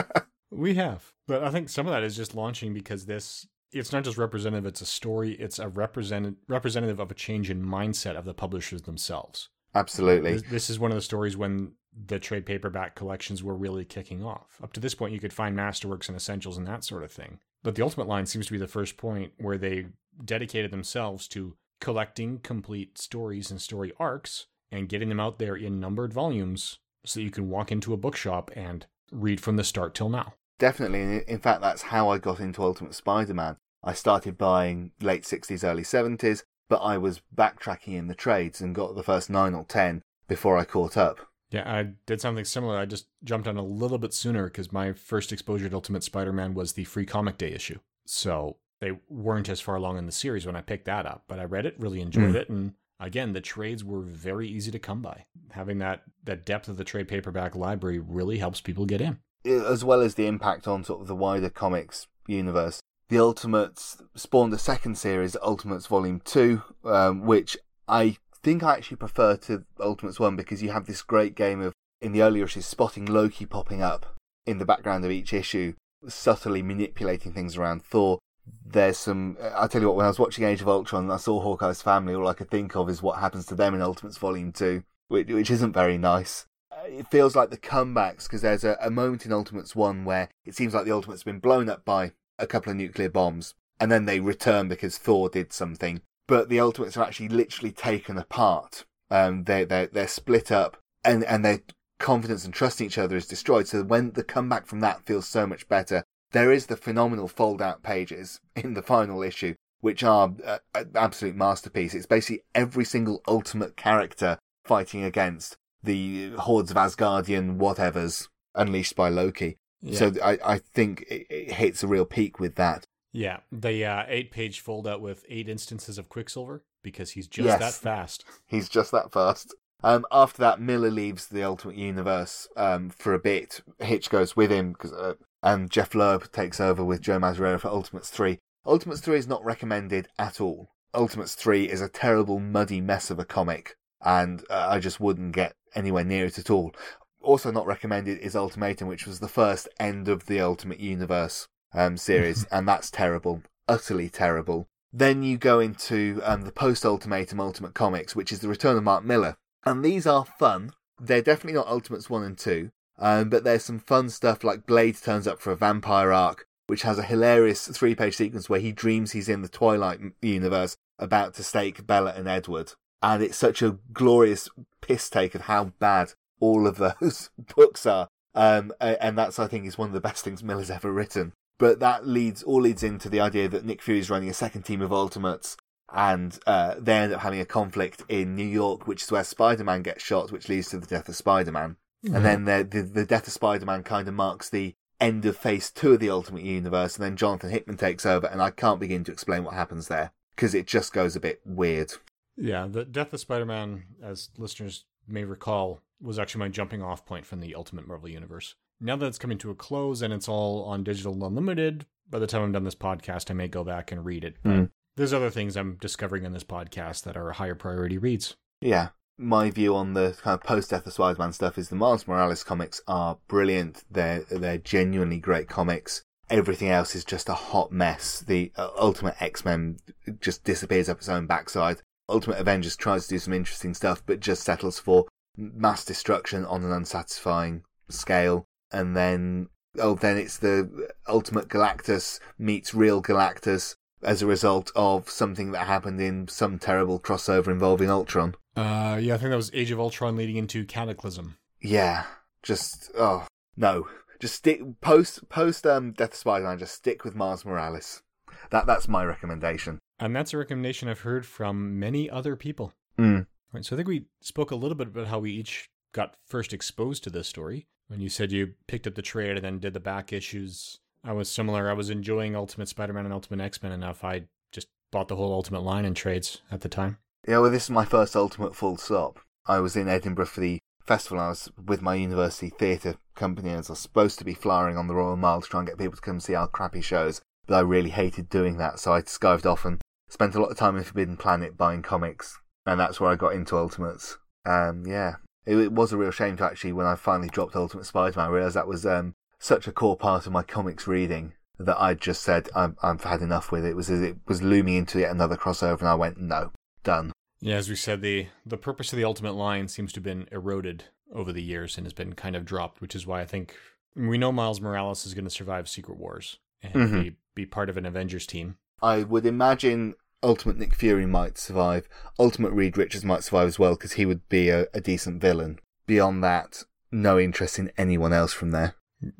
we 0.50 0.74
have. 0.74 1.12
But 1.26 1.42
I 1.42 1.50
think 1.50 1.68
some 1.68 1.86
of 1.86 1.92
that 1.92 2.02
is 2.02 2.16
just 2.16 2.34
launching 2.34 2.74
because 2.74 3.06
this 3.06 3.46
it's 3.72 3.92
not 3.92 4.04
just 4.04 4.16
representative, 4.16 4.64
it's 4.64 4.80
a 4.80 4.86
story, 4.86 5.32
it's 5.32 5.58
a 5.58 5.68
representative 5.68 6.38
representative 6.48 7.00
of 7.00 7.10
a 7.10 7.14
change 7.14 7.50
in 7.50 7.64
mindset 7.64 8.16
of 8.16 8.24
the 8.24 8.34
publishers 8.34 8.82
themselves. 8.82 9.48
Absolutely. 9.74 10.34
This, 10.34 10.42
this 10.42 10.70
is 10.70 10.78
one 10.78 10.90
of 10.90 10.96
the 10.96 11.02
stories 11.02 11.36
when 11.36 11.72
the 12.06 12.18
trade 12.18 12.46
paperback 12.46 12.94
collections 12.94 13.42
were 13.42 13.56
really 13.56 13.84
kicking 13.84 14.22
off. 14.22 14.60
Up 14.62 14.72
to 14.74 14.80
this 14.80 14.94
point, 14.94 15.12
you 15.12 15.20
could 15.20 15.32
find 15.32 15.56
masterworks 15.56 16.08
and 16.08 16.16
essentials 16.16 16.56
and 16.56 16.66
that 16.66 16.84
sort 16.84 17.02
of 17.02 17.10
thing. 17.10 17.38
But 17.66 17.74
the 17.74 17.82
Ultimate 17.82 18.06
line 18.06 18.26
seems 18.26 18.46
to 18.46 18.52
be 18.52 18.58
the 18.58 18.68
first 18.68 18.96
point 18.96 19.32
where 19.38 19.58
they 19.58 19.86
dedicated 20.24 20.70
themselves 20.70 21.26
to 21.26 21.56
collecting 21.80 22.38
complete 22.38 22.96
stories 22.96 23.50
and 23.50 23.60
story 23.60 23.92
arcs 23.98 24.46
and 24.70 24.88
getting 24.88 25.08
them 25.08 25.18
out 25.18 25.40
there 25.40 25.56
in 25.56 25.80
numbered 25.80 26.12
volumes 26.12 26.78
so 27.04 27.18
that 27.18 27.24
you 27.24 27.30
can 27.32 27.50
walk 27.50 27.72
into 27.72 27.92
a 27.92 27.96
bookshop 27.96 28.52
and 28.54 28.86
read 29.10 29.40
from 29.40 29.56
the 29.56 29.64
start 29.64 29.96
till 29.96 30.08
now. 30.08 30.34
Definitely. 30.60 31.24
In 31.26 31.40
fact, 31.40 31.60
that's 31.60 31.82
how 31.82 32.08
I 32.08 32.18
got 32.18 32.38
into 32.38 32.62
Ultimate 32.62 32.94
Spider 32.94 33.34
Man. 33.34 33.56
I 33.82 33.94
started 33.94 34.38
buying 34.38 34.92
late 35.00 35.24
60s, 35.24 35.64
early 35.64 35.82
70s, 35.82 36.44
but 36.68 36.76
I 36.76 36.98
was 36.98 37.20
backtracking 37.34 37.96
in 37.98 38.06
the 38.06 38.14
trades 38.14 38.60
and 38.60 38.76
got 38.76 38.94
the 38.94 39.02
first 39.02 39.28
nine 39.28 39.54
or 39.54 39.64
ten 39.64 40.04
before 40.28 40.56
I 40.56 40.62
caught 40.62 40.96
up. 40.96 41.18
Yeah, 41.50 41.70
I 41.70 41.90
did 42.06 42.20
something 42.20 42.44
similar. 42.44 42.76
I 42.76 42.86
just 42.86 43.06
jumped 43.22 43.46
on 43.46 43.56
a 43.56 43.62
little 43.62 43.98
bit 43.98 44.12
sooner 44.12 44.44
because 44.44 44.72
my 44.72 44.92
first 44.92 45.32
exposure 45.32 45.68
to 45.68 45.74
Ultimate 45.74 46.02
Spider 46.02 46.32
Man 46.32 46.54
was 46.54 46.72
the 46.72 46.84
free 46.84 47.06
comic 47.06 47.38
day 47.38 47.52
issue. 47.52 47.78
So 48.04 48.56
they 48.80 48.92
weren't 49.08 49.48
as 49.48 49.60
far 49.60 49.76
along 49.76 49.98
in 49.98 50.06
the 50.06 50.12
series 50.12 50.44
when 50.44 50.56
I 50.56 50.60
picked 50.60 50.86
that 50.86 51.06
up, 51.06 51.24
but 51.28 51.38
I 51.38 51.44
read 51.44 51.66
it, 51.66 51.78
really 51.78 52.00
enjoyed 52.00 52.34
mm. 52.34 52.36
it, 52.36 52.48
and 52.48 52.74
again, 53.00 53.32
the 53.32 53.40
trades 53.40 53.84
were 53.84 54.00
very 54.00 54.48
easy 54.48 54.70
to 54.70 54.78
come 54.78 55.02
by. 55.02 55.24
Having 55.52 55.78
that 55.78 56.02
that 56.24 56.44
depth 56.44 56.68
of 56.68 56.76
the 56.76 56.84
trade 56.84 57.08
paperback 57.08 57.54
library 57.54 57.98
really 57.98 58.38
helps 58.38 58.60
people 58.60 58.86
get 58.86 59.00
in. 59.00 59.18
As 59.44 59.84
well 59.84 60.00
as 60.00 60.14
the 60.14 60.26
impact 60.26 60.66
on 60.66 60.84
sort 60.84 61.00
of 61.00 61.06
the 61.06 61.14
wider 61.14 61.50
comics 61.50 62.08
universe. 62.26 62.80
The 63.08 63.20
Ultimates 63.20 64.02
spawned 64.16 64.52
a 64.52 64.58
second 64.58 64.98
series, 64.98 65.36
Ultimates 65.40 65.86
Volume 65.86 66.20
2, 66.24 66.62
um, 66.84 67.24
which 67.24 67.56
I 67.86 68.16
think 68.46 68.62
I 68.62 68.74
actually 68.74 68.98
prefer 68.98 69.34
to 69.38 69.64
Ultimates 69.80 70.20
1 70.20 70.36
because 70.36 70.62
you 70.62 70.70
have 70.70 70.86
this 70.86 71.02
great 71.02 71.34
game 71.34 71.60
of, 71.60 71.72
in 72.00 72.12
the 72.12 72.22
earlier 72.22 72.44
issues, 72.44 72.64
spotting 72.64 73.04
Loki 73.04 73.44
popping 73.44 73.82
up 73.82 74.14
in 74.46 74.58
the 74.58 74.64
background 74.64 75.04
of 75.04 75.10
each 75.10 75.32
issue, 75.32 75.74
subtly 76.06 76.62
manipulating 76.62 77.32
things 77.32 77.56
around 77.56 77.82
Thor 77.82 78.20
there's 78.64 78.96
some. 78.96 79.36
I 79.56 79.66
tell 79.66 79.80
you 79.80 79.88
what, 79.88 79.96
when 79.96 80.06
I 80.06 80.10
was 80.10 80.20
watching 80.20 80.44
Age 80.44 80.60
of 80.60 80.68
Ultron 80.68 81.02
and 81.02 81.12
I 81.12 81.16
saw 81.16 81.40
Hawkeye's 81.40 81.82
family, 81.82 82.14
all 82.14 82.28
I 82.28 82.34
could 82.34 82.48
think 82.48 82.76
of 82.76 82.88
is 82.88 83.02
what 83.02 83.18
happens 83.18 83.44
to 83.46 83.56
them 83.56 83.74
in 83.74 83.82
Ultimates 83.82 84.18
Volume 84.18 84.52
Two, 84.52 84.84
which, 85.08 85.26
which 85.26 85.50
isn't 85.50 85.72
very 85.72 85.98
nice. 85.98 86.46
Uh, 86.70 86.86
it 86.86 87.10
feels 87.10 87.34
like 87.34 87.50
the 87.50 87.56
comebacks 87.56 88.28
because 88.28 88.42
there's 88.42 88.62
a, 88.62 88.78
a 88.80 88.88
moment 88.88 89.26
in 89.26 89.32
Ultimates 89.32 89.74
One 89.74 90.04
where 90.04 90.28
it 90.44 90.54
seems 90.54 90.72
like 90.72 90.84
the 90.84 90.92
Ultimates 90.92 91.22
have 91.22 91.32
been 91.32 91.40
blown 91.40 91.68
up 91.68 91.84
by 91.84 92.12
a 92.38 92.46
couple 92.46 92.70
of 92.70 92.76
nuclear 92.76 93.08
bombs, 93.08 93.54
and 93.80 93.90
then 93.90 94.04
they 94.04 94.20
return 94.20 94.68
because 94.68 94.98
Thor 94.98 95.28
did 95.28 95.52
something. 95.52 96.00
But 96.28 96.48
the 96.48 96.60
Ultimates 96.60 96.96
are 96.96 97.04
actually 97.04 97.28
literally 97.28 97.72
taken 97.72 98.18
apart. 98.18 98.84
Um, 99.10 99.44
they 99.44 99.64
they 99.64 99.86
they're 99.86 100.08
split 100.08 100.50
up, 100.50 100.76
and 101.04 101.24
and 101.24 101.44
their 101.44 101.60
confidence 101.98 102.44
and 102.44 102.52
trust 102.52 102.80
in 102.80 102.86
each 102.86 102.98
other 102.98 103.16
is 103.16 103.26
destroyed. 103.26 103.68
So 103.68 103.82
when 103.82 104.12
the 104.12 104.24
comeback 104.24 104.66
from 104.66 104.80
that 104.80 105.06
feels 105.06 105.26
so 105.26 105.46
much 105.46 105.68
better, 105.68 106.02
there 106.32 106.52
is 106.52 106.66
the 106.66 106.76
phenomenal 106.76 107.28
fold 107.28 107.62
out 107.62 107.82
pages 107.82 108.40
in 108.56 108.74
the 108.74 108.82
final 108.82 109.22
issue, 109.22 109.54
which 109.80 110.02
are 110.02 110.34
uh, 110.44 110.58
an 110.74 110.90
absolute 110.94 111.36
masterpiece. 111.36 111.94
It's 111.94 112.06
basically 112.06 112.42
every 112.54 112.84
single 112.84 113.22
ultimate 113.28 113.76
character 113.76 114.38
fighting 114.64 115.04
against 115.04 115.56
the 115.82 116.30
hordes 116.32 116.70
of 116.70 116.76
Asgardian 116.76 117.58
whatevers 117.58 118.28
unleashed 118.54 118.96
by 118.96 119.08
Loki. 119.08 119.56
Yeah. 119.80 119.98
So 119.98 120.12
I, 120.22 120.38
I 120.44 120.58
think 120.58 121.02
it, 121.02 121.26
it 121.30 121.52
hits 121.52 121.82
a 121.82 121.86
real 121.86 122.04
peak 122.04 122.40
with 122.40 122.56
that. 122.56 122.84
Yeah, 123.16 123.38
the 123.50 123.82
uh, 123.86 124.04
eight-page 124.08 124.60
fold-out 124.60 125.00
with 125.00 125.24
eight 125.30 125.48
instances 125.48 125.96
of 125.96 126.10
Quicksilver 126.10 126.62
because 126.82 127.12
he's 127.12 127.26
just 127.26 127.46
Yes. 127.46 127.58
that 127.60 127.72
fast. 127.72 128.24
He's 128.46 128.68
just 128.68 128.90
that 128.92 129.10
fast. 129.10 129.54
Um, 129.82 130.04
after 130.12 130.38
that, 130.42 130.60
Millar 130.60 130.90
leaves 130.90 131.26
the 131.26 131.42
Ultimate 131.42 131.76
Universe 131.76 132.46
um, 132.58 132.90
for 132.90 133.14
a 133.14 133.18
bit. 133.18 133.62
Hitch 133.78 134.10
goes 134.10 134.36
with 134.36 134.50
him, 134.50 134.74
'cause, 134.74 134.92
uh, 134.92 135.14
and 135.42 135.70
Jeph 135.70 135.94
Loeb 135.94 136.30
takes 136.30 136.60
over 136.60 136.84
with 136.84 137.00
Joe 137.00 137.18
Madureira 137.18 137.58
for 137.58 137.68
Ultimates 137.68 138.10
3. 138.10 138.38
Ultimates 138.66 139.00
3 139.00 139.16
is 139.18 139.26
not 139.26 139.42
recommended 139.44 140.08
at 140.18 140.38
all. 140.40 140.68
Ultimates 140.92 141.34
3 141.34 141.70
is 141.70 141.80
a 141.80 141.88
terrible, 141.88 142.38
muddy 142.38 142.82
mess 142.82 143.10
of 143.10 143.18
a 143.18 143.24
comic, 143.24 143.76
and 144.04 144.44
uh, 144.50 144.66
I 144.68 144.78
just 144.78 145.00
wouldn't 145.00 145.32
get 145.32 145.54
anywhere 145.74 146.04
near 146.04 146.26
it 146.26 146.38
at 146.38 146.50
all. 146.50 146.74
Also 147.22 147.50
not 147.50 147.66
recommended 147.66 148.18
is 148.18 148.36
Ultimatum, 148.36 148.88
which 148.88 149.06
was 149.06 149.20
the 149.20 149.28
first 149.28 149.68
end 149.80 150.06
of 150.06 150.26
the 150.26 150.40
Ultimate 150.40 150.80
Universe 150.80 151.48
um, 151.74 151.96
series, 151.96 152.44
and 152.50 152.66
that's 152.66 152.90
terrible. 152.90 153.42
Utterly 153.68 154.08
terrible. 154.08 154.68
Then 154.92 155.22
you 155.22 155.36
go 155.36 155.60
into 155.60 156.20
um, 156.24 156.42
the 156.42 156.52
post 156.52 156.84
Ultimatum 156.84 157.40
Ultimate 157.40 157.74
Comics, 157.74 158.16
which 158.16 158.32
is 158.32 158.40
the 158.40 158.48
return 158.48 158.76
of 158.76 158.84
Mark 158.84 159.04
Millar. 159.04 159.36
And 159.64 159.84
these 159.84 160.06
are 160.06 160.24
fun. 160.24 160.72
They're 161.00 161.22
definitely 161.22 161.58
not 161.58 161.66
Ultimates 161.66 162.08
1 162.08 162.22
and 162.22 162.38
2, 162.38 162.70
um, 162.98 163.28
but 163.28 163.44
there's 163.44 163.64
some 163.64 163.78
fun 163.78 164.08
stuff 164.08 164.42
like 164.42 164.66
Blade 164.66 164.96
turns 164.96 165.26
up 165.26 165.40
for 165.40 165.50
a 165.50 165.56
vampire 165.56 166.12
arc, 166.12 166.46
which 166.66 166.82
has 166.82 166.98
a 166.98 167.02
hilarious 167.02 167.68
three 167.68 167.94
page 167.94 168.16
sequence 168.16 168.48
where 168.48 168.60
he 168.60 168.72
dreams 168.72 169.12
he's 169.12 169.28
in 169.28 169.42
the 169.42 169.48
Twilight 169.48 170.00
universe 170.22 170.76
about 170.98 171.34
to 171.34 171.42
stake 171.42 171.86
Bella 171.86 172.14
and 172.16 172.28
Edward. 172.28 172.72
And 173.02 173.22
it's 173.22 173.36
such 173.36 173.60
a 173.60 173.78
glorious 173.92 174.48
piss 174.80 175.10
take 175.10 175.34
of 175.34 175.42
how 175.42 175.72
bad 175.78 176.12
all 176.40 176.66
of 176.66 176.76
those 176.78 177.30
books 177.56 177.86
are. 177.86 178.08
Um, 178.34 178.72
and 178.80 179.16
that's, 179.16 179.38
I 179.38 179.46
think, 179.46 179.66
is 179.66 179.78
one 179.78 179.88
of 179.88 179.94
the 179.94 180.00
best 180.00 180.24
things 180.24 180.42
Millar's 180.42 180.70
ever 180.70 180.92
written. 180.92 181.32
But 181.58 181.80
that 181.80 182.06
leads, 182.06 182.42
all 182.42 182.60
leads 182.60 182.82
into 182.82 183.08
the 183.08 183.20
idea 183.20 183.48
that 183.48 183.64
Nick 183.64 183.80
Fury 183.80 184.00
is 184.00 184.10
running 184.10 184.28
a 184.28 184.34
second 184.34 184.62
team 184.62 184.82
of 184.82 184.92
Ultimates 184.92 185.56
and 185.92 186.38
uh, 186.46 186.74
they 186.78 186.96
end 186.96 187.12
up 187.12 187.20
having 187.20 187.40
a 187.40 187.46
conflict 187.46 188.02
in 188.08 188.34
New 188.34 188.44
York, 188.44 188.86
which 188.86 189.04
is 189.04 189.12
where 189.12 189.24
Spider-Man 189.24 189.82
gets 189.82 190.02
shot, 190.02 190.32
which 190.32 190.48
leads 190.48 190.70
to 190.70 190.78
the 190.78 190.86
death 190.86 191.08
of 191.08 191.16
Spider-Man. 191.16 191.76
And 192.04 192.24
then 192.24 192.44
the, 192.44 192.66
the 192.68 192.82
the 192.82 193.06
death 193.06 193.26
of 193.26 193.32
Spider-Man 193.32 193.82
kind 193.82 194.06
of 194.06 194.14
marks 194.14 194.48
the 194.48 194.76
end 195.00 195.24
of 195.24 195.36
Phase 195.36 195.70
Two 195.70 195.94
of 195.94 196.00
the 196.00 196.10
Ultimate 196.10 196.44
Universe, 196.44 196.96
and 196.96 197.04
then 197.04 197.16
Jonathan 197.16 197.50
Hickman 197.50 197.76
takes 197.76 198.06
over, 198.06 198.26
and 198.26 198.40
I 198.40 198.50
can't 198.50 198.78
begin 198.78 199.02
to 199.04 199.12
explain 199.12 199.42
what 199.42 199.54
happens 199.54 199.88
there 199.88 200.12
because 200.34 200.54
it 200.54 200.66
just 200.66 200.92
goes 200.92 201.16
a 201.16 201.20
bit 201.20 201.40
weird. 201.44 201.92
Yeah, 202.36 202.68
the 202.70 202.84
Death 202.84 203.12
of 203.12 203.20
Spider-Man, 203.20 203.84
as 204.02 204.28
listeners 204.36 204.84
may 205.08 205.24
recall, 205.24 205.80
was 206.00 206.18
actually 206.18 206.40
my 206.40 206.48
jumping 206.48 206.82
off 206.82 207.06
point 207.06 207.26
from 207.26 207.40
the 207.40 207.54
Ultimate 207.54 207.88
Marvel 207.88 208.08
Universe. 208.08 208.54
Now 208.80 208.96
that 208.96 209.06
it's 209.06 209.18
coming 209.18 209.38
to 209.38 209.50
a 209.50 209.54
close 209.54 210.02
and 210.02 210.12
it's 210.12 210.28
all 210.28 210.64
on 210.64 210.84
digital 210.84 211.24
unlimited, 211.24 211.86
by 212.10 212.18
the 212.18 212.26
time 212.26 212.42
I'm 212.42 212.52
done 212.52 212.64
this 212.64 212.74
podcast, 212.74 213.30
I 213.30 213.34
may 213.34 213.48
go 213.48 213.64
back 213.64 213.90
and 213.90 214.04
read 214.04 214.24
it. 214.24 214.36
Mm. 214.44 214.70
There's 214.96 215.12
other 215.12 215.30
things 215.30 215.56
I'm 215.56 215.76
discovering 215.80 216.24
in 216.24 216.32
this 216.32 216.44
podcast 216.44 217.04
that 217.04 217.16
are 217.16 217.32
higher 217.32 217.54
priority 217.54 217.98
reads. 217.98 218.36
Yeah. 218.60 218.88
My 219.18 219.50
view 219.50 219.74
on 219.74 219.94
the 219.94 220.14
kind 220.20 220.34
of 220.34 220.42
post 220.42 220.70
Death 220.70 220.86
of 220.86 220.92
Spider-Man 220.92 221.32
stuff 221.32 221.56
is 221.56 221.70
the 221.70 221.76
Miles 221.76 222.06
Morales 222.06 222.44
comics 222.44 222.82
are 222.86 223.16
brilliant. 223.28 223.82
They're 223.90 224.24
they're 224.30 224.58
genuinely 224.58 225.18
great 225.18 225.48
comics. 225.48 226.02
Everything 226.28 226.68
else 226.68 226.94
is 226.94 227.04
just 227.04 227.30
a 227.30 227.34
hot 227.34 227.72
mess. 227.72 228.20
The 228.20 228.52
uh, 228.56 228.68
Ultimate 228.76 229.14
X-Men 229.20 229.78
just 230.20 230.44
disappears 230.44 230.90
up 230.90 230.98
its 230.98 231.08
own 231.08 231.26
backside. 231.26 231.78
Ultimate 232.10 232.38
Avengers 232.38 232.76
tries 232.76 233.06
to 233.06 233.14
do 233.14 233.18
some 233.18 233.32
interesting 233.32 233.72
stuff, 233.72 234.02
but 234.04 234.20
just 234.20 234.42
settles 234.42 234.78
for 234.78 235.06
mass 235.36 235.84
destruction 235.84 236.44
on 236.44 236.62
an 236.62 236.72
unsatisfying 236.72 237.62
scale. 237.88 238.44
And 238.72 238.96
then, 238.96 239.48
oh, 239.78 239.94
then 239.94 240.16
it's 240.16 240.38
the 240.38 240.88
Ultimate 241.08 241.48
Galactus 241.48 242.20
meets 242.38 242.74
real 242.74 243.02
Galactus 243.02 243.76
as 244.02 244.22
a 244.22 244.26
result 244.26 244.70
of 244.76 245.08
something 245.08 245.52
that 245.52 245.66
happened 245.66 246.00
in 246.00 246.28
some 246.28 246.58
terrible 246.58 247.00
crossover 247.00 247.48
involving 247.48 247.90
Ultron. 247.90 248.34
Uh, 248.56 248.98
yeah, 249.00 249.14
I 249.14 249.18
think 249.18 249.30
that 249.30 249.36
was 249.36 249.50
Age 249.52 249.70
of 249.70 249.80
Ultron 249.80 250.16
leading 250.16 250.36
into 250.36 250.64
Cataclysm. 250.64 251.36
Yeah, 251.60 252.04
just 252.42 252.90
oh 252.96 253.26
no, 253.56 253.88
just 254.20 254.34
stick 254.34 254.60
post 254.80 255.28
post 255.28 255.66
um 255.66 255.92
Death 255.92 256.12
of 256.12 256.16
Spider-Man. 256.16 256.58
Just 256.58 256.74
stick 256.74 257.04
with 257.04 257.14
Miles 257.14 257.44
Morales. 257.44 258.02
That 258.50 258.66
that's 258.66 258.88
my 258.88 259.04
recommendation. 259.04 259.78
And 259.98 260.14
that's 260.14 260.32
a 260.32 260.38
recommendation 260.38 260.88
I've 260.88 261.00
heard 261.00 261.26
from 261.26 261.78
many 261.78 262.08
other 262.08 262.36
people. 262.36 262.72
Mm. 262.98 263.26
Right, 263.52 263.64
so 263.64 263.74
I 263.74 263.78
think 263.78 263.88
we 263.88 264.06
spoke 264.20 264.50
a 264.50 264.56
little 264.56 264.76
bit 264.76 264.88
about 264.88 265.06
how 265.06 265.18
we 265.18 265.32
each 265.32 265.68
got 265.92 266.14
first 266.26 266.52
exposed 266.52 267.04
to 267.04 267.10
this 267.10 267.28
story. 267.28 267.66
When 267.88 268.00
you 268.00 268.08
said 268.08 268.32
you 268.32 268.54
picked 268.66 268.86
up 268.86 268.94
the 268.94 269.02
trade 269.02 269.36
and 269.36 269.44
then 269.44 269.58
did 269.58 269.74
the 269.74 269.80
back 269.80 270.12
issues, 270.12 270.78
I 271.04 271.12
was 271.12 271.28
similar. 271.28 271.70
I 271.70 271.74
was 271.74 271.90
enjoying 271.90 272.34
Ultimate 272.34 272.68
Spider-Man 272.68 273.04
and 273.04 273.14
Ultimate 273.14 273.44
X-Men 273.44 273.72
enough. 273.72 274.02
I 274.02 274.24
just 274.50 274.68
bought 274.90 275.08
the 275.08 275.16
whole 275.16 275.32
Ultimate 275.32 275.62
line 275.62 275.84
in 275.84 275.94
trades 275.94 276.42
at 276.50 276.62
the 276.62 276.68
time. 276.68 276.98
Yeah, 277.28 277.38
well, 277.38 277.50
this 277.50 277.64
is 277.64 277.70
my 277.70 277.84
first 277.84 278.16
Ultimate 278.16 278.56
full 278.56 278.76
stop. 278.76 279.20
I 279.46 279.60
was 279.60 279.76
in 279.76 279.88
Edinburgh 279.88 280.26
for 280.26 280.40
the 280.40 280.58
festival. 280.84 281.20
I 281.20 281.28
was 281.28 281.50
with 281.64 281.82
my 281.82 281.94
university 281.94 282.50
theatre 282.50 282.96
company, 283.14 283.50
and 283.50 283.64
I 283.64 283.70
was 283.70 283.78
supposed 283.78 284.18
to 284.18 284.24
be 284.24 284.34
flying 284.34 284.76
on 284.76 284.88
the 284.88 284.94
Royal 284.94 285.16
Mile 285.16 285.40
to 285.42 285.48
try 285.48 285.60
and 285.60 285.68
get 285.68 285.78
people 285.78 285.96
to 285.96 286.00
come 286.00 286.20
see 286.20 286.34
our 286.34 286.48
crappy 286.48 286.80
shows. 286.80 287.20
But 287.46 287.54
I 287.56 287.60
really 287.60 287.90
hated 287.90 288.28
doing 288.28 288.58
that, 288.58 288.80
so 288.80 288.92
I 288.92 289.02
skived 289.02 289.46
off 289.46 289.64
and 289.64 289.80
spent 290.08 290.34
a 290.34 290.40
lot 290.40 290.50
of 290.50 290.56
time 290.56 290.76
in 290.76 290.82
Forbidden 290.82 291.16
Planet 291.16 291.56
buying 291.56 291.82
comics, 291.82 292.38
and 292.64 292.78
that's 292.80 293.00
where 293.00 293.10
I 293.10 293.16
got 293.16 293.34
into 293.34 293.56
Ultimates. 293.56 294.18
Um, 294.44 294.84
yeah, 294.86 295.16
it, 295.46 295.56
it 295.56 295.72
was 295.72 295.92
a 295.92 295.96
real 295.96 296.10
shame 296.10 296.36
to 296.36 296.44
actually, 296.44 296.72
when 296.72 296.86
I 296.86 296.94
finally 296.96 297.28
dropped 297.28 297.56
Ultimate 297.56 297.86
Spider-Man, 297.86 298.30
realize 298.30 298.54
that 298.54 298.66
was 298.68 298.84
um 298.84 299.14
such 299.38 299.66
a 299.66 299.72
core 299.72 299.96
part 299.96 300.26
of 300.26 300.32
my 300.32 300.42
comics 300.42 300.86
reading 300.86 301.34
that 301.58 301.80
I 301.80 301.94
just 301.94 302.22
said 302.22 302.48
I'm, 302.54 302.76
I've 302.82 303.04
had 303.04 303.20
enough 303.22 303.50
with 303.52 303.64
it. 303.64 303.70
It 303.70 303.76
was 303.76 303.88
it 303.90 304.16
was 304.26 304.42
looming 304.42 304.74
into 304.76 305.00
yet 305.00 305.10
another 305.10 305.36
crossover, 305.36 305.80
and 305.80 305.88
I 305.88 305.94
went 305.94 306.18
no, 306.18 306.52
done. 306.84 307.12
Yeah, 307.40 307.56
as 307.56 307.68
we 307.68 307.76
said, 307.76 308.00
the 308.02 308.26
the 308.44 308.56
purpose 308.56 308.92
of 308.92 308.96
the 308.96 309.04
Ultimate 309.04 309.34
line 309.34 309.68
seems 309.68 309.92
to 309.92 309.98
have 309.98 310.04
been 310.04 310.26
eroded 310.32 310.84
over 311.12 311.32
the 311.32 311.42
years 311.42 311.76
and 311.76 311.86
has 311.86 311.92
been 311.92 312.14
kind 312.14 312.34
of 312.34 312.44
dropped, 312.44 312.80
which 312.80 312.94
is 312.96 313.06
why 313.06 313.20
I 313.20 313.26
think 313.26 313.54
we 313.94 314.18
know 314.18 314.32
Miles 314.32 314.60
Morales 314.60 315.06
is 315.06 315.14
going 315.14 315.24
to 315.24 315.30
survive 315.30 315.68
Secret 315.68 315.98
Wars 315.98 316.38
and 316.62 316.74
Mhm. 316.74 317.02
be, 317.02 317.16
be 317.34 317.46
part 317.46 317.70
of 317.70 317.76
an 317.76 317.86
Avengers 317.86 318.26
team. 318.26 318.56
I 318.82 319.04
would 319.04 319.24
imagine 319.24 319.94
Ultimate 320.22 320.58
Nick 320.58 320.74
Fury 320.74 321.06
might 321.06 321.38
survive. 321.38 321.88
Ultimate 322.18 322.52
Reed 322.52 322.76
Richards 322.76 323.04
might 323.04 323.24
survive 323.24 323.48
as 323.48 323.58
well 323.58 323.74
because 323.74 323.92
he 323.92 324.06
would 324.06 324.28
be 324.28 324.48
a, 324.48 324.66
a 324.74 324.80
decent 324.80 325.20
villain. 325.20 325.58
Beyond 325.86 326.24
that, 326.24 326.64
no 326.90 327.18
interest 327.18 327.58
in 327.58 327.70
anyone 327.76 328.12
else 328.12 328.32
from 328.32 328.50
there. 328.50 328.74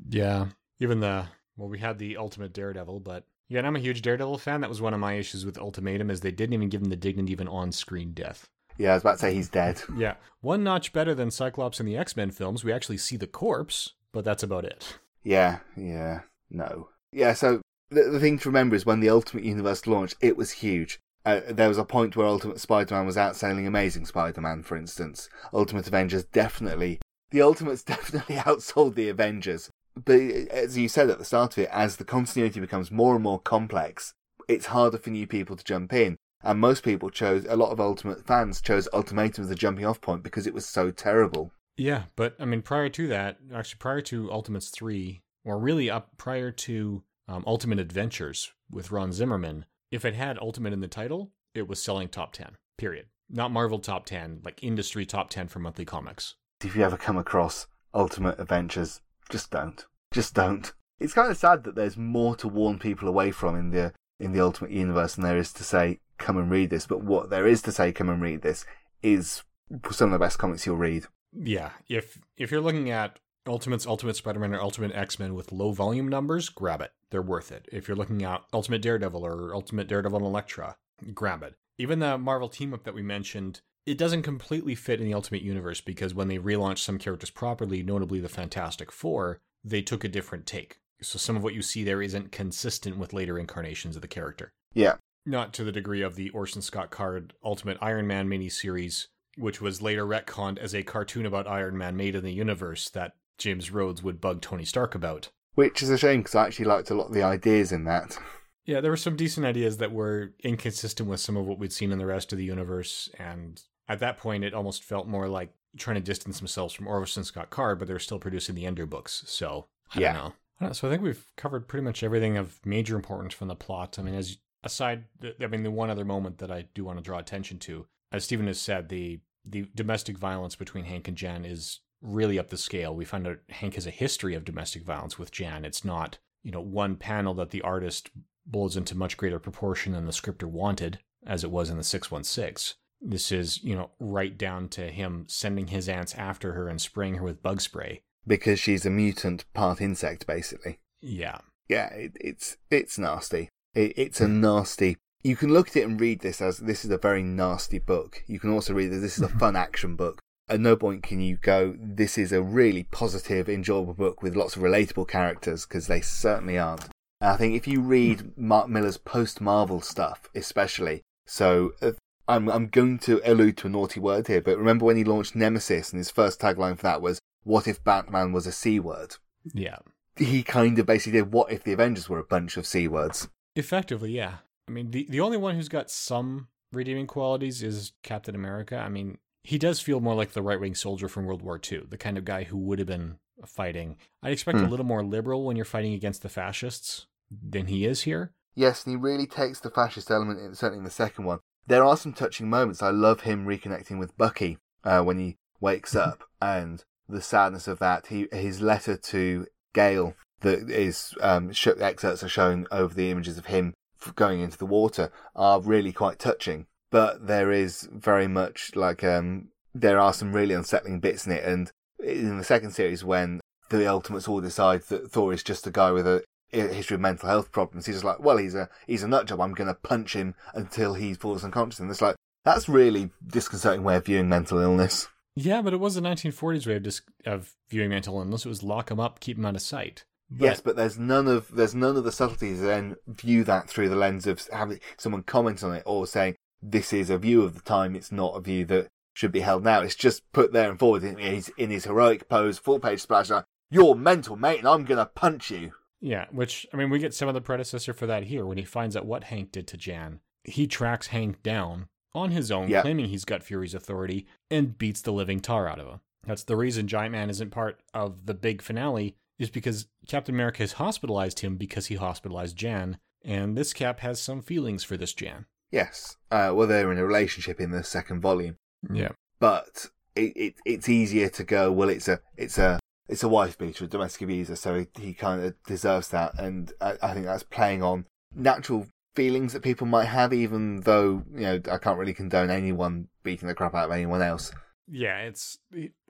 Yeah. 0.09 0.47
Even 0.78 1.01
the 1.01 1.26
well, 1.57 1.68
we 1.68 1.78
had 1.78 1.99
the 1.99 2.16
Ultimate 2.16 2.53
Daredevil, 2.53 3.01
but 3.01 3.24
yeah, 3.49 3.59
and 3.59 3.66
I'm 3.66 3.76
a 3.76 3.80
huge 3.80 4.03
Daredevil 4.03 4.38
fan. 4.38 4.61
That 4.61 4.70
was 4.70 4.82
one 4.82 4.94
of 4.94 5.01
my 5.01 5.14
issues 5.14 5.47
with 5.47 5.59
Ultimatum 5.59 6.11
is 6.11 6.20
they 6.20 6.30
didn't 6.30 6.55
even 6.55 6.68
give 6.68 6.82
him 6.82 6.90
the 6.90 6.97
dignity 6.97 7.32
of 7.32 7.40
an 7.40 7.49
on-screen 7.49 8.12
death. 8.12 8.49
Yeah, 8.78 8.90
I 8.90 8.94
was 8.94 9.03
about 9.03 9.12
to 9.12 9.18
say 9.18 9.34
he's 9.34 9.49
dead. 9.49 9.82
Yeah, 9.97 10.14
one 10.40 10.62
notch 10.62 10.92
better 10.92 11.14
than 11.14 11.30
Cyclops 11.30 11.80
in 11.80 11.86
the 11.86 11.97
X-Men 11.97 12.30
films. 12.30 12.64
We 12.64 12.72
actually 12.72 12.99
see 12.99 13.16
the 13.16 13.26
corpse, 13.26 13.92
but 14.12 14.24
that's 14.24 14.42
about 14.42 14.64
it. 14.64 14.99
Yeah, 15.22 15.61
yeah, 15.76 16.20
no. 16.51 16.88
Yeah, 17.12 17.32
so 17.32 17.62
the, 17.91 18.05
the 18.05 18.20
thing 18.20 18.39
to 18.39 18.49
remember 18.49 18.76
is 18.76 18.87
when 18.87 19.01
the 19.01 19.11
Ultimate 19.11 19.45
Universe 19.45 19.87
launched, 19.87 20.16
it 20.20 20.37
was 20.37 20.53
huge. 20.53 21.01
Uh, 21.24 21.41
there 21.49 21.68
was 21.68 21.78
a 21.78 21.84
point 21.84 22.16
where 22.16 22.26
Ultimate 22.26 22.61
Spider-Man 22.61 23.07
was 23.07 23.16
outselling 23.16 23.66
Amazing 23.66 24.07
Spider-Man, 24.07 24.62
for 24.62 24.76
instance. 24.76 25.28
Ultimate 25.53 25.87
Avengers 25.87 26.24
definitely, 26.24 27.01
the 27.30 27.43
Ultimates 27.43 27.82
definitely 27.84 28.37
outsold 28.37 28.95
the 28.95 29.09
Avengers. 29.09 29.70
But 29.97 30.20
as 30.20 30.76
you 30.76 30.89
said 30.89 31.11
at 31.11 31.18
the 31.18 31.24
start 31.24 31.57
of 31.57 31.64
it, 31.64 31.70
as 31.72 31.97
the 31.97 32.05
continuity 32.05 32.61
becomes 32.61 32.91
more 32.91 33.14
and 33.14 33.24
more 33.24 33.41
complex, 33.41 34.12
it's 34.49 34.66
harder 34.66 34.99
for 34.99 35.11
new 35.11 35.26
people 35.26 35.57
to 35.57 35.64
jump 35.64 35.93
in. 35.93 36.16
And 36.43 36.61
most 36.61 36.84
people 36.84 37.11
chose, 37.11 37.45
a 37.49 37.57
lot 37.57 37.70
of 37.70 37.80
Ultimate 37.80 38.24
fans 38.24 38.61
chose 38.61 38.89
Ultimatum 38.93 39.45
as 39.45 39.51
a 39.51 39.57
jumping 39.57 39.87
off 39.87 40.01
point 40.01 40.22
because 40.22 40.47
it 40.47 40.55
was 40.55 40.66
so 40.66 40.91
terrible. 40.91 41.51
Yeah, 41.76 42.05
but 42.14 42.37
I 42.39 42.45
mean, 42.45 42.62
prior 42.62 42.89
to 42.91 43.09
that, 43.09 43.39
actually, 43.53 43.78
prior 43.78 44.01
to 44.03 44.30
Ultimates 44.30 44.68
3, 44.70 45.22
or 45.45 45.59
really 45.59 45.91
up 45.91 46.11
prior 46.16 46.51
to 46.51 47.03
um, 47.29 47.45
Ultimate 47.47 47.79
Adventures 47.79 48.53
with 48.70 48.91
Ron 48.91 49.12
Zimmerman, 49.12 49.64
if 49.91 50.05
it 50.05 50.14
had 50.14 50.39
Ultimate 50.39 50.72
in 50.72 50.81
the 50.81 50.89
title, 50.89 51.33
it 51.55 51.68
was 51.68 51.83
selling 51.83 52.09
top 52.09 52.33
10, 52.33 52.57
period. 52.77 53.07
Not 53.29 53.51
Marvel 53.51 53.79
top 53.79 54.07
10, 54.07 54.41
like 54.45 54.62
industry 54.62 55.07
top 55.07 55.31
10 55.31 55.49
for 55.49 55.59
monthly 55.59 55.85
comics. 55.85 56.35
if 56.64 56.77
you 56.77 56.83
ever 56.83 56.97
come 56.97 57.16
across 57.16 57.66
Ultimate 57.95 58.39
Adventures, 58.39 59.01
just 59.29 59.51
don't. 59.51 59.85
Just 60.12 60.35
don't. 60.35 60.72
It's 61.01 61.14
kind 61.14 61.31
of 61.31 61.37
sad 61.37 61.64
that 61.64 61.74
there's 61.74 61.97
more 61.97 62.37
to 62.37 62.49
warn 62.49 62.79
people 62.79 63.09
away 63.09 63.31
from 63.31 63.57
in 63.57 63.70
the 63.70 63.93
in 64.18 64.33
the 64.33 64.41
Ultimate 64.41 64.70
Universe 64.70 65.14
than 65.14 65.24
there 65.24 65.37
is 65.37 65.53
to 65.55 65.64
say 65.64 65.99
come 66.18 66.39
and 66.39 66.51
read 66.51 66.70
this. 66.70 66.87
But 66.87 67.03
what 67.03 67.29
there 67.29 67.47
is 67.47 67.61
to 67.62 67.72
say 67.72 67.93
come 67.93 68.09
and 68.09 68.22
read 68.22 68.43
this 68.43 68.64
is 69.03 69.43
some 69.91 70.09
of 70.09 70.12
the 70.12 70.24
best 70.24 70.39
comics 70.39 70.64
you'll 70.64 70.77
read. 70.77 71.07
Yeah, 71.33 71.70
if 71.89 72.18
if 72.37 72.51
you're 72.51 72.61
looking 72.62 72.91
at 72.91 73.18
Ultimates, 73.49 73.86
Ultimate 73.86 74.16
Spider-Man, 74.16 74.55
or 74.55 74.61
Ultimate 74.61 74.94
X-Men 74.94 75.34
with 75.34 75.53
low 75.53 75.72
volume 75.72 76.09
numbers, 76.09 76.49
grab 76.49 76.80
it. 76.80 76.92
They're 77.11 77.22
worth 77.22 77.53
it. 77.53 77.68
If 77.72 77.88
you're 77.88 77.97
looking 77.97 78.22
at 78.22 78.44
Ultimate 78.53 78.82
Daredevil 78.82 79.24
or 79.24 79.55
Ultimate 79.55 79.88
Daredevil 79.88 80.18
and 80.18 80.26
Elektra, 80.26 80.76
grab 81.14 81.42
it. 81.42 81.55
Even 81.78 81.99
the 81.99 82.18
Marvel 82.18 82.49
team 82.49 82.72
up 82.72 82.84
that 82.84 82.94
we 82.94 83.03
mentioned, 83.03 83.61
it 83.84 83.99
doesn't 83.99 84.22
completely 84.22 84.74
fit 84.74 85.01
in 85.01 85.07
the 85.07 85.14
Ultimate 85.14 85.42
Universe 85.42 85.80
because 85.80 86.14
when 86.14 86.28
they 86.28 86.38
relaunched 86.38 86.78
some 86.78 86.99
characters 86.99 87.30
properly, 87.30 87.82
notably 87.82 88.18
the 88.18 88.28
Fantastic 88.28 88.90
Four, 88.90 89.38
they 89.62 89.82
took 89.82 90.03
a 90.03 90.09
different 90.09 90.47
take. 90.47 90.78
So 91.03 91.18
some 91.18 91.36
of 91.36 91.42
what 91.42 91.55
you 91.55 91.62
see 91.62 91.84
there 91.84 92.03
isn't 92.03 92.32
consistent 92.32 92.97
with 92.97 93.12
later 93.12 93.38
incarnations 93.38 93.97
of 93.97 94.03
the 94.03 94.09
character. 94.09 94.53
Yeah. 94.72 94.97
Not 95.24 95.53
to 95.55 95.64
the 95.64 95.72
degree 95.72 96.03
of 96.03 96.16
the 96.16 96.30
Orson 96.30 96.62
Scott 96.62 96.90
Card 96.90 97.34
Ultimate 97.44 97.78
Iron 97.80 98.07
Man 98.07 98.28
miniseries, 98.28 99.07
which 99.36 99.61
was 99.61 99.82
later 99.82 100.07
retconned 100.07 100.59
as 100.59 100.74
a 100.74 100.82
cartoon 100.82 101.26
about 101.26 101.47
Iron 101.47 101.76
Man 101.76 101.97
made 101.97 102.14
in 102.14 102.24
the 102.24 102.32
universe 102.32 102.88
that 102.90 103.12
James 103.39 103.70
Rhodes 103.70 104.03
would 104.03 104.20
bug 104.20 104.41
Tony 104.41 104.64
Stark 104.64 104.95
about. 104.95 105.30
Which 105.55 105.82
is 105.82 105.91
a 105.91 105.99
shame 105.99 106.20
because 106.20 106.34
I 106.34 106.47
actually 106.47 106.66
liked 106.66 106.91
a 106.91 106.95
lot 106.95 107.09
of 107.09 107.14
the 107.14 107.22
ideas 107.22 107.72
in 107.72 107.84
that. 107.84 108.18
Yeah, 108.64 108.80
there 108.80 108.91
were 108.91 108.97
some 108.97 109.16
decent 109.16 109.47
ideas 109.47 109.78
that 109.78 109.93
were 109.93 110.34
inconsistent 110.43 111.09
with 111.09 111.20
some 111.20 111.37
of 111.37 111.47
what 111.47 111.59
we'd 111.59 111.72
seen 111.72 111.93
in 111.93 111.99
the 111.99 112.07
rest 112.07 112.32
of 112.32 112.39
the 112.39 112.45
universe, 112.45 113.09
and 113.18 113.62
at 113.89 114.01
that 114.01 114.18
point, 114.18 114.43
it 114.45 114.53
almost 114.55 114.82
felt 114.82 115.07
more 115.07 115.28
like 115.28 115.55
trying 115.78 115.95
to 115.95 116.01
distance 116.01 116.39
themselves 116.39 116.74
from 116.74 116.89
Orson 116.89 117.22
Scott 117.24 117.51
Card, 117.51 117.78
but 117.78 117.87
they're 117.87 117.99
still 117.99 118.18
producing 118.18 118.55
the 118.55 118.66
Ender 118.66 118.87
books. 118.87 119.22
So 119.26 119.66
I 119.95 120.01
Yeah. 120.01 120.12
don't 120.12 120.22
know. 120.22 120.28
I 120.28 120.64
don't 120.64 120.68
know. 120.70 120.72
So 120.72 120.89
I 120.89 120.91
think 120.91 121.03
we've 121.03 121.26
covered 121.37 121.68
pretty 121.68 121.84
much 121.84 122.03
everything 122.03 122.37
of 122.37 122.64
major 122.66 122.97
importance 122.97 123.34
from 123.34 123.49
the 123.49 123.55
plot. 123.55 123.99
I 123.99 124.03
mean, 124.03 124.14
as 124.14 124.39
aside, 124.64 125.05
I 125.41 125.47
mean, 125.47 125.62
the 125.62 125.70
one 125.70 125.91
other 125.91 126.05
moment 126.05 126.39
that 126.39 126.51
I 126.51 126.62
do 126.74 126.84
want 126.84 126.99
to 126.99 127.03
draw 127.05 127.18
attention 127.18 127.59
to, 127.61 127.87
as 128.11 128.24
Stephen 128.24 128.47
has 128.49 128.61
said, 128.61 128.89
the 128.89 129.20
the 129.49 129.68
domestic 129.76 130.18
violence 130.18 130.57
between 130.57 130.87
Hank 130.87 131.07
and 131.07 131.16
Jen 131.16 131.45
is 131.45 131.78
really 132.03 132.38
up 132.38 132.51
the 132.51 132.57
scale. 132.57 132.94
We 132.94 133.05
find 133.05 133.26
out 133.26 133.38
Hank 133.49 133.74
has 133.74 133.86
a 133.86 133.90
history 133.90 134.34
of 134.34 134.44
domestic 134.44 134.84
violence 134.84 135.18
with 135.18 135.30
Jan. 135.30 135.64
It's 135.64 135.84
not 135.84 136.18
you 136.42 136.53
know 136.53 136.61
one 136.61 136.97
panel 136.97 137.34
that 137.34 137.51
the 137.51 137.62
artist 137.62 138.11
blows 138.47 138.76
into 138.76 138.97
much 138.97 139.16
greater 139.16 139.38
proportion 139.38 139.92
than 139.92 140.07
the 140.07 140.12
scripter 140.12 140.47
wanted, 140.47 141.01
as 141.26 141.42
it 141.42 141.51
was 141.51 141.70
in 141.70 141.76
the 141.76 141.84
six 141.84 142.11
one 142.11 142.24
six. 142.24 142.74
This 143.01 143.30
is 143.30 143.62
you 143.62 143.74
know 143.74 143.90
right 143.99 144.36
down 144.36 144.68
to 144.70 144.90
him 144.90 145.26
sending 145.28 145.68
his 145.68 145.88
ants 145.88 146.14
after 146.14 146.53
her 146.53 146.68
and 146.68 146.80
spraying 146.80 147.16
her 147.16 147.24
with 147.24 147.42
bug 147.42 147.61
spray. 147.61 148.03
Because 148.26 148.59
she's 148.59 148.84
a 148.84 148.90
mutant 148.90 149.44
part 149.55 149.80
insect, 149.80 150.26
basically. 150.26 150.80
Yeah, 151.01 151.38
Yeah, 151.68 151.92
it, 151.92 152.12
it's 152.20 152.57
it's 152.70 152.99
nasty. 152.99 153.51
It, 153.74 153.92
it's 153.97 154.20
a 154.20 154.26
hmm. 154.26 154.40
nasty. 154.40 154.97
You 155.22 155.36
can 155.36 155.53
look 155.53 155.68
at 155.68 155.76
it 155.76 155.88
and 155.88 156.01
read 156.01 156.20
this 156.20 156.40
as 156.40 156.59
this 156.59 156.84
is 156.84 156.90
a 156.90 156.99
very 156.99 157.22
nasty 157.22 157.78
book. 157.78 158.22
You 158.26 158.38
can 158.38 158.53
also 158.53 158.74
read 158.74 158.92
that 158.92 158.99
this 158.99 159.18
is 159.18 159.24
a 159.24 159.28
fun 159.28 159.57
action 159.57 159.97
book. 159.97 160.20
At 160.49 160.61
no 160.61 160.76
point 160.76 161.03
can 161.03 161.20
you 161.20 161.36
go, 161.36 161.74
this 161.78 162.16
is 162.16 162.30
a 162.30 162.42
really 162.42 162.84
positive, 162.84 163.49
enjoyable 163.49 163.94
book 163.94 164.22
with 164.22 164.36
lots 164.36 164.55
of 164.55 164.62
relatable 164.62 165.09
characters, 165.09 165.66
because 165.66 165.88
they 165.88 166.01
certainly 166.01 166.57
aren't. 166.57 166.84
And 167.20 167.30
I 167.30 167.36
think 167.36 167.57
if 167.57 167.66
you 167.66 167.80
read 167.80 168.36
Mark 168.38 168.68
Millar's 168.68 168.99
post 168.99 169.40
Marvel 169.40 169.80
stuff, 169.80 170.28
especially, 170.34 171.03
so 171.26 171.72
uh, 171.82 171.92
I'm 172.28 172.49
I'm 172.49 172.68
going 172.68 172.99
to 173.01 173.20
allude 173.24 173.57
to 173.59 173.66
a 173.66 173.70
naughty 173.70 173.99
word 173.99 174.28
here, 174.28 174.40
but 174.40 174.59
remember 174.59 174.84
when 174.84 174.97
he 174.97 175.05
launched 175.05 175.34
Nemesis 175.34 175.90
and 175.90 175.99
his 175.99 176.11
first 176.11 176.40
tagline 176.40 176.76
for 176.76 176.82
that 176.84 177.03
was, 177.03 177.20
"What 177.42 177.66
if 177.66 177.82
Batman 177.82 178.32
was 178.32 178.47
a 178.47 178.53
c 178.53 178.78
word?" 178.78 179.16
yeah. 179.53 179.78
He 180.16 180.42
kind 180.42 180.78
of 180.78 180.86
basically 180.86 181.20
did, 181.20 181.32
"What 181.32 181.51
if 181.51 181.64
the 181.64 181.72
Avengers 181.72 182.09
were 182.09 182.18
a 182.18 182.24
bunch 182.24 182.57
of 182.57 182.66
c 182.66 182.86
words?" 182.86 183.28
Effectively, 183.55 184.12
yeah. 184.12 184.36
I 184.68 184.72
mean, 184.72 184.90
the 184.90 185.07
the 185.09 185.20
only 185.20 185.36
one 185.38 185.57
who's 185.57 185.68
got 185.68 185.90
some 185.90 186.49
redeeming 186.72 187.07
qualities 187.07 187.62
is 187.62 187.92
Captain 188.03 188.34
America. 188.34 188.76
I 188.76 188.88
mean, 188.88 189.18
he 189.47 189.59
does 189.59 189.80
feel 189.80 190.01
more 190.01 190.14
like 190.14 190.32
the 190.32 190.42
right 190.42 190.61
wing 190.61 190.74
soldier 190.74 191.09
from 191.09 191.24
World 191.24 191.42
War 191.42 191.61
II, 191.70 191.82
the 191.88 191.97
kind 191.97 192.18
of 192.18 192.24
guy 192.24 192.44
who 192.44 192.57
would 192.59 192.78
have 192.78 192.88
been 192.88 193.18
fighting. 193.47 193.97
I'd 194.22 194.32
expect 194.32 194.59
Hmm. 194.59 194.64
a 194.64 194.68
little 194.68 194.86
more 194.86 195.05
liberal 195.05 195.44
when 195.44 195.57
you're 195.57 195.64
fighting 195.64 195.92
against 195.94 196.22
the 196.22 196.28
fascists 196.28 197.07
than 197.30 197.66
he 197.66 197.84
is 197.84 198.03
here. 198.03 198.32
Yes, 198.55 198.84
and 198.84 198.92
he 198.92 198.97
really 198.97 199.26
takes 199.26 199.61
the 199.61 199.70
fascist 199.70 200.11
element, 200.11 200.40
in, 200.40 200.55
certainly 200.55 200.78
in 200.78 200.84
the 200.84 200.90
second 200.90 201.24
one. 201.26 201.40
There 201.66 201.84
are 201.84 201.97
some 201.97 202.12
touching 202.12 202.49
moments. 202.49 202.82
I 202.82 202.90
love 202.90 203.20
him 203.20 203.47
reconnecting 203.47 203.99
with 203.99 204.16
Bucky 204.16 204.59
uh, 204.84 205.03
when 205.03 205.18
he 205.18 205.36
wakes 205.61 205.94
up, 205.94 206.24
and 206.40 206.82
the 207.09 207.20
sadness 207.20 207.68
of 207.68 207.78
that. 207.80 208.07
He 208.07 208.28
his 208.32 208.61
letter 208.61 208.97
to 208.97 209.47
Gail 209.74 210.14
that 210.40 210.70
is 210.70 211.14
um, 211.20 211.51
excerpts 211.51 212.22
are 212.22 212.28
shown 212.28 212.66
over 212.70 212.94
the 212.94 213.11
images 213.11 213.36
of 213.38 213.47
him 213.47 213.74
going 214.14 214.40
into 214.40 214.59
the 214.59 214.66
water 214.66 215.11
are 215.34 215.61
really 215.61 215.92
quite 215.92 216.18
touching. 216.18 216.66
But 216.91 217.26
there 217.26 217.51
is 217.51 217.89
very 217.93 218.28
much 218.28 218.76
like 218.76 219.03
um, 219.03 219.49
there 219.74 219.99
are 219.99 220.12
some 220.12 220.32
really 220.32 220.55
unsettling 220.55 221.01
bits 221.01 221.26
in 221.26 221.32
it, 221.32 221.45
and 221.45 221.70
in 222.03 222.39
the 222.39 222.45
second 222.45 222.70
series 222.72 223.05
when 223.05 223.41
the 223.70 223.87
Ultimates 223.87 224.28
all 224.28 224.41
decide 224.41 224.82
that 224.82 225.11
Thor 225.11 225.32
is 225.32 225.43
just 225.43 225.66
a 225.66 225.70
guy 225.70 225.91
with 225.91 226.07
a 226.07 226.22
history 226.53 226.95
of 226.95 227.01
mental 227.01 227.28
health 227.28 227.51
problems. 227.51 227.87
He's 227.87 227.97
just 227.97 228.05
like, 228.05 228.20
well, 228.20 228.37
he's 228.37 228.55
a 228.55 228.68
he's 228.87 229.03
a 229.03 229.09
nut 229.09 229.26
job. 229.26 229.41
I'm 229.41 229.55
going 229.55 229.68
to 229.68 229.74
punch 229.74 230.14
him 230.14 230.34
until 230.55 230.95
he 230.95 231.14
falls 231.14 231.45
unconscious. 231.45 231.80
And 231.80 231.91
it's 231.91 232.03
like 232.03 232.16
that's 232.45 232.68
really 232.68 233.11
disconcerting 233.26 233.82
way 233.82 233.97
of 233.97 234.07
viewing 234.07 234.28
mental 234.28 234.59
illness. 234.59 235.09
Yeah, 235.34 235.61
but 235.61 235.74
it 235.74 235.80
was 235.80 235.97
the 235.97 236.01
1940s 236.01 236.66
way 236.66 236.76
of, 236.76 236.82
dis- 236.84 237.03
of 237.26 237.53
viewing 237.68 237.91
mental 237.91 238.18
illness. 238.18 238.47
It 238.47 238.49
was 238.49 238.62
lock 238.62 238.91
him 238.91 238.99
up, 239.01 239.20
keep 239.20 239.37
him 239.37 239.45
out 239.45 239.57
of 239.57 239.61
sight. 239.62 240.05
But- 240.30 240.45
yes, 240.45 240.61
but 240.61 240.76
there's 240.76 240.99
none 240.99 241.28
of 241.28 241.55
there's 241.55 241.74
none 241.74 241.97
of 241.97 242.05
the 242.05 242.12
subtleties. 242.12 242.61
Then 242.62 242.97
view 243.07 243.45
that 243.45 243.68
through 243.68 243.89
the 243.89 243.97
lens 243.97 244.26
of 244.26 244.47
having 244.53 244.80
someone 244.97 245.24
comment 245.24 245.62
on 245.62 245.74
it 245.74 245.82
or 245.84 246.07
saying 246.07 246.37
this 246.63 246.93
is 246.93 247.11
a 247.11 247.19
view 247.19 247.43
of 247.43 247.55
the 247.55 247.61
time. 247.63 247.95
It's 247.97 248.13
not 248.13 248.37
a 248.37 248.41
view 248.41 248.65
that 248.67 248.89
should 249.15 249.33
be 249.33 249.41
held 249.41 249.65
now. 249.65 249.81
It's 249.81 249.95
just 249.95 250.23
put 250.33 250.53
there 250.53 250.71
and 250.71 250.79
forward. 250.79 251.05
in- 251.05 251.19
He's 251.19 251.49
in 251.57 251.71
his 251.71 251.85
heroic 251.85 252.29
pose, 252.29 252.59
full 252.59 252.79
page 252.81 253.01
splash. 253.01 253.31
Like, 253.31 253.45
You're 253.71 253.95
mental, 253.95 254.37
mate, 254.37 254.59
and 254.61 254.69
I'm 254.69 254.85
going 254.85 254.99
to 254.99 255.07
punch 255.07 255.51
you. 255.51 255.73
Yeah, 256.01 256.27
which 256.31 256.67
I 256.73 256.77
mean, 256.77 256.91
we 256.91 256.99
get 256.99 257.15
some 257.15 257.27
of 257.29 257.35
the 257.35 257.41
predecessor 257.41 257.93
for 257.93 258.07
that 258.07 258.25
here 258.25 258.45
when 258.47 258.59
he 258.59 258.65
finds 258.65 258.97
out 258.97 259.07
what 259.07 259.25
Hank 259.25 259.51
did 259.53 259.67
to 259.69 259.77
Jan. 259.77 260.21
He 260.45 260.67
tracks 260.67 261.09
Hank 261.09 261.43
down 261.43 261.87
on 262.15 262.31
his 262.31 262.53
own, 262.53 262.69
Yeah. 262.69 262.83
claiming 262.83 263.07
he's 263.07 263.25
got 263.25 263.43
Fury's 263.43 263.75
authority, 263.75 264.27
and 264.51 264.77
beats 264.79 265.01
the 265.03 265.13
living 265.13 265.41
tar 265.41 265.67
out 265.69 265.81
of 265.81 265.87
him. 265.89 266.01
That's 266.27 266.45
the 266.45 266.57
reason 266.57 266.87
Giant 266.87 267.13
Man 267.13 267.31
isn't 267.31 267.51
part 267.51 267.81
of 267.95 268.27
the 268.27 268.35
big 268.35 268.61
finale, 268.63 269.17
is 269.39 269.51
because 269.51 269.87
Captain 270.07 270.35
America 270.35 270.59
has 270.63 270.73
hospitalized 270.73 271.41
him 271.41 271.57
because 271.57 271.87
he 271.87 271.95
hospitalized 271.97 272.57
Jan, 272.57 272.99
and 273.25 273.57
this 273.57 273.73
Cap 273.73 274.01
has 274.01 274.21
some 274.21 274.43
feelings 274.43 274.85
for 274.85 274.97
this 274.97 275.13
Jan. 275.13 275.47
Yes. 275.77 276.16
Uh, 276.31 276.53
well, 276.55 276.66
they're 276.66 276.91
in 276.93 276.99
a 276.99 277.05
relationship 277.07 277.61
in 277.61 277.70
the 277.70 277.85
second 277.85 278.20
volume. 278.20 278.57
Yeah. 278.93 279.11
but 279.41 279.87
it, 280.14 280.33
it 280.37 280.55
it's 280.64 280.89
easier 280.89 281.29
to 281.31 281.45
go. 281.45 281.70
Well, 281.72 281.89
it's 281.89 282.09
a 282.09 282.20
it's 282.37 282.59
a 282.59 282.79
it's 283.09 283.22
a 283.22 283.29
wife 283.29 283.57
beater, 283.59 283.85
a 283.85 283.89
domestic 283.89 284.22
abuser, 284.22 284.57
so 284.57 284.79
he, 284.81 284.87
he 285.01 285.12
kind 285.14 285.43
of 285.45 285.55
deserves 285.66 286.09
that, 286.09 286.39
and 286.39 286.72
I, 286.81 286.95
I 287.03 287.12
think 287.14 287.27
that's 287.27 287.43
playing 287.43 287.83
on 287.83 288.07
natural 288.35 288.87
feelings 289.14 289.53
that 289.53 289.62
people 289.62 289.87
might 289.87 290.07
have, 290.07 290.33
even 290.33 290.81
though 290.81 291.22
you 291.33 291.41
know 291.41 291.61
I 291.70 291.79
can't 291.79 291.99
really 291.99 292.14
condone 292.14 292.51
anyone 292.51 293.09
beating 293.22 293.49
the 293.49 293.55
crap 293.55 293.74
out 293.74 293.87
of 293.87 293.93
anyone 293.93 294.22
else. 294.22 294.53
Yeah, 294.89 295.18
it's. 295.20 295.59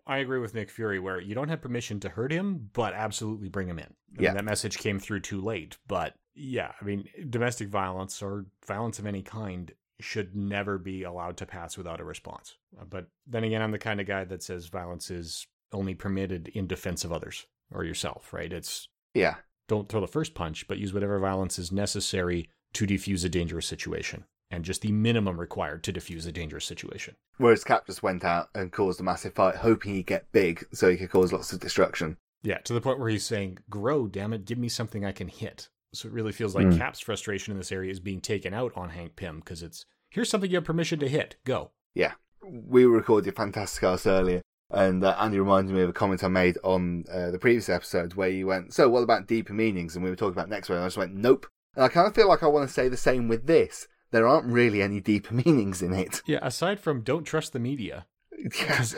I 0.07 0.19
agree 0.19 0.39
with 0.39 0.55
Nick 0.55 0.71
Fury 0.71 1.01
where 1.01 1.21
you 1.21 1.35
don't 1.35 1.49
have 1.49 1.61
permission 1.61 1.99
to 2.01 2.09
hurt 2.11 2.31
him, 2.31 2.71
but 2.73 2.95
absolutely 2.95 3.49
bring 3.49 3.69
him 3.69 3.79
in. 3.79 3.87
I 3.87 3.89
mean, 4.13 4.25
Yeah. 4.25 4.35
that 4.35 4.45
message 4.45 4.79
came 4.79 5.01
through 5.01 5.21
too 5.21 5.41
late. 5.41 5.79
But 5.89 6.15
yeah, 6.37 6.73
I 6.81 6.85
mean, 6.85 7.09
domestic 7.31 7.69
violence 7.69 8.23
or 8.23 8.47
violence 8.67 8.99
of 8.99 9.07
any 9.07 9.23
kind 9.23 9.73
should 9.99 10.37
never 10.37 10.77
be 10.79 11.03
allowed 11.05 11.37
to 11.39 11.47
pass 11.47 11.79
without 11.79 12.01
a 12.01 12.05
response. 12.05 12.57
Uh, 12.79 12.85
But 12.85 13.07
then 13.27 13.45
again, 13.45 13.63
I'm 13.63 13.71
the 13.71 13.79
kind 13.79 14.01
of 14.01 14.07
guy 14.07 14.25
that 14.25 14.43
says 14.43 14.67
violence 14.67 15.11
is 15.11 15.47
only 15.73 15.95
permitted 15.95 16.49
in 16.49 16.67
defense 16.67 17.05
of 17.05 17.13
others 17.13 17.47
or 17.73 17.85
yourself, 17.85 18.33
right? 18.33 18.53
It's 18.53 18.89
Yeah, 19.15 19.37
don't 19.69 19.89
throw 19.89 20.01
the 20.03 20.07
first 20.07 20.35
punch, 20.35 20.69
but 20.69 20.79
use 20.79 20.93
whatever 20.93 21.19
violence 21.19 21.59
is 21.59 21.73
necessary 21.73 22.51
to 22.75 22.87
defuse 22.87 23.25
a 23.25 23.29
dangerous 23.31 23.67
situation. 23.67 24.25
And 24.51 24.65
just 24.65 24.83
the 24.83 24.93
minimum 24.93 25.41
required 25.41 25.83
to 25.85 25.93
defuse 25.93 26.27
a 26.29 26.33
dangerous 26.33 26.65
situation. 26.67 27.17
whereas 27.39 27.65
Cap 27.65 27.87
just 27.87 28.03
went 28.03 28.23
out 28.25 28.49
and 28.55 28.71
caused 28.71 29.01
a 29.01 29.03
massive 29.03 29.35
fight, 29.35 29.57
hoping 29.57 29.95
he'd 29.95 30.07
get 30.07 30.31
big 30.31 30.65
so 30.73 30.89
he 30.91 30.97
could 30.99 31.11
cause 31.11 31.33
lots 31.33 31.53
of 31.53 31.59
destruction. 31.61 32.17
Yeah, 32.43 32.59
to 32.59 32.73
the 32.75 32.81
point 32.81 33.01
where 33.01 33.09
he's 33.09 33.25
saying, 33.25 33.59
"Grow, 33.69 34.07
damn 34.07 34.33
it, 34.33 34.45
give 34.45 34.59
me 34.59 34.69
something 34.69 35.05
I 35.05 35.11
can 35.13 35.27
hit." 35.29 35.69
So 35.93 36.09
it 36.09 36.13
really 36.15 36.33
feels 36.33 36.55
like 36.55 36.67
Hmm. 36.67 36.77
Cap's 36.77 37.01
frustration 37.01 37.53
in 37.53 37.59
this 37.59 37.73
area 37.73 37.91
is 37.91 38.01
being 38.01 38.21
taken 38.21 38.53
out 38.53 38.73
on 38.77 38.91
Hank 38.91 39.17
Pym 39.17 39.41
because 39.41 39.63
it's 39.63 39.87
here's 40.11 40.29
something 40.29 40.51
you 40.51 40.57
have 40.57 40.65
permission 40.65 40.99
to 41.01 41.09
hit. 41.09 41.37
Go. 41.45 41.71
Yeah, 41.95 42.13
we 42.43 42.85
recorded 42.85 43.35
Fantastic 43.35 43.81
Cast 43.81 44.07
earlier, 44.07 44.43
and 44.71 45.03
uh, 45.03 45.17
Andy 45.19 45.39
reminded 45.39 45.75
me 45.75 45.81
of 45.83 45.89
a 45.91 45.95
comment 45.95 46.23
I 46.23 46.29
made 46.29 46.59
on 46.63 47.05
uh, 47.11 47.31
the 47.31 47.39
previous 47.39 47.69
episode 47.69 48.15
where 48.15 48.29
you 48.29 48.47
went, 48.47 48.75
"So 48.75 48.89
what 48.91 49.03
about 49.03 49.27
deeper 49.27 49.55
meanings?" 49.55 49.95
And 49.97 50.05
we 50.05 50.11
were 50.11 50.17
talking 50.17 50.39
about 50.39 50.51
Nextwave, 50.51 50.75
and 50.77 50.85
I 50.85 50.87
just 50.87 50.99
went, 50.99 51.15
"Nope." 51.15 51.47
And 51.75 51.85
I 51.85 51.89
kind 51.89 52.07
of 52.07 52.15
feel 52.15 52.29
like 52.29 52.43
I 52.43 52.47
want 52.49 52.67
to 52.69 52.73
say 52.73 52.89
the 52.89 52.97
same 52.97 53.29
with 53.29 53.47
this. 53.47 53.89
There 54.11 54.27
aren't 54.29 54.47
really 54.53 54.83
any 54.83 55.01
deeper 55.01 55.35
meanings 55.47 55.83
in 55.83 55.93
it, 55.95 56.21
Yeah, 56.27 56.39
aside 56.43 56.79
from 56.81 57.01
don't 57.03 57.25
trust 57.25 57.53
the 57.53 57.59
media, 57.59 58.07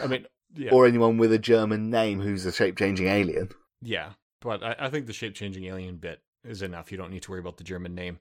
I 0.03 0.07
mean, 0.07 0.27
yeah, 0.55 0.71
or 0.73 0.87
anyone 0.87 1.17
with 1.19 1.33
a 1.33 1.39
German 1.39 1.91
name 1.91 2.21
who's 2.21 2.45
a 2.47 2.53
shape-changing 2.53 3.07
alien. 3.07 3.51
yeah, 3.81 4.13
but 4.41 4.63
I, 4.63 4.77
I 4.79 4.91
think 4.91 5.07
the 5.07 5.13
shape 5.13 5.35
changing 5.35 5.65
alien 5.65 5.97
bit 5.97 6.21
is 6.45 6.63
enough. 6.63 6.91
You 6.91 6.99
don't 6.99 7.11
need 7.11 7.23
to 7.23 7.31
worry 7.31 7.41
about 7.41 7.57
the 7.57 7.65
German 7.65 7.95
name. 7.95 8.19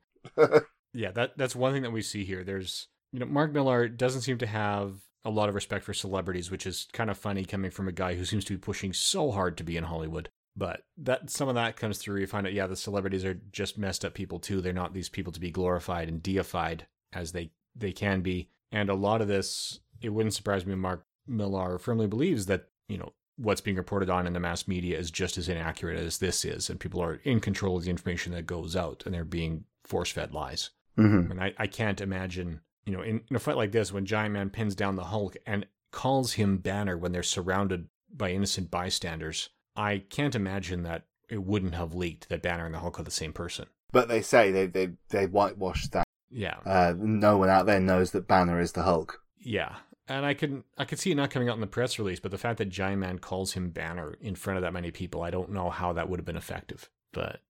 yeah, 0.93 1.11
that 1.11 1.37
that's 1.37 1.55
one 1.55 1.73
thing 1.73 1.83
that 1.83 1.91
we 1.91 2.01
see 2.01 2.23
here. 2.23 2.43
There's 2.43 2.87
you 3.11 3.19
know 3.19 3.25
Mark 3.25 3.53
Millar 3.53 3.87
doesn't 3.87 4.21
seem 4.21 4.37
to 4.39 4.47
have 4.47 4.95
a 5.25 5.29
lot 5.29 5.49
of 5.49 5.55
respect 5.55 5.83
for 5.83 5.93
celebrities, 5.93 6.49
which 6.49 6.65
is 6.65 6.87
kind 6.93 7.09
of 7.09 7.17
funny 7.17 7.43
coming 7.43 7.71
from 7.71 7.87
a 7.87 7.93
guy 7.93 8.15
who 8.15 8.25
seems 8.25 8.45
to 8.45 8.53
be 8.53 8.57
pushing 8.57 8.93
so 8.93 9.31
hard 9.31 9.57
to 9.57 9.63
be 9.63 9.77
in 9.77 9.83
Hollywood. 9.83 10.29
But 10.55 10.83
that 10.97 11.29
some 11.29 11.49
of 11.49 11.55
that 11.55 11.75
comes 11.75 11.97
through. 11.99 12.21
You 12.21 12.27
find 12.27 12.47
out, 12.47 12.53
yeah, 12.53 12.67
the 12.67 12.75
celebrities 12.75 13.25
are 13.25 13.39
just 13.51 13.77
messed 13.77 14.03
up 14.03 14.13
people 14.13 14.39
too. 14.39 14.61
They're 14.61 14.73
not 14.73 14.93
these 14.93 15.09
people 15.09 15.31
to 15.33 15.39
be 15.39 15.51
glorified 15.51 16.07
and 16.07 16.23
deified 16.23 16.87
as 17.13 17.31
they 17.31 17.51
they 17.75 17.91
can 17.91 18.21
be. 18.21 18.49
And 18.71 18.89
a 18.89 18.95
lot 18.95 19.21
of 19.21 19.27
this 19.27 19.79
it 20.01 20.09
wouldn't 20.09 20.33
surprise 20.33 20.65
me 20.65 20.75
Mark 20.75 21.05
Millar 21.27 21.77
firmly 21.77 22.07
believes 22.07 22.45
that, 22.45 22.65
you 22.87 22.97
know, 22.97 23.13
what's 23.37 23.61
being 23.61 23.77
reported 23.77 24.09
on 24.09 24.27
in 24.27 24.33
the 24.33 24.39
mass 24.39 24.67
media 24.67 24.97
is 24.97 25.11
just 25.11 25.37
as 25.37 25.47
inaccurate 25.47 25.99
as 25.99 26.17
this 26.17 26.43
is, 26.43 26.69
and 26.69 26.79
people 26.79 27.01
are 27.01 27.15
in 27.23 27.39
control 27.39 27.77
of 27.77 27.83
the 27.83 27.89
information 27.89 28.33
that 28.33 28.45
goes 28.45 28.75
out, 28.75 29.03
and 29.05 29.13
they're 29.13 29.23
being 29.23 29.63
force 29.83 30.11
fed 30.11 30.33
lies. 30.33 30.71
Mm-hmm. 30.97 31.31
And 31.31 31.41
I, 31.41 31.53
I 31.57 31.67
can't 31.67 32.01
imagine, 32.01 32.61
you 32.85 32.93
know, 32.93 33.01
in, 33.01 33.21
in 33.29 33.35
a 33.35 33.39
fight 33.39 33.57
like 33.57 33.71
this, 33.71 33.93
when 33.93 34.05
Giant 34.05 34.33
Man 34.33 34.49
pins 34.49 34.75
down 34.75 34.95
the 34.95 35.05
Hulk 35.05 35.37
and 35.45 35.65
calls 35.91 36.33
him 36.33 36.57
Banner 36.57 36.97
when 36.97 37.11
they're 37.11 37.23
surrounded 37.23 37.87
by 38.11 38.31
innocent 38.31 38.71
bystanders, 38.71 39.49
I 39.75 40.03
can't 40.09 40.35
imagine 40.35 40.83
that 40.83 41.05
it 41.29 41.43
wouldn't 41.43 41.75
have 41.75 41.93
leaked 41.93 42.29
that 42.29 42.41
Banner 42.41 42.65
and 42.65 42.73
the 42.73 42.79
Hulk 42.79 42.99
are 42.99 43.03
the 43.03 43.11
same 43.11 43.33
person. 43.33 43.67
But 43.91 44.07
they 44.07 44.21
say 44.21 44.51
they 44.51 44.65
they 44.67 44.89
they 45.09 45.25
whitewashed 45.27 45.93
that. 45.93 46.03
Yeah. 46.29 46.57
Uh, 46.65 46.93
no 46.97 47.37
one 47.37 47.49
out 47.49 47.65
there 47.67 47.79
knows 47.79 48.11
that 48.11 48.27
Banner 48.27 48.59
is 48.59 48.73
the 48.73 48.83
Hulk. 48.83 49.21
Yeah. 49.39 49.75
And 50.09 50.25
I 50.25 50.33
could 50.33 50.63
I 50.77 50.85
could 50.85 50.99
see 50.99 51.11
it 51.11 51.15
not 51.15 51.29
coming 51.31 51.49
out 51.49 51.55
in 51.55 51.61
the 51.61 51.67
press 51.67 51.99
release, 51.99 52.19
but 52.19 52.31
the 52.31 52.37
fact 52.37 52.57
that 52.59 52.69
Giant 52.69 52.99
Man 53.01 53.19
calls 53.19 53.53
him 53.53 53.69
Banner 53.71 54.15
in 54.21 54.35
front 54.35 54.57
of 54.57 54.63
that 54.63 54.73
many 54.73 54.91
people, 54.91 55.21
I 55.21 55.31
don't 55.31 55.51
know 55.51 55.69
how 55.69 55.93
that 55.93 56.09
would 56.09 56.19
have 56.19 56.25
been 56.25 56.37
effective. 56.37 56.89
But 57.11 57.41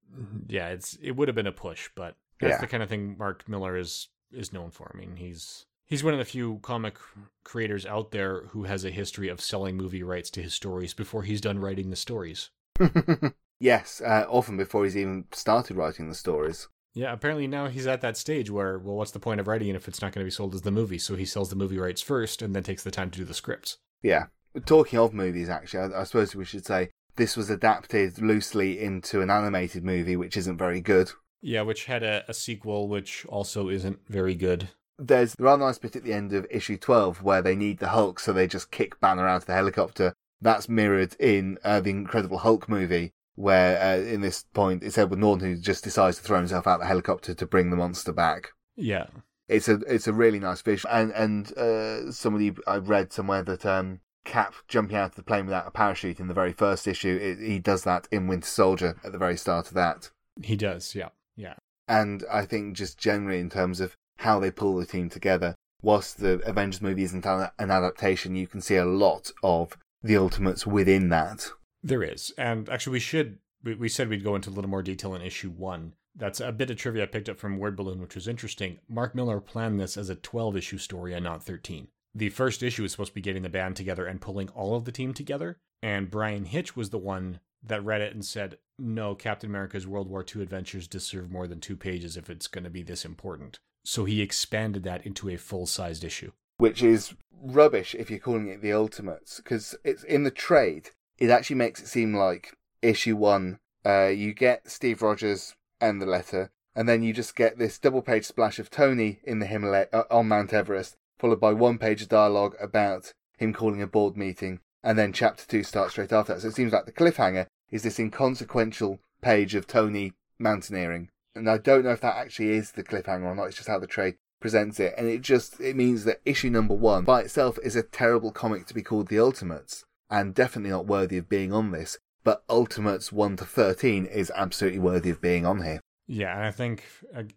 yeah, 0.48 0.70
it's 0.70 0.96
it 1.02 1.12
would 1.12 1.28
have 1.28 1.36
been 1.36 1.48
a 1.48 1.52
push, 1.52 1.90
but 1.96 2.16
that's 2.40 2.54
Yeah. 2.54 2.62
the 2.62 2.68
kind 2.68 2.82
of 2.84 2.90
thing 2.90 3.16
Mark 3.18 3.48
Millar 3.48 3.78
is 3.78 4.08
is 4.32 4.52
known 4.54 4.72
for. 4.72 4.92
I 4.94 4.98
mean, 4.98 5.18
he's 5.18 5.66
he's 5.86 6.04
one 6.04 6.14
of 6.14 6.20
the 6.20 6.26
few 6.26 6.60
comic 6.64 6.98
creators 7.44 7.86
out 7.86 8.12
there 8.12 8.46
who 8.48 8.64
has 8.64 8.84
a 8.86 8.90
history 8.92 9.30
of 9.30 9.40
selling 9.42 9.78
movie 9.78 10.04
rights 10.04 10.30
to 10.32 10.42
his 10.42 10.54
stories 10.54 10.94
before 10.94 11.24
he's 11.24 11.42
done 11.42 11.60
writing 11.60 11.90
the 11.92 11.96
stories. 11.96 12.50
yes, 13.60 14.02
uh, 14.02 14.26
often 14.30 14.58
before 14.58 14.84
he's 14.84 14.98
even 14.98 15.26
started 15.32 15.78
writing 15.78 16.10
the 16.10 16.16
stories. 16.16 16.68
Yeah, 16.98 17.14
apparently 17.14 17.46
now 17.46 17.68
he's 17.68 17.86
at 17.86 18.02
that 18.02 18.18
stage 18.18 18.50
where, 18.50 18.80
well, 18.80 18.96
what's 18.96 19.12
the 19.12 19.20
point 19.20 19.40
of 19.40 19.48
writing 19.48 19.68
it 19.68 19.76
if 19.76 19.88
it's 19.88 20.02
not 20.02 20.14
going 20.14 20.24
to 20.24 20.28
be 20.28 20.32
sold 20.32 20.56
as 20.56 20.64
the 20.64 20.72
movie? 20.72 20.98
So 20.98 21.16
he 21.16 21.26
sells 21.26 21.52
the 21.52 21.56
movie 21.56 21.78
rights 21.78 22.02
first 22.02 22.42
and 22.42 22.56
then 22.56 22.64
takes 22.64 22.84
the 22.84 22.90
time 22.90 23.12
to 23.12 23.20
do 23.20 23.24
the 23.24 23.36
scripts. 23.36 23.78
Yeah. 24.02 24.26
Talking 24.66 24.98
of 24.98 25.14
movies, 25.14 25.48
actually, 25.48 25.94
I, 25.94 26.02
I 26.02 26.04
suppose 26.06 26.36
we 26.36 26.44
should 26.44 26.66
say 26.66 26.90
this 27.16 27.38
was 27.38 27.52
adapted 27.52 28.20
loosely 28.20 28.80
into 28.80 29.22
an 29.22 29.30
animated 29.30 29.84
movie, 29.84 30.16
which 30.16 30.36
isn't 30.38 30.58
very 30.58 30.82
good. 30.82 31.12
Yeah, 31.40 31.62
which 31.62 31.86
had 31.86 32.02
a, 32.02 32.26
a 32.28 32.34
sequel 32.34 32.88
which 32.88 33.28
also 33.28 33.70
isn't 33.70 34.00
very 34.10 34.34
good. 34.34 34.70
There's 34.98 35.36
a 35.38 35.44
rather 35.44 35.66
nice 35.66 35.78
bit 35.78 35.96
at 35.96 36.04
the 36.04 36.14
end 36.14 36.34
of 36.34 36.48
issue 36.50 36.78
12 36.78 37.22
where 37.22 37.44
they 37.44 37.56
need 37.56 37.78
the 37.78 37.90
Hulk, 37.90 38.20
so 38.20 38.34
they 38.34 38.48
just 38.48 38.72
kick 38.72 39.00
Banner 39.00 39.28
out 39.28 39.44
of 39.44 39.46
the 39.46 39.54
helicopter. 39.54 40.14
That's 40.42 40.68
mirrored 40.68 41.16
in 41.20 41.60
uh, 41.64 41.80
the 41.80 41.92
Incredible 41.92 42.40
Hulk 42.40 42.68
movie, 42.68 43.12
where 43.38 43.80
uh, 43.80 43.98
in 43.98 44.22
this 44.22 44.44
point 44.54 44.84
it's 44.84 44.98
Edward 44.98 45.20
Norton 45.20 45.48
who 45.48 45.62
just 45.62 45.84
decides 45.84 46.18
to 46.18 46.24
throw 46.24 46.40
himself 46.40 46.66
out 46.66 46.76
of 46.76 46.80
the 46.82 46.88
helicopter 46.88 47.34
to 47.34 47.46
bring 47.46 47.70
the 47.70 47.78
monster 47.78 48.12
back. 48.12 48.50
Yeah. 48.76 49.06
It's 49.48 49.70
a 49.70 49.76
it's 49.88 50.08
a 50.08 50.14
really 50.14 50.40
nice 50.40 50.62
visual, 50.62 50.94
and 50.94 51.12
and 51.12 51.58
uh, 51.58 52.12
somebody 52.12 52.54
I 52.68 52.78
read 52.78 53.14
somewhere 53.14 53.44
that 53.44 53.66
um, 53.66 54.02
Cap 54.26 54.56
jumping 54.68 54.98
out 54.98 55.12
of 55.12 55.16
the 55.16 55.24
plane 55.24 55.46
without 55.46 55.68
a 55.68 55.72
parachute 55.72 56.20
in 56.20 56.28
the 56.28 56.34
very 56.34 56.52
first 56.52 56.86
issue, 56.86 57.18
it, 57.22 57.40
he 57.40 57.60
does 57.60 57.84
that 57.86 58.10
in 58.12 58.28
Winter 58.28 58.48
Soldier 58.48 59.00
at 59.06 59.14
the 59.14 59.18
very 59.18 59.38
start 59.38 59.68
of 59.68 59.74
that. 59.76 60.10
He 60.44 60.58
does, 60.58 60.96
yeah. 60.96 61.10
Yeah. 61.38 61.54
And 61.88 62.26
I 62.30 62.46
think 62.46 62.76
just 62.76 62.98
generally 62.98 63.40
in 63.40 63.50
terms 63.50 63.80
of 63.80 63.96
how 64.18 64.40
they 64.40 64.52
pull 64.52 64.76
the 64.76 64.86
team 64.86 65.10
together, 65.10 65.56
whilst 65.82 66.18
the 66.20 66.42
Avengers 66.46 66.82
movie 66.82 67.04
isn't 67.04 67.26
an 67.26 67.72
adaptation, 67.72 68.36
you 68.36 68.48
can 68.48 68.60
see 68.60 68.76
a 68.76 68.84
lot 68.84 69.32
of 69.44 69.78
the 70.04 70.18
Ultimates 70.18 70.68
within 70.68 71.08
that. 71.10 71.52
There 71.84 72.04
is. 72.04 72.32
And 72.38 72.70
actually, 72.70 72.94
we 72.94 73.00
should, 73.00 73.40
we, 73.64 73.76
we 73.76 73.90
said 73.90 74.10
we'd 74.10 74.24
go 74.24 74.36
into 74.36 74.50
a 74.50 74.52
little 74.52 74.70
more 74.70 74.84
detail 74.84 75.16
in 75.16 75.22
issue 75.22 75.50
one. 75.50 75.94
That's 76.16 76.40
a 76.40 76.52
bit 76.52 76.72
of 76.72 76.78
trivia 76.78 77.04
I 77.04 77.08
picked 77.08 77.30
up 77.30 77.38
from 77.38 77.60
Word 77.60 77.76
Balloon, 77.76 78.02
which 78.02 78.16
was 78.16 78.28
interesting. 78.28 78.80
Mark 78.90 79.14
Millar 79.14 79.40
planned 79.40 79.80
this 79.80 79.98
as 79.98 80.10
a 80.10 80.16
12 80.16 80.58
issue 80.58 80.78
story 80.80 81.14
and 81.14 81.24
not 81.24 81.44
13. 81.44 81.88
The 82.16 82.30
first 82.30 82.64
issue 82.64 82.82
was 82.82 82.92
supposed 82.92 83.12
to 83.12 83.16
be 83.16 83.22
getting 83.22 83.44
the 83.44 83.50
band 83.50 83.76
together 83.76 84.08
and 84.08 84.20
pulling 84.20 84.50
all 84.50 84.76
of 84.76 84.86
the 84.86 84.92
team 84.92 85.14
together. 85.14 85.58
And 85.84 86.10
Bryan 86.10 86.46
Hitch 86.46 86.76
was 86.76 86.90
the 86.90 86.98
one 86.98 87.40
that 87.64 87.86
read 87.86 88.02
it 88.02 88.16
and 88.16 88.26
said, 88.26 88.58
no, 88.80 89.14
Captain 89.14 89.50
America's 89.50 89.86
World 89.86 90.10
War 90.10 90.26
II 90.36 90.42
adventures 90.42 90.88
deserve 90.88 91.32
more 91.32 91.48
than 91.48 91.60
two 91.60 91.76
pages 91.78 92.18
if 92.18 92.30
it's 92.30 92.48
going 92.48 92.64
to 92.64 92.70
be 92.72 92.82
this 92.82 93.06
important. 93.06 93.60
So 93.86 94.06
he 94.06 94.22
expanded 94.22 94.84
that 94.84 95.06
into 95.06 95.30
a 95.30 95.38
full 95.38 95.68
sized 95.68 96.04
issue. 96.04 96.32
which 96.58 96.82
is 96.82 97.14
rubbish 97.40 97.94
if 97.94 98.10
you're 98.10 98.20
calling 98.20 98.48
it 98.48 98.62
the 98.62 98.74
Ultimates, 98.74 99.38
because 99.38 99.76
it's 99.84 100.04
in 100.04 100.24
the 100.24 100.32
trade. 100.32 100.90
It 101.18 101.30
actually 101.30 101.56
makes 101.56 101.82
it 101.82 101.88
seem 101.88 102.14
like 102.14 102.56
issue 102.82 103.16
one, 103.16 103.60
uh, 103.86 104.08
you 104.08 104.34
get 104.34 104.70
Steve 104.70 105.02
Rogers 105.02 105.56
and 105.82 106.02
the 106.02 106.06
letter, 106.06 106.52
and 106.76 106.88
then 106.88 107.02
you 107.02 107.14
just 107.14 107.36
get 107.36 107.58
this 107.58 107.80
double 107.80 108.02
page 108.02 108.26
splash 108.26 108.60
of 108.60 108.70
Tony 108.70 109.20
in 109.24 109.40
the 109.40 109.48
Himalaya 109.48 109.88
uh, 109.92 110.04
on 110.12 110.28
Mount 110.28 110.54
Everest, 110.54 110.96
followed 111.18 111.40
by 111.40 111.54
one 111.54 111.80
page 111.80 112.04
of 112.04 112.10
dialogue 112.10 112.56
about 112.62 113.14
him 113.38 113.54
calling 113.54 113.82
a 113.82 113.88
board 113.88 114.16
meeting, 114.16 114.60
and 114.84 114.98
then 114.98 115.12
chapter 115.12 115.46
two 115.48 115.64
starts 115.64 115.94
straight 115.94 116.14
after 116.14 116.34
that. 116.34 116.42
So 116.42 116.50
it 116.50 116.56
seems 116.56 116.72
like 116.72 116.86
the 116.86 116.92
cliffhanger 116.92 117.48
is 117.72 117.84
this 117.84 118.00
inconsequential 118.00 119.00
page 119.22 119.56
of 119.56 119.66
Tony 119.66 120.14
mountaineering. 120.38 121.10
And 121.36 121.50
I 121.50 121.58
don't 121.58 121.84
know 121.84 121.92
if 121.92 122.02
that 122.02 122.16
actually 122.16 122.50
is 122.50 122.72
the 122.72 122.84
cliffhanger 122.84 123.26
or 123.26 123.36
not, 123.36 123.46
it's 123.46 123.58
just 123.58 123.70
how 123.70 123.80
the 123.80 123.88
trade 123.88 124.16
presents 124.40 124.80
it. 124.80 124.94
And 124.98 125.08
it 125.08 125.22
just, 125.22 125.60
it 125.60 125.76
means 125.76 126.04
that 126.04 126.22
issue 126.26 126.50
number 126.50 126.74
one 126.74 127.04
by 127.04 127.22
itself 127.22 127.58
is 127.64 127.76
a 127.76 127.84
terrible 127.84 128.32
comic 128.32 128.66
to 128.68 128.74
be 128.74 128.84
called 128.84 129.08
The 129.08 129.20
Ultimates, 129.20 129.84
and 130.10 130.34
definitely 130.34 130.72
not 130.72 130.88
worthy 130.88 131.18
of 131.18 131.30
being 131.30 131.54
on 131.54 131.72
this. 131.72 131.98
But 132.24 132.44
Ultimates 132.50 133.12
1 133.12 133.38
to 133.38 133.46
13 133.46 134.06
is 134.06 134.32
absolutely 134.36 134.80
worthy 134.80 135.10
of 135.10 135.22
being 135.22 135.46
on 135.46 135.64
here. 135.64 135.80
Yeah, 136.08 136.36
and 136.36 136.44
I 136.46 136.52
think 136.52 136.84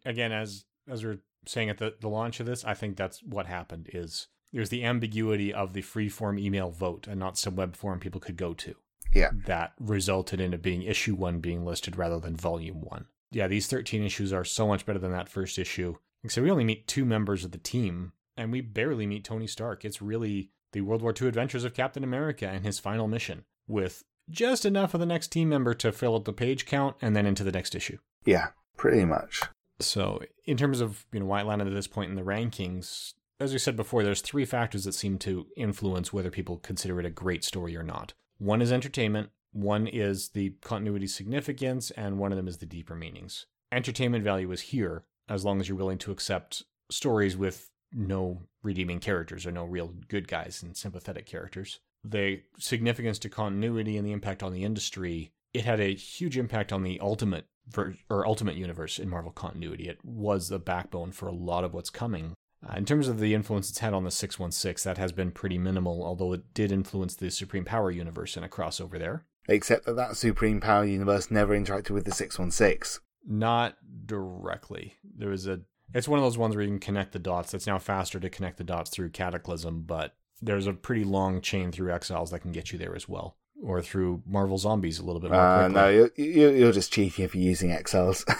again, 0.05 0.33
as 0.33 0.65
as 0.89 1.05
we 1.05 1.11
are 1.11 1.19
saying 1.47 1.71
at 1.71 1.79
the, 1.79 1.95
the 2.01 2.09
launch 2.09 2.41
of 2.41 2.47
this, 2.47 2.65
I 2.65 2.75
think 2.75 2.97
that's 2.97 3.23
what 3.23 3.47
happened. 3.47 3.89
Is 3.93 4.29
there's 4.53 4.69
the 4.69 4.85
ambiguity 4.85 5.53
of 5.53 5.73
the 5.73 5.83
free 5.83 6.09
form 6.09 6.39
email 6.39 6.71
vote 6.71 7.07
and 7.07 7.19
not 7.19 7.39
some 7.39 7.57
web 7.57 7.77
form 7.77 8.01
people 8.01 8.21
could 8.21 8.37
go 8.37 8.55
to. 8.55 8.75
Yeah. 9.13 9.31
That 9.47 9.73
resulted 9.81 10.41
in 10.41 10.55
it 10.55 10.63
being 10.63 10.83
issue 10.83 11.15
one 11.15 11.41
being 11.41 11.65
listed 11.65 11.97
rather 11.97 12.21
than 12.21 12.37
volume 12.37 12.81
one. 12.81 13.07
Yeah, 13.33 13.49
these 13.49 13.67
13 13.67 14.03
issues 14.03 14.33
are 14.33 14.45
so 14.45 14.67
much 14.67 14.87
better 14.87 14.99
than 14.99 15.13
that 15.13 15.29
first 15.29 15.59
issue. 15.59 15.97
I 16.25 16.41
we 16.41 16.51
only 16.51 16.65
meet 16.65 16.87
two 16.87 17.05
members 17.05 17.45
of 17.45 17.53
the 17.53 17.59
team, 17.59 18.13
and 18.37 18.53
we 18.53 18.61
barely 18.61 19.07
meet 19.07 19.25
Tony 19.25 19.47
Stark. 19.47 19.85
It's 19.85 20.03
really 20.03 20.51
the 20.73 20.81
World 20.83 21.03
War 21.03 21.15
II 21.19 21.29
adventures 21.29 21.65
of 21.65 21.75
Captain 21.75 22.05
America 22.05 22.49
and 22.49 22.65
his 22.65 22.79
final 22.79 23.09
mission, 23.09 23.45
with 23.67 24.05
just 24.29 24.65
enough 24.65 24.95
of 24.95 25.01
the 25.01 25.07
next 25.07 25.29
team 25.29 25.49
member 25.49 25.75
to 25.75 25.93
fill 25.93 26.17
up 26.17 26.25
the 26.25 26.33
page 26.33 26.67
count 26.67 26.97
and 27.01 27.17
then 27.17 27.27
into 27.27 27.45
the 27.45 27.53
next 27.53 27.75
issue. 27.75 27.99
Yeah, 28.25 28.49
pretty 28.77 29.05
much. 29.05 29.43
So, 29.81 30.21
in 30.45 30.57
terms 30.57 30.81
of 30.81 31.07
you 31.13 31.21
know 31.21 31.27
why 31.27 31.41
it 31.41 31.47
landed 31.47 31.69
at 31.69 31.75
this 31.75 31.87
point 31.87 32.11
in 32.11 32.17
the 32.17 32.23
rankings, 32.23 33.15
as 33.39 33.53
we 33.53 33.59
said 33.59 33.77
before, 33.77 34.03
there's 34.03 34.21
three 34.21 34.45
factors 34.45 34.85
that 34.85 34.95
seem 34.95 35.19
to 35.19 35.47
influence 35.57 36.13
whether 36.13 36.31
people 36.31 36.59
consider 36.59 37.01
it 37.01 37.07
a 37.07 37.11
great 37.11 37.43
story 37.43 37.77
or 37.77 37.83
not. 37.83 38.13
One 38.39 38.63
is 38.63 38.71
entertainment, 38.71 39.31
one 39.53 39.87
is 39.87 40.31
the 40.31 40.55
continuity 40.63 41.07
significance, 41.07 41.91
and 41.93 42.19
one 42.19 42.33
of 42.33 42.37
them 42.37 42.49
is 42.49 42.59
the 42.59 42.67
deeper 42.67 42.95
meanings. 42.95 43.47
Entertainment 43.73 44.25
value 44.25 44.51
is 44.53 44.61
here 44.61 45.05
as 45.29 45.45
long 45.45 45.61
as 45.61 45.69
you're 45.69 45.79
willing 45.79 45.99
to 45.99 46.13
accept 46.13 46.65
stories 46.91 47.37
with 47.37 47.71
no 47.93 48.43
redeeming 48.63 49.01
characters 49.01 49.47
or 49.47 49.53
no 49.53 49.65
real 49.65 49.95
good 50.09 50.29
guys 50.29 50.63
and 50.63 50.77
sympathetic 50.77 51.27
characters. 51.27 51.81
The 52.05 52.43
significance 52.59 53.19
to 53.21 53.29
continuity 53.29 53.97
and 53.97 54.07
the 54.07 54.13
impact 54.13 54.43
on 54.43 54.53
the 54.53 54.65
industry, 54.65 55.33
it 55.53 55.65
had 55.65 55.81
a 55.81 55.95
huge 55.95 56.39
impact 56.39 56.73
on 56.73 56.83
the 56.83 56.99
ultimate 57.01 57.47
ver- 57.69 57.97
or 58.09 58.27
ultimate 58.27 58.57
universe 58.57 58.99
in 58.99 59.09
Marvel 59.09 59.33
continuity. 59.33 59.89
It 59.89 59.99
was 60.05 60.49
the 60.49 60.59
backbone 60.59 61.13
for 61.13 61.29
a 61.29 61.35
lot 61.35 61.65
of 61.65 61.75
what's 61.75 61.91
coming. 61.91 62.35
Uh, 62.67 62.75
in 62.77 62.85
terms 62.85 63.09
of 63.09 63.21
the 63.21 63.35
influence 63.35 63.71
it's 63.71 63.79
had 63.79 63.95
on 63.95 64.05
the 64.05 64.11
616, 64.11 64.89
that 64.89 64.99
has 64.99 65.13
been 65.13 65.31
pretty 65.31 65.59
minimal, 65.59 66.05
although 66.05 66.33
it 66.33 66.53
did 66.53 66.71
influence 66.71 67.17
the 67.17 67.31
Supreme 67.31 67.65
Power 67.65 67.91
universe 67.91 68.37
in 68.37 68.45
a 68.45 68.49
crossover 68.49 68.99
there. 68.99 69.25
Except 69.49 69.87
that 69.87 69.97
that 69.97 70.17
Supreme 70.17 70.61
Power 70.61 70.85
universe 70.85 71.31
never 71.31 71.59
interacted 71.59 71.91
with 71.91 72.05
the 72.05 72.13
616. 72.13 73.03
Not 73.27 73.77
directly. 74.07 74.95
There 75.03 75.31
was 75.31 75.47
a. 75.47 75.61
It's 75.95 76.09
one 76.09 76.19
of 76.19 76.25
those 76.25 76.39
ones 76.39 76.55
where 76.55 76.65
you 76.65 76.71
can 76.71 76.79
connect 76.81 77.13
the 77.13 77.19
dots. 77.19 77.55
It's 77.55 77.67
now 77.67 77.79
faster 77.79 78.21
to 78.21 78.31
connect 78.31 78.59
the 78.59 78.65
dots 78.65 78.91
through 78.91 79.11
Cataclysm, 79.11 79.83
but 79.83 80.15
there's 80.43 80.67
a 80.67 80.73
pretty 80.73 81.05
long 81.05 81.41
chain 81.41 81.73
through 81.73 81.93
Exiles 81.93 82.31
that 82.31 82.41
can 82.41 82.53
get 82.53 82.73
you 82.73 82.79
there 82.79 82.95
as 82.97 83.09
well, 83.09 83.37
or 83.63 83.83
through 83.83 84.23
Marvel 84.27 84.57
Zombies 84.59 84.99
a 84.99 85.05
little 85.05 85.21
bit 85.21 85.31
more 85.31 85.41
Uh, 85.41 85.65
quickly. 85.69 85.75
no, 85.75 85.89
you're, 86.17 86.57
you're 86.57 86.73
just 86.73 86.93
cheating 86.93 87.25
if 87.25 87.35
you're 87.35 87.45
using 87.45 87.73
Exiles. 87.73 88.25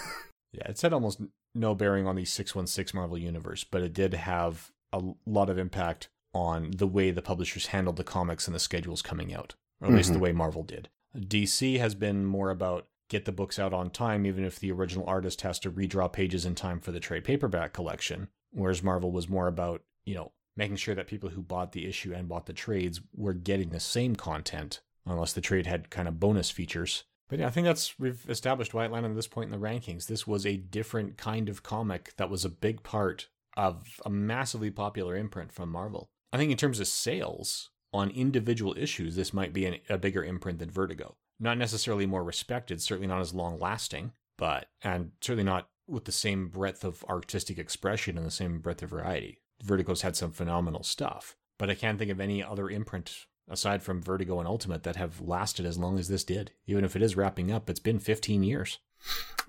Yeah, 0.53 0.63
it's 0.67 0.81
had 0.81 0.91
almost 0.91 1.21
no 1.55 1.73
bearing 1.73 2.07
on 2.07 2.17
the 2.17 2.25
616 2.25 2.97
Marvel 2.99 3.17
Universe, 3.17 3.63
but 3.63 3.81
it 3.81 3.93
did 3.93 4.13
have 4.13 4.69
a 4.91 5.01
lot 5.25 5.49
of 5.49 5.57
impact 5.57 6.09
on 6.33 6.71
the 6.71 6.87
way 6.87 7.09
the 7.09 7.21
publishers 7.21 7.67
handled 7.67 7.95
the 7.95 8.03
comics 8.03 8.47
and 8.47 8.53
the 8.55 8.59
schedules 8.59 9.01
coming 9.01 9.33
out, 9.33 9.55
or 9.79 9.87
at 9.87 9.93
least 9.93 10.11
the 10.11 10.19
Mhm. 10.19 10.23
way 10.23 10.31
Marvel 10.33 10.63
did. 10.63 10.89
DC 11.17 11.77
has 11.77 11.95
been 11.95 12.25
more 12.25 12.49
about 12.49 12.87
get 13.11 13.25
the 13.25 13.31
books 13.31 13.59
out 13.59 13.73
on 13.73 13.89
time, 13.89 14.25
even 14.25 14.45
if 14.45 14.57
the 14.57 14.71
original 14.71 15.05
artist 15.05 15.41
has 15.41 15.59
to 15.59 15.69
redraw 15.69 16.11
pages 16.11 16.45
in 16.45 16.55
time 16.55 16.79
for 16.79 16.93
the 16.93 16.99
trade 16.99 17.25
paperback 17.25 17.73
collection, 17.73 18.29
whereas 18.51 18.81
Marvel 18.81 19.11
was 19.11 19.27
more 19.27 19.47
about, 19.47 19.81
you 20.05 20.15
know, 20.15 20.31
making 20.55 20.77
sure 20.77 20.95
that 20.95 21.07
people 21.07 21.29
who 21.29 21.41
bought 21.41 21.73
the 21.73 21.85
issue 21.85 22.13
and 22.13 22.29
bought 22.29 22.45
the 22.45 22.53
trades 22.53 23.01
were 23.13 23.33
getting 23.33 23.69
the 23.69 23.81
same 23.81 24.15
content, 24.15 24.79
unless 25.05 25.33
the 25.33 25.41
trade 25.41 25.65
had 25.65 25.89
kind 25.89 26.07
of 26.07 26.21
bonus 26.21 26.49
features. 26.49 27.03
But 27.27 27.39
yeah, 27.39 27.47
I 27.47 27.49
think 27.49 27.65
that's 27.65 27.99
we've 27.99 28.25
established 28.29 28.73
why 28.73 28.85
it 28.85 28.91
landed 28.91 29.09
at 29.09 29.15
this 29.15 29.27
point 29.27 29.53
in 29.53 29.59
the 29.59 29.67
rankings. 29.67 30.07
This 30.07 30.25
was 30.25 30.45
a 30.45 30.55
different 30.55 31.17
kind 31.17 31.49
of 31.49 31.63
comic 31.63 32.13
that 32.15 32.29
was 32.29 32.45
a 32.45 32.49
big 32.49 32.81
part 32.81 33.27
of 33.57 33.99
a 34.05 34.09
massively 34.09 34.71
popular 34.71 35.17
imprint 35.17 35.51
from 35.51 35.69
Marvel. 35.69 36.07
I 36.31 36.37
think 36.37 36.49
in 36.49 36.57
terms 36.57 36.79
of 36.79 36.87
sales 36.87 37.71
on 37.93 38.09
individual 38.09 38.73
issues, 38.77 39.17
this 39.17 39.33
might 39.33 39.51
be 39.51 39.65
an, 39.65 39.75
a 39.89 39.97
bigger 39.97 40.23
imprint 40.23 40.59
than 40.59 40.71
Vertigo. 40.71 41.17
Not 41.41 41.57
necessarily 41.57 42.05
more 42.05 42.23
respected, 42.23 42.81
certainly 42.81 43.07
not 43.07 43.19
as 43.19 43.33
long 43.33 43.59
lasting, 43.59 44.13
but 44.37 44.67
and 44.83 45.11
certainly 45.19 45.43
not 45.43 45.67
with 45.87 46.05
the 46.05 46.11
same 46.11 46.47
breadth 46.47 46.83
of 46.83 47.03
artistic 47.09 47.57
expression 47.57 48.15
and 48.15 48.25
the 48.25 48.31
same 48.31 48.59
breadth 48.59 48.83
of 48.83 48.91
variety. 48.91 49.39
Vertigo's 49.63 50.03
had 50.03 50.15
some 50.15 50.31
phenomenal 50.31 50.83
stuff, 50.83 51.35
but 51.57 51.69
I 51.69 51.75
can't 51.75 51.97
think 51.99 52.11
of 52.11 52.19
any 52.19 52.43
other 52.43 52.69
imprint 52.69 53.25
aside 53.49 53.83
from 53.83 54.01
Vertigo 54.01 54.39
and 54.39 54.47
Ultimate 54.47 54.83
that 54.83 54.95
have 54.95 55.19
lasted 55.19 55.65
as 55.65 55.77
long 55.77 55.99
as 55.99 56.07
this 56.07 56.23
did. 56.23 56.51
Even 56.67 56.85
if 56.85 56.95
it 56.95 57.01
is 57.01 57.17
wrapping 57.17 57.51
up, 57.51 57.69
it's 57.69 57.79
been 57.79 57.99
15 57.99 58.43
years. 58.43 58.79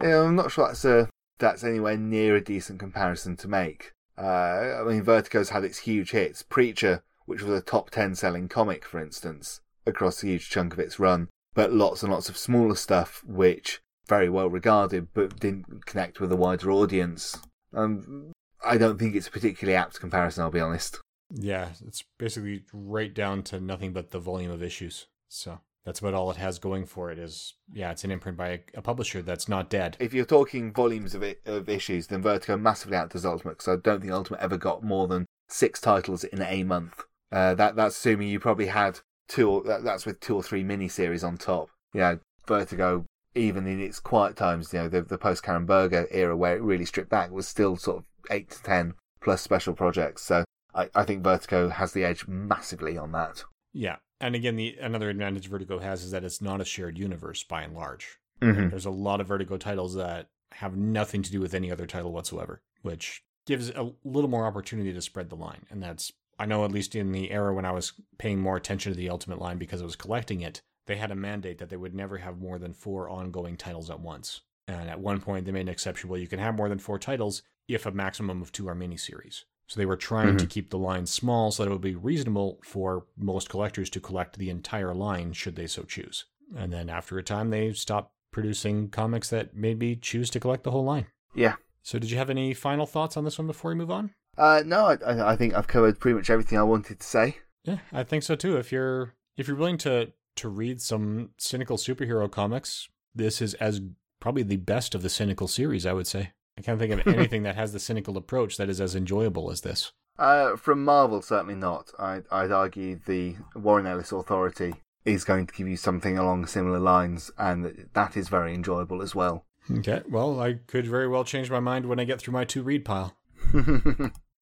Yeah, 0.03 0.23
I'm 0.23 0.35
not 0.35 0.51
sure 0.51 0.67
that's 0.67 0.85
a 0.85 1.09
that's 1.39 1.63
anywhere 1.65 1.97
near 1.97 2.37
a 2.37 2.41
decent 2.41 2.79
comparison 2.79 3.37
to 3.37 3.49
make. 3.49 3.93
Uh, 4.17 4.81
I 4.81 4.85
mean, 4.87 5.03
Vertigo's 5.03 5.51
had 5.51 5.65
its 5.65 5.81
huge 5.81 6.13
hits. 6.13 6.43
Preacher, 6.43 7.03
which 7.27 7.43
was 7.43 7.59
a 7.59 7.63
top 7.63 7.91
10 7.91 8.15
selling 8.15 8.49
comic, 8.49 8.85
for 8.85 9.01
instance, 9.01 9.61
across 9.87 10.23
a 10.23 10.27
huge 10.27 10.49
chunk 10.49 10.73
of 10.73 10.79
its 10.79 10.99
run, 10.99 11.29
but 11.55 11.73
lots 11.73 12.03
and 12.03 12.13
lots 12.13 12.29
of 12.29 12.37
smaller 12.37 12.75
stuff, 12.75 13.23
which 13.27 13.81
very 14.09 14.29
well 14.29 14.51
regarded, 14.51 15.09
but 15.15 15.39
didn't 15.39 15.87
connect 15.87 16.21
with 16.21 16.33
a 16.33 16.37
wider 16.37 16.71
audience. 16.71 17.39
Um, 17.75 18.33
I 18.65 18.79
don't 18.79 18.99
think 18.99 19.15
it's 19.15 19.29
a 19.29 19.33
particularly 19.33 19.77
apt 19.77 20.01
comparison, 20.01 20.43
I'll 20.43 20.51
be 20.51 20.61
honest. 20.61 21.01
Yeah, 21.31 21.71
it's 21.87 22.05
basically 22.19 22.65
right 22.73 23.13
down 23.13 23.43
to 23.45 23.61
nothing 23.61 23.93
but 23.93 24.11
the 24.11 24.19
volume 24.19 24.51
of 24.51 24.63
issues. 24.63 25.07
So 25.29 25.61
that's 25.85 26.01
about 26.01 26.15
all 26.15 26.31
it 26.31 26.37
has 26.37 26.59
going 26.59 26.87
for 26.87 27.11
it. 27.11 27.19
Is 27.19 27.55
yeah, 27.73 27.91
it's 27.91 28.05
an 28.05 28.11
imprint 28.11 28.37
by 28.37 28.49
a, 28.49 28.59
a 28.75 28.83
publisher 28.83 29.23
that's 29.23 29.49
not 29.49 29.71
dead. 29.71 29.97
If 29.99 30.13
you're 30.13 30.25
talking 30.25 30.73
volumes 30.73 31.15
of 31.15 31.23
it, 31.23 31.41
of 31.47 31.69
issues, 31.69 32.09
then 32.09 32.23
Vertigo 32.23 32.57
massively 32.57 32.97
outdoes 32.97 33.25
Ultimate 33.25 33.59
because 33.59 33.69
I 33.69 33.81
don't 33.83 34.01
think 34.01 34.13
Ultimate 34.13 34.41
ever 34.41 34.59
got 34.59 34.85
more 34.85 35.09
than 35.09 35.27
six 35.49 35.81
titles 35.81 36.25
in 36.25 36.43
a 36.43 36.65
month. 36.65 37.05
Uh, 37.31 37.55
that 37.55 37.77
that's 37.77 37.97
assuming 37.97 38.29
you 38.29 38.39
probably 38.39 38.67
had 38.67 39.01
two. 39.33 39.51
Or, 39.51 39.63
that, 39.65 39.85
that's 39.85 40.07
with 40.07 40.21
two 40.21 40.37
or 40.37 40.43
three 40.43 40.65
miniseries 40.65 41.27
on 41.27 41.37
top. 41.37 41.69
Yeah, 41.95 42.17
Vertigo, 42.47 43.05
even 43.35 43.67
in 43.67 43.81
its 43.81 44.01
quiet 44.01 44.37
times, 44.37 44.73
you 44.73 44.81
know, 44.81 44.89
the 44.89 45.03
the 45.03 45.19
post 45.19 45.43
Karen 45.43 45.67
Berger 45.67 46.07
era 46.11 46.37
where 46.37 46.57
it 46.57 46.63
really 46.63 46.85
stripped 46.85 47.11
back 47.11 47.31
was 47.31 47.49
still 47.49 47.77
sort 47.77 47.99
of 47.99 48.05
eight 48.31 48.51
to 48.51 48.63
ten 48.63 48.95
plus 49.21 49.41
special 49.41 49.75
projects. 49.75 50.23
So 50.23 50.45
I, 50.75 50.89
I 50.95 51.05
think 51.05 51.23
Vertigo 51.23 51.69
has 51.69 51.93
the 51.93 52.05
edge 52.05 52.27
massively 52.27 52.99
on 52.99 53.13
that. 53.13 53.45
Yeah, 53.73 53.97
and 54.21 54.35
again, 54.35 54.57
the 54.57 54.77
another 54.81 55.11
advantage 55.11 55.49
Vertigo 55.49 55.79
has 55.79 56.03
is 56.03 56.11
that 56.11 56.25
it's 56.25 56.43
not 56.43 56.61
a 56.61 56.65
shared 56.65 56.99
universe 56.99 57.43
by 57.43 57.63
and 57.63 57.75
large. 57.75 58.19
Mm-hmm. 58.41 58.71
There's 58.71 58.87
a 58.87 58.91
lot 58.91 59.21
of 59.21 59.29
Vertigo 59.29 59.57
titles 59.57 59.95
that 59.95 60.27
have 60.53 60.77
nothing 60.77 61.23
to 61.23 61.31
do 61.31 61.41
with 61.41 61.55
any 61.55 61.71
other 61.71 61.87
title 61.87 62.13
whatsoever, 62.13 62.61
which 62.83 63.23
gives 63.47 63.71
a 63.71 63.93
little 64.05 64.31
more 64.31 64.47
opportunity 64.47 64.93
to 64.93 65.01
spread 65.01 65.31
the 65.31 65.37
line. 65.37 65.67
And 65.71 65.83
that's 65.83 66.13
I 66.43 66.47
know 66.47 66.65
at 66.65 66.73
least 66.73 66.97
in 66.97 67.13
the 67.13 67.31
era 67.31 67.55
when 67.55 67.65
I 67.65 67.71
was 67.71 67.93
paying 68.19 68.41
more 68.41 68.57
attention 68.57 68.93
to 68.93 68.97
the 68.99 69.11
Ultimate 69.11 69.39
line 69.41 69.59
because 69.59 69.81
I 69.81 69.85
was 69.85 69.95
collecting 69.95 70.41
it, 70.41 70.61
they 70.87 70.97
had 70.97 71.13
a 71.13 71.15
mandate 71.15 71.59
that 71.59 71.71
they 71.71 71.77
would 71.77 71.95
never 71.95 72.19
have 72.19 72.39
more 72.39 72.59
than 72.59 72.73
four 72.73 73.09
ongoing 73.09 73.57
titles 73.57 73.91
at 73.91 74.01
once. 74.01 74.41
And 74.67 74.91
at 74.91 74.99
one 74.99 75.21
point, 75.21 75.45
they 75.47 75.53
made 75.53 75.61
an 75.61 75.69
exception. 75.69 76.11
Well, 76.11 76.19
you 76.21 76.27
can 76.27 76.41
have 76.41 76.57
more 76.57 76.69
than 76.69 76.79
four 76.81 76.99
titles 76.99 77.43
if 77.69 77.87
a 77.87 77.93
maximum 77.93 78.43
of 78.43 78.51
two 78.51 78.69
are 78.69 78.75
miniseries. 78.75 79.45
So 79.69 79.79
they 79.79 79.87
were 79.87 79.97
trying 79.97 80.31
Mm-hmm. 80.31 80.37
to 80.39 80.47
keep 80.47 80.71
the 80.71 80.79
line 80.79 81.07
small 81.07 81.53
so 81.53 81.63
that 81.63 81.71
it 81.71 81.73
would 81.73 81.81
be 81.81 81.95
reasonable 81.95 82.59
for 82.65 83.07
most 83.17 83.49
collectors 83.49 83.89
to 83.91 84.01
collect 84.01 84.37
the 84.37 84.51
entire 84.51 84.95
line 84.95 85.33
should 85.35 85.55
they 85.55 85.69
so 85.69 85.85
choose. 85.85 86.25
And 86.57 86.73
then 86.73 86.91
after 86.91 87.19
a 87.19 87.23
time, 87.23 87.51
they 87.51 87.73
stopped 87.73 88.13
producing 88.33 88.89
comics 88.89 89.31
that 89.31 89.55
made 89.55 89.79
me 89.79 89.95
choose 89.95 90.29
to 90.31 90.41
collect 90.41 90.65
the 90.65 90.73
whole 90.73 90.85
line. 90.85 91.07
Yeah. 91.37 91.55
So, 91.85 91.99
did 92.01 92.11
you 92.11 92.19
have 92.19 92.31
any 92.31 92.53
final 92.53 92.87
thoughts 92.87 93.17
on 93.17 93.25
this 93.25 93.39
one 93.39 93.47
before 93.47 93.71
we 93.71 93.77
move 93.77 93.91
on? 93.91 94.11
Uh, 94.39 94.63
no, 94.65 94.87
I- 94.87 95.33
I, 95.33 95.37
think 95.37 95.55
I've 95.55 95.67
covered 95.67 96.01
pretty 96.01 96.17
much 96.17 96.31
everything 96.31 96.59
I 96.59 96.63
wanted 96.63 97.01
to 97.01 97.07
say. 97.07 97.39
Yeah, 97.65 97.79
I 97.93 98.03
think 98.03 98.23
so 98.23 98.35
too. 98.35 98.57
If 98.57 98.73
you're 98.73 99.15
if 99.37 99.47
you're 99.47 99.57
willing 99.57 99.79
to 99.79 100.13
to 100.37 100.49
read 100.49 100.81
some 100.81 101.31
cynical 101.39 101.77
superhero 101.77 102.31
comics, 102.31 102.89
this 103.15 103.41
is 103.43 103.55
as 103.55 103.81
probably 104.21 104.43
the 104.43 104.57
best 104.57 104.95
of 104.95 105.03
the 105.03 105.09
cynical 105.11 105.47
series, 105.49 105.85
I 105.87 105.93
would 105.93 106.07
say. 106.07 106.33
I 106.59 106.63
can't 106.63 106.79
think 106.79 106.93
of 106.93 107.07
anything 107.15 107.43
that 107.45 107.57
has 107.57 107.73
the 107.73 107.79
cynical 107.79 108.17
approach 108.17 108.57
that 108.57 108.69
is 108.71 108.81
as 108.81 108.95
enjoyable 108.95 109.51
as 109.51 109.61
this. 109.61 109.93
Uh, 110.19 110.57
from 110.57 110.85
Marvel, 110.85 111.23
certainly 111.23 111.55
not. 111.55 111.91
I'd, 111.99 112.25
I'd 112.31 112.53
argue 112.53 113.01
the 113.07 113.37
Warren 113.55 113.87
Ellis 113.87 114.13
Authority 114.13 114.75
is 115.05 115.25
going 115.25 115.47
to 115.47 115.55
give 115.55 115.67
you 115.69 115.77
something 115.77 116.19
along 116.19 116.47
similar 116.47 116.79
lines, 116.79 117.31
and 117.39 117.89
that 117.95 118.17
is 118.17 118.29
very 118.29 118.55
enjoyable 118.55 119.03
as 119.03 119.15
well. 119.15 119.45
Okay, 119.71 120.03
well, 120.09 120.41
I 120.41 120.55
could 120.67 120.87
very 120.87 121.09
well 121.09 121.25
change 121.25 121.51
my 121.51 121.61
mind 121.61 121.87
when 121.87 121.99
I 121.99 122.05
get 122.05 122.21
through 122.21 122.35
my 122.35 122.45
two 122.45 122.63
read 122.63 122.85
pile. 122.85 123.17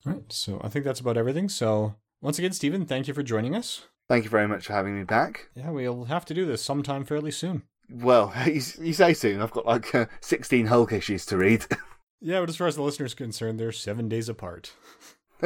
All 0.07 0.13
right, 0.13 0.33
so 0.33 0.61
I 0.65 0.69
think 0.69 0.85
that's 0.85 1.01
about 1.01 1.17
everything. 1.17 1.49
So, 1.49 1.95
once 2.23 2.39
again, 2.39 2.53
Stephen, 2.53 2.87
thank 2.87 3.09
you 3.09 3.15
for 3.15 3.23
joining 3.23 3.55
us. 3.55 3.87
Thank 4.09 4.25
you 4.25 4.31
very 4.31 4.49
much 4.49 4.67
for 4.67 4.73
having 4.73 4.97
me 4.97 5.05
back. 5.05 5.51
Yeah, 5.55 5.71
we'll 5.71 6.05
have 6.07 6.25
to 6.27 6.35
do 6.35 6.47
this 6.47 6.63
sometime 6.63 7.05
fairly 7.05 7.31
soon. 7.31 7.63
Well, 7.91 8.33
you, 8.47 8.63
you 8.81 8.93
say 8.93 9.15
soon. 9.15 9.41
I've 9.41 9.51
got 9.51 9.67
like 9.67 9.95
uh, 9.95 10.07
16 10.21 10.67
Hulk 10.67 10.93
issues 10.93 11.27
to 11.27 11.37
read. 11.37 11.67
Yeah, 12.23 12.41
but 12.41 12.51
as 12.51 12.57
far 12.57 12.67
as 12.67 12.77
the 12.77 12.83
listener's 12.83 13.15
concerned, 13.15 13.59
they're 13.59 13.73
seven 13.73 14.07
days 14.07 14.29
apart. 14.29 14.75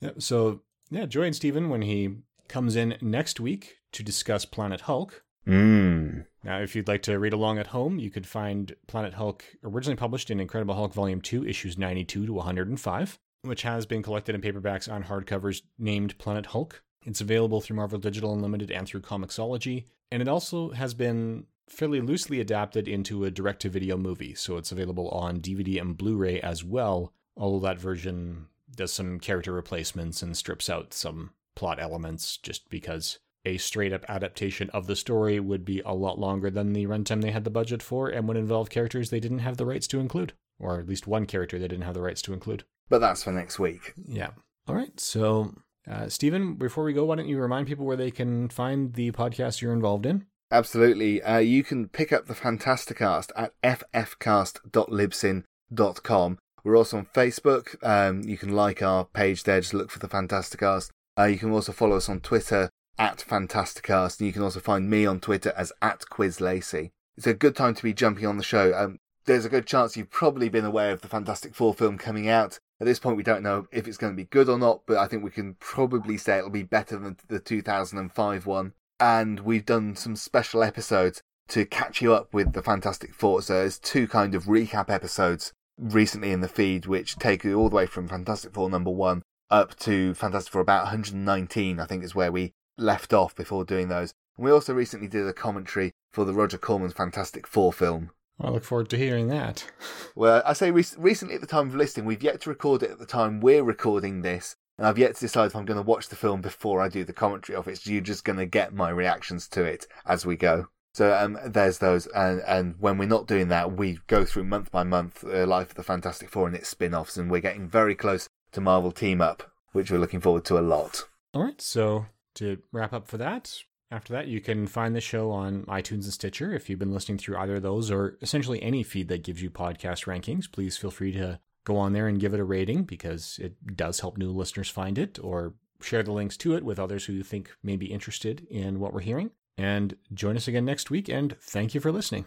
Yeah, 0.00 0.10
so 0.18 0.62
yeah, 0.90 1.06
join 1.06 1.32
Stephen 1.32 1.68
when 1.70 1.82
he 1.82 2.18
comes 2.48 2.76
in 2.76 2.96
next 3.00 3.40
week 3.40 3.78
to 3.92 4.02
discuss 4.02 4.44
Planet 4.44 4.82
Hulk. 4.82 5.24
Mmm. 5.46 6.26
Now, 6.44 6.60
if 6.60 6.74
you'd 6.74 6.88
like 6.88 7.02
to 7.02 7.18
read 7.18 7.32
along 7.32 7.58
at 7.58 7.68
home, 7.68 7.98
you 7.98 8.10
could 8.10 8.26
find 8.26 8.74
Planet 8.86 9.14
Hulk 9.14 9.44
originally 9.64 9.96
published 9.96 10.30
in 10.30 10.40
Incredible 10.40 10.74
Hulk 10.74 10.94
Volume 10.94 11.20
2, 11.20 11.46
issues 11.46 11.76
92 11.76 12.26
to 12.26 12.32
105, 12.32 13.18
which 13.42 13.62
has 13.62 13.86
been 13.86 14.02
collected 14.02 14.34
in 14.34 14.40
paperbacks 14.40 14.90
on 14.90 15.04
hardcovers 15.04 15.62
named 15.78 16.16
Planet 16.18 16.46
Hulk. 16.46 16.82
It's 17.04 17.20
available 17.20 17.60
through 17.60 17.76
Marvel 17.76 17.98
Digital 17.98 18.32
Unlimited 18.32 18.70
and 18.70 18.86
through 18.86 19.02
Comixology, 19.02 19.84
and 20.10 20.22
it 20.22 20.28
also 20.28 20.70
has 20.70 20.94
been 20.94 21.46
fairly 21.68 22.00
loosely 22.00 22.40
adapted 22.40 22.88
into 22.88 23.24
a 23.24 23.30
direct 23.30 23.62
to 23.62 23.68
video 23.68 23.96
movie, 23.96 24.34
so 24.34 24.56
it's 24.56 24.72
available 24.72 25.08
on 25.10 25.40
DVD 25.40 25.80
and 25.80 25.96
Blu 25.98 26.16
ray 26.16 26.40
as 26.40 26.64
well, 26.64 27.12
although 27.36 27.66
that 27.66 27.78
version 27.78 28.46
does 28.74 28.92
some 28.92 29.18
character 29.20 29.52
replacements 29.52 30.22
and 30.22 30.36
strips 30.36 30.70
out 30.70 30.94
some 30.94 31.30
plot 31.54 31.80
elements 31.80 32.36
just 32.36 32.68
because 32.70 33.18
a 33.44 33.58
straight 33.58 33.92
up 33.92 34.04
adaptation 34.08 34.70
of 34.70 34.86
the 34.86 34.96
story 34.96 35.40
would 35.40 35.64
be 35.64 35.80
a 35.84 35.94
lot 35.94 36.18
longer 36.18 36.50
than 36.50 36.72
the 36.72 36.86
runtime 36.86 37.22
they 37.22 37.30
had 37.30 37.44
the 37.44 37.50
budget 37.50 37.82
for 37.82 38.08
and 38.08 38.26
would 38.28 38.36
involve 38.36 38.70
characters 38.70 39.10
they 39.10 39.20
didn't 39.20 39.40
have 39.40 39.56
the 39.56 39.66
rights 39.66 39.86
to 39.88 40.00
include, 40.00 40.32
or 40.58 40.80
at 40.80 40.88
least 40.88 41.06
one 41.06 41.26
character 41.26 41.58
they 41.58 41.68
didn't 41.68 41.84
have 41.84 41.94
the 41.94 42.02
rights 42.02 42.22
to 42.22 42.32
include. 42.32 42.64
But 42.88 43.00
that's 43.00 43.22
for 43.22 43.32
next 43.32 43.58
week. 43.58 43.92
Yeah. 44.06 44.30
All 44.66 44.74
right. 44.74 44.98
So, 44.98 45.54
uh, 45.90 46.08
Stephen, 46.08 46.54
before 46.54 46.84
we 46.84 46.92
go, 46.92 47.04
why 47.04 47.16
don't 47.16 47.28
you 47.28 47.38
remind 47.38 47.66
people 47.66 47.86
where 47.86 47.96
they 47.96 48.10
can 48.10 48.48
find 48.48 48.94
the 48.94 49.12
podcast 49.12 49.60
you're 49.60 49.72
involved 49.72 50.06
in? 50.06 50.26
Absolutely. 50.50 51.22
Uh, 51.22 51.38
you 51.38 51.62
can 51.62 51.88
pick 51.88 52.12
up 52.12 52.26
the 52.26 52.34
Fantasticast 52.34 53.30
at 53.36 53.52
ffcast.libsyn.com. 53.62 56.38
We're 56.64 56.76
also 56.76 56.98
on 56.98 57.06
Facebook. 57.14 57.86
Um, 57.86 58.22
you 58.24 58.36
can 58.36 58.50
like 58.50 58.82
our 58.82 59.04
page 59.04 59.44
there. 59.44 59.60
Just 59.60 59.74
look 59.74 59.90
for 59.90 59.98
the 59.98 60.08
Fantasticast. 60.08 60.90
Uh, 61.18 61.24
you 61.24 61.38
can 61.38 61.50
also 61.50 61.72
follow 61.72 61.96
us 61.96 62.08
on 62.08 62.20
Twitter 62.20 62.70
at 62.98 63.18
Fantasticast. 63.18 64.18
And 64.18 64.26
you 64.26 64.32
can 64.32 64.42
also 64.42 64.60
find 64.60 64.90
me 64.90 65.06
on 65.06 65.20
Twitter 65.20 65.52
as 65.56 65.72
at 65.80 66.00
QuizLacey. 66.10 66.90
It's 67.16 67.26
a 67.26 67.34
good 67.34 67.56
time 67.56 67.74
to 67.74 67.82
be 67.82 67.94
jumping 67.94 68.26
on 68.26 68.36
the 68.36 68.44
show. 68.44 68.72
Um, 68.74 68.98
there's 69.24 69.44
a 69.44 69.50
good 69.50 69.66
chance 69.66 69.96
you've 69.96 70.10
probably 70.10 70.48
been 70.48 70.64
aware 70.64 70.90
of 70.90 71.02
the 71.02 71.08
Fantastic 71.08 71.54
Four 71.54 71.74
film 71.74 71.98
coming 71.98 72.28
out. 72.28 72.58
At 72.80 72.86
this 72.86 72.98
point, 72.98 73.16
we 73.16 73.22
don't 73.22 73.42
know 73.42 73.66
if 73.72 73.86
it's 73.86 73.98
going 73.98 74.12
to 74.12 74.16
be 74.16 74.24
good 74.24 74.48
or 74.48 74.58
not, 74.58 74.82
but 74.86 74.96
I 74.96 75.06
think 75.06 75.22
we 75.22 75.30
can 75.30 75.54
probably 75.54 76.16
say 76.16 76.38
it'll 76.38 76.50
be 76.50 76.62
better 76.62 76.98
than 76.98 77.16
the 77.28 77.40
2005 77.40 78.46
one. 78.46 78.72
And 79.00 79.40
we've 79.40 79.66
done 79.66 79.96
some 79.96 80.16
special 80.16 80.62
episodes 80.62 81.22
to 81.48 81.64
catch 81.64 82.00
you 82.00 82.14
up 82.14 82.32
with 82.32 82.52
the 82.52 82.62
Fantastic 82.62 83.14
Four. 83.14 83.42
So 83.42 83.54
there's 83.54 83.78
two 83.78 84.08
kind 84.08 84.34
of 84.34 84.44
recap 84.44 84.90
episodes 84.90 85.52
recently 85.78 86.30
in 86.30 86.40
the 86.40 86.48
feed, 86.48 86.86
which 86.86 87.16
take 87.16 87.44
you 87.44 87.54
all 87.54 87.68
the 87.68 87.76
way 87.76 87.86
from 87.86 88.08
Fantastic 88.08 88.54
Four 88.54 88.70
number 88.70 88.90
one 88.90 89.22
up 89.50 89.76
to 89.80 90.14
Fantastic 90.14 90.52
Four 90.52 90.62
about 90.62 90.84
119, 90.84 91.80
I 91.80 91.86
think 91.86 92.04
is 92.04 92.14
where 92.14 92.32
we 92.32 92.52
left 92.78 93.12
off 93.12 93.34
before 93.34 93.64
doing 93.64 93.88
those. 93.88 94.12
And 94.36 94.44
we 94.44 94.52
also 94.52 94.72
recently 94.72 95.08
did 95.08 95.26
a 95.26 95.32
commentary 95.32 95.92
for 96.12 96.24
the 96.24 96.32
Roger 96.32 96.58
Corman 96.58 96.90
Fantastic 96.90 97.46
Four 97.46 97.72
film. 97.72 98.10
I 98.40 98.50
look 98.50 98.64
forward 98.64 98.88
to 98.90 98.96
hearing 98.96 99.28
that. 99.28 99.70
Well, 100.14 100.42
I 100.44 100.52
say 100.52 100.72
re- 100.72 100.84
recently 100.96 101.36
at 101.36 101.40
the 101.40 101.46
time 101.46 101.68
of 101.68 101.76
listing, 101.76 102.04
we've 102.04 102.24
yet 102.24 102.40
to 102.40 102.50
record 102.50 102.82
it 102.82 102.90
at 102.90 102.98
the 102.98 103.06
time 103.06 103.40
we're 103.40 103.62
recording 103.62 104.22
this, 104.22 104.56
and 104.76 104.84
I've 104.84 104.98
yet 104.98 105.14
to 105.14 105.20
decide 105.20 105.46
if 105.46 105.54
I'm 105.54 105.64
going 105.64 105.76
to 105.76 105.82
watch 105.82 106.08
the 106.08 106.16
film 106.16 106.40
before 106.40 106.80
I 106.80 106.88
do 106.88 107.04
the 107.04 107.12
commentary 107.12 107.54
of 107.54 107.68
it. 107.68 107.78
So 107.78 107.92
you're 107.92 108.00
just 108.00 108.24
going 108.24 108.38
to 108.38 108.46
get 108.46 108.74
my 108.74 108.90
reactions 108.90 109.46
to 109.50 109.62
it 109.62 109.86
as 110.04 110.26
we 110.26 110.34
go. 110.36 110.66
So 110.94 111.14
um, 111.14 111.38
there's 111.46 111.78
those, 111.78 112.08
and 112.08 112.40
and 112.40 112.74
when 112.80 112.98
we're 112.98 113.06
not 113.06 113.28
doing 113.28 113.46
that, 113.48 113.76
we 113.76 114.00
go 114.08 114.24
through 114.24 114.44
month 114.44 114.72
by 114.72 114.82
month 114.82 115.22
uh, 115.22 115.46
Life 115.46 115.70
of 115.70 115.76
the 115.76 115.84
Fantastic 115.84 116.28
Four 116.28 116.48
and 116.48 116.56
its 116.56 116.68
spin-offs, 116.68 117.16
and 117.16 117.30
we're 117.30 117.40
getting 117.40 117.68
very 117.68 117.94
close 117.94 118.28
to 118.52 118.60
Marvel 118.60 118.90
Team 118.90 119.20
Up, 119.20 119.52
which 119.70 119.92
we're 119.92 119.98
looking 119.98 120.20
forward 120.20 120.44
to 120.46 120.58
a 120.58 120.60
lot. 120.60 121.04
All 121.32 121.44
right. 121.44 121.60
So, 121.60 122.06
to 122.38 122.58
wrap 122.72 122.92
up 122.92 123.06
for 123.06 123.18
that, 123.18 123.54
after 123.90 124.12
that, 124.12 124.28
you 124.28 124.40
can 124.40 124.66
find 124.66 124.94
the 124.94 125.00
show 125.00 125.30
on 125.30 125.64
iTunes 125.64 126.04
and 126.04 126.12
Stitcher. 126.12 126.52
If 126.52 126.68
you've 126.68 126.78
been 126.78 126.92
listening 126.92 127.18
through 127.18 127.38
either 127.38 127.56
of 127.56 127.62
those 127.62 127.90
or 127.90 128.18
essentially 128.20 128.62
any 128.62 128.82
feed 128.82 129.08
that 129.08 129.24
gives 129.24 129.42
you 129.42 129.50
podcast 129.50 130.04
rankings, 130.04 130.50
please 130.50 130.76
feel 130.76 130.90
free 130.90 131.12
to 131.12 131.40
go 131.64 131.76
on 131.76 131.92
there 131.92 132.06
and 132.06 132.20
give 132.20 132.34
it 132.34 132.40
a 132.40 132.44
rating 132.44 132.84
because 132.84 133.38
it 133.42 133.76
does 133.76 134.00
help 134.00 134.18
new 134.18 134.30
listeners 134.30 134.68
find 134.68 134.98
it, 134.98 135.18
or 135.22 135.54
share 135.80 136.02
the 136.02 136.12
links 136.12 136.36
to 136.38 136.54
it 136.54 136.64
with 136.64 136.78
others 136.78 137.06
who 137.06 137.12
you 137.12 137.22
think 137.22 137.50
may 137.62 137.76
be 137.76 137.86
interested 137.86 138.46
in 138.50 138.80
what 138.80 138.92
we're 138.92 139.00
hearing. 139.00 139.30
And 139.56 139.96
join 140.12 140.36
us 140.36 140.48
again 140.48 140.64
next 140.64 140.90
week, 140.90 141.08
and 141.08 141.36
thank 141.40 141.74
you 141.74 141.80
for 141.80 141.90
listening. 141.90 142.26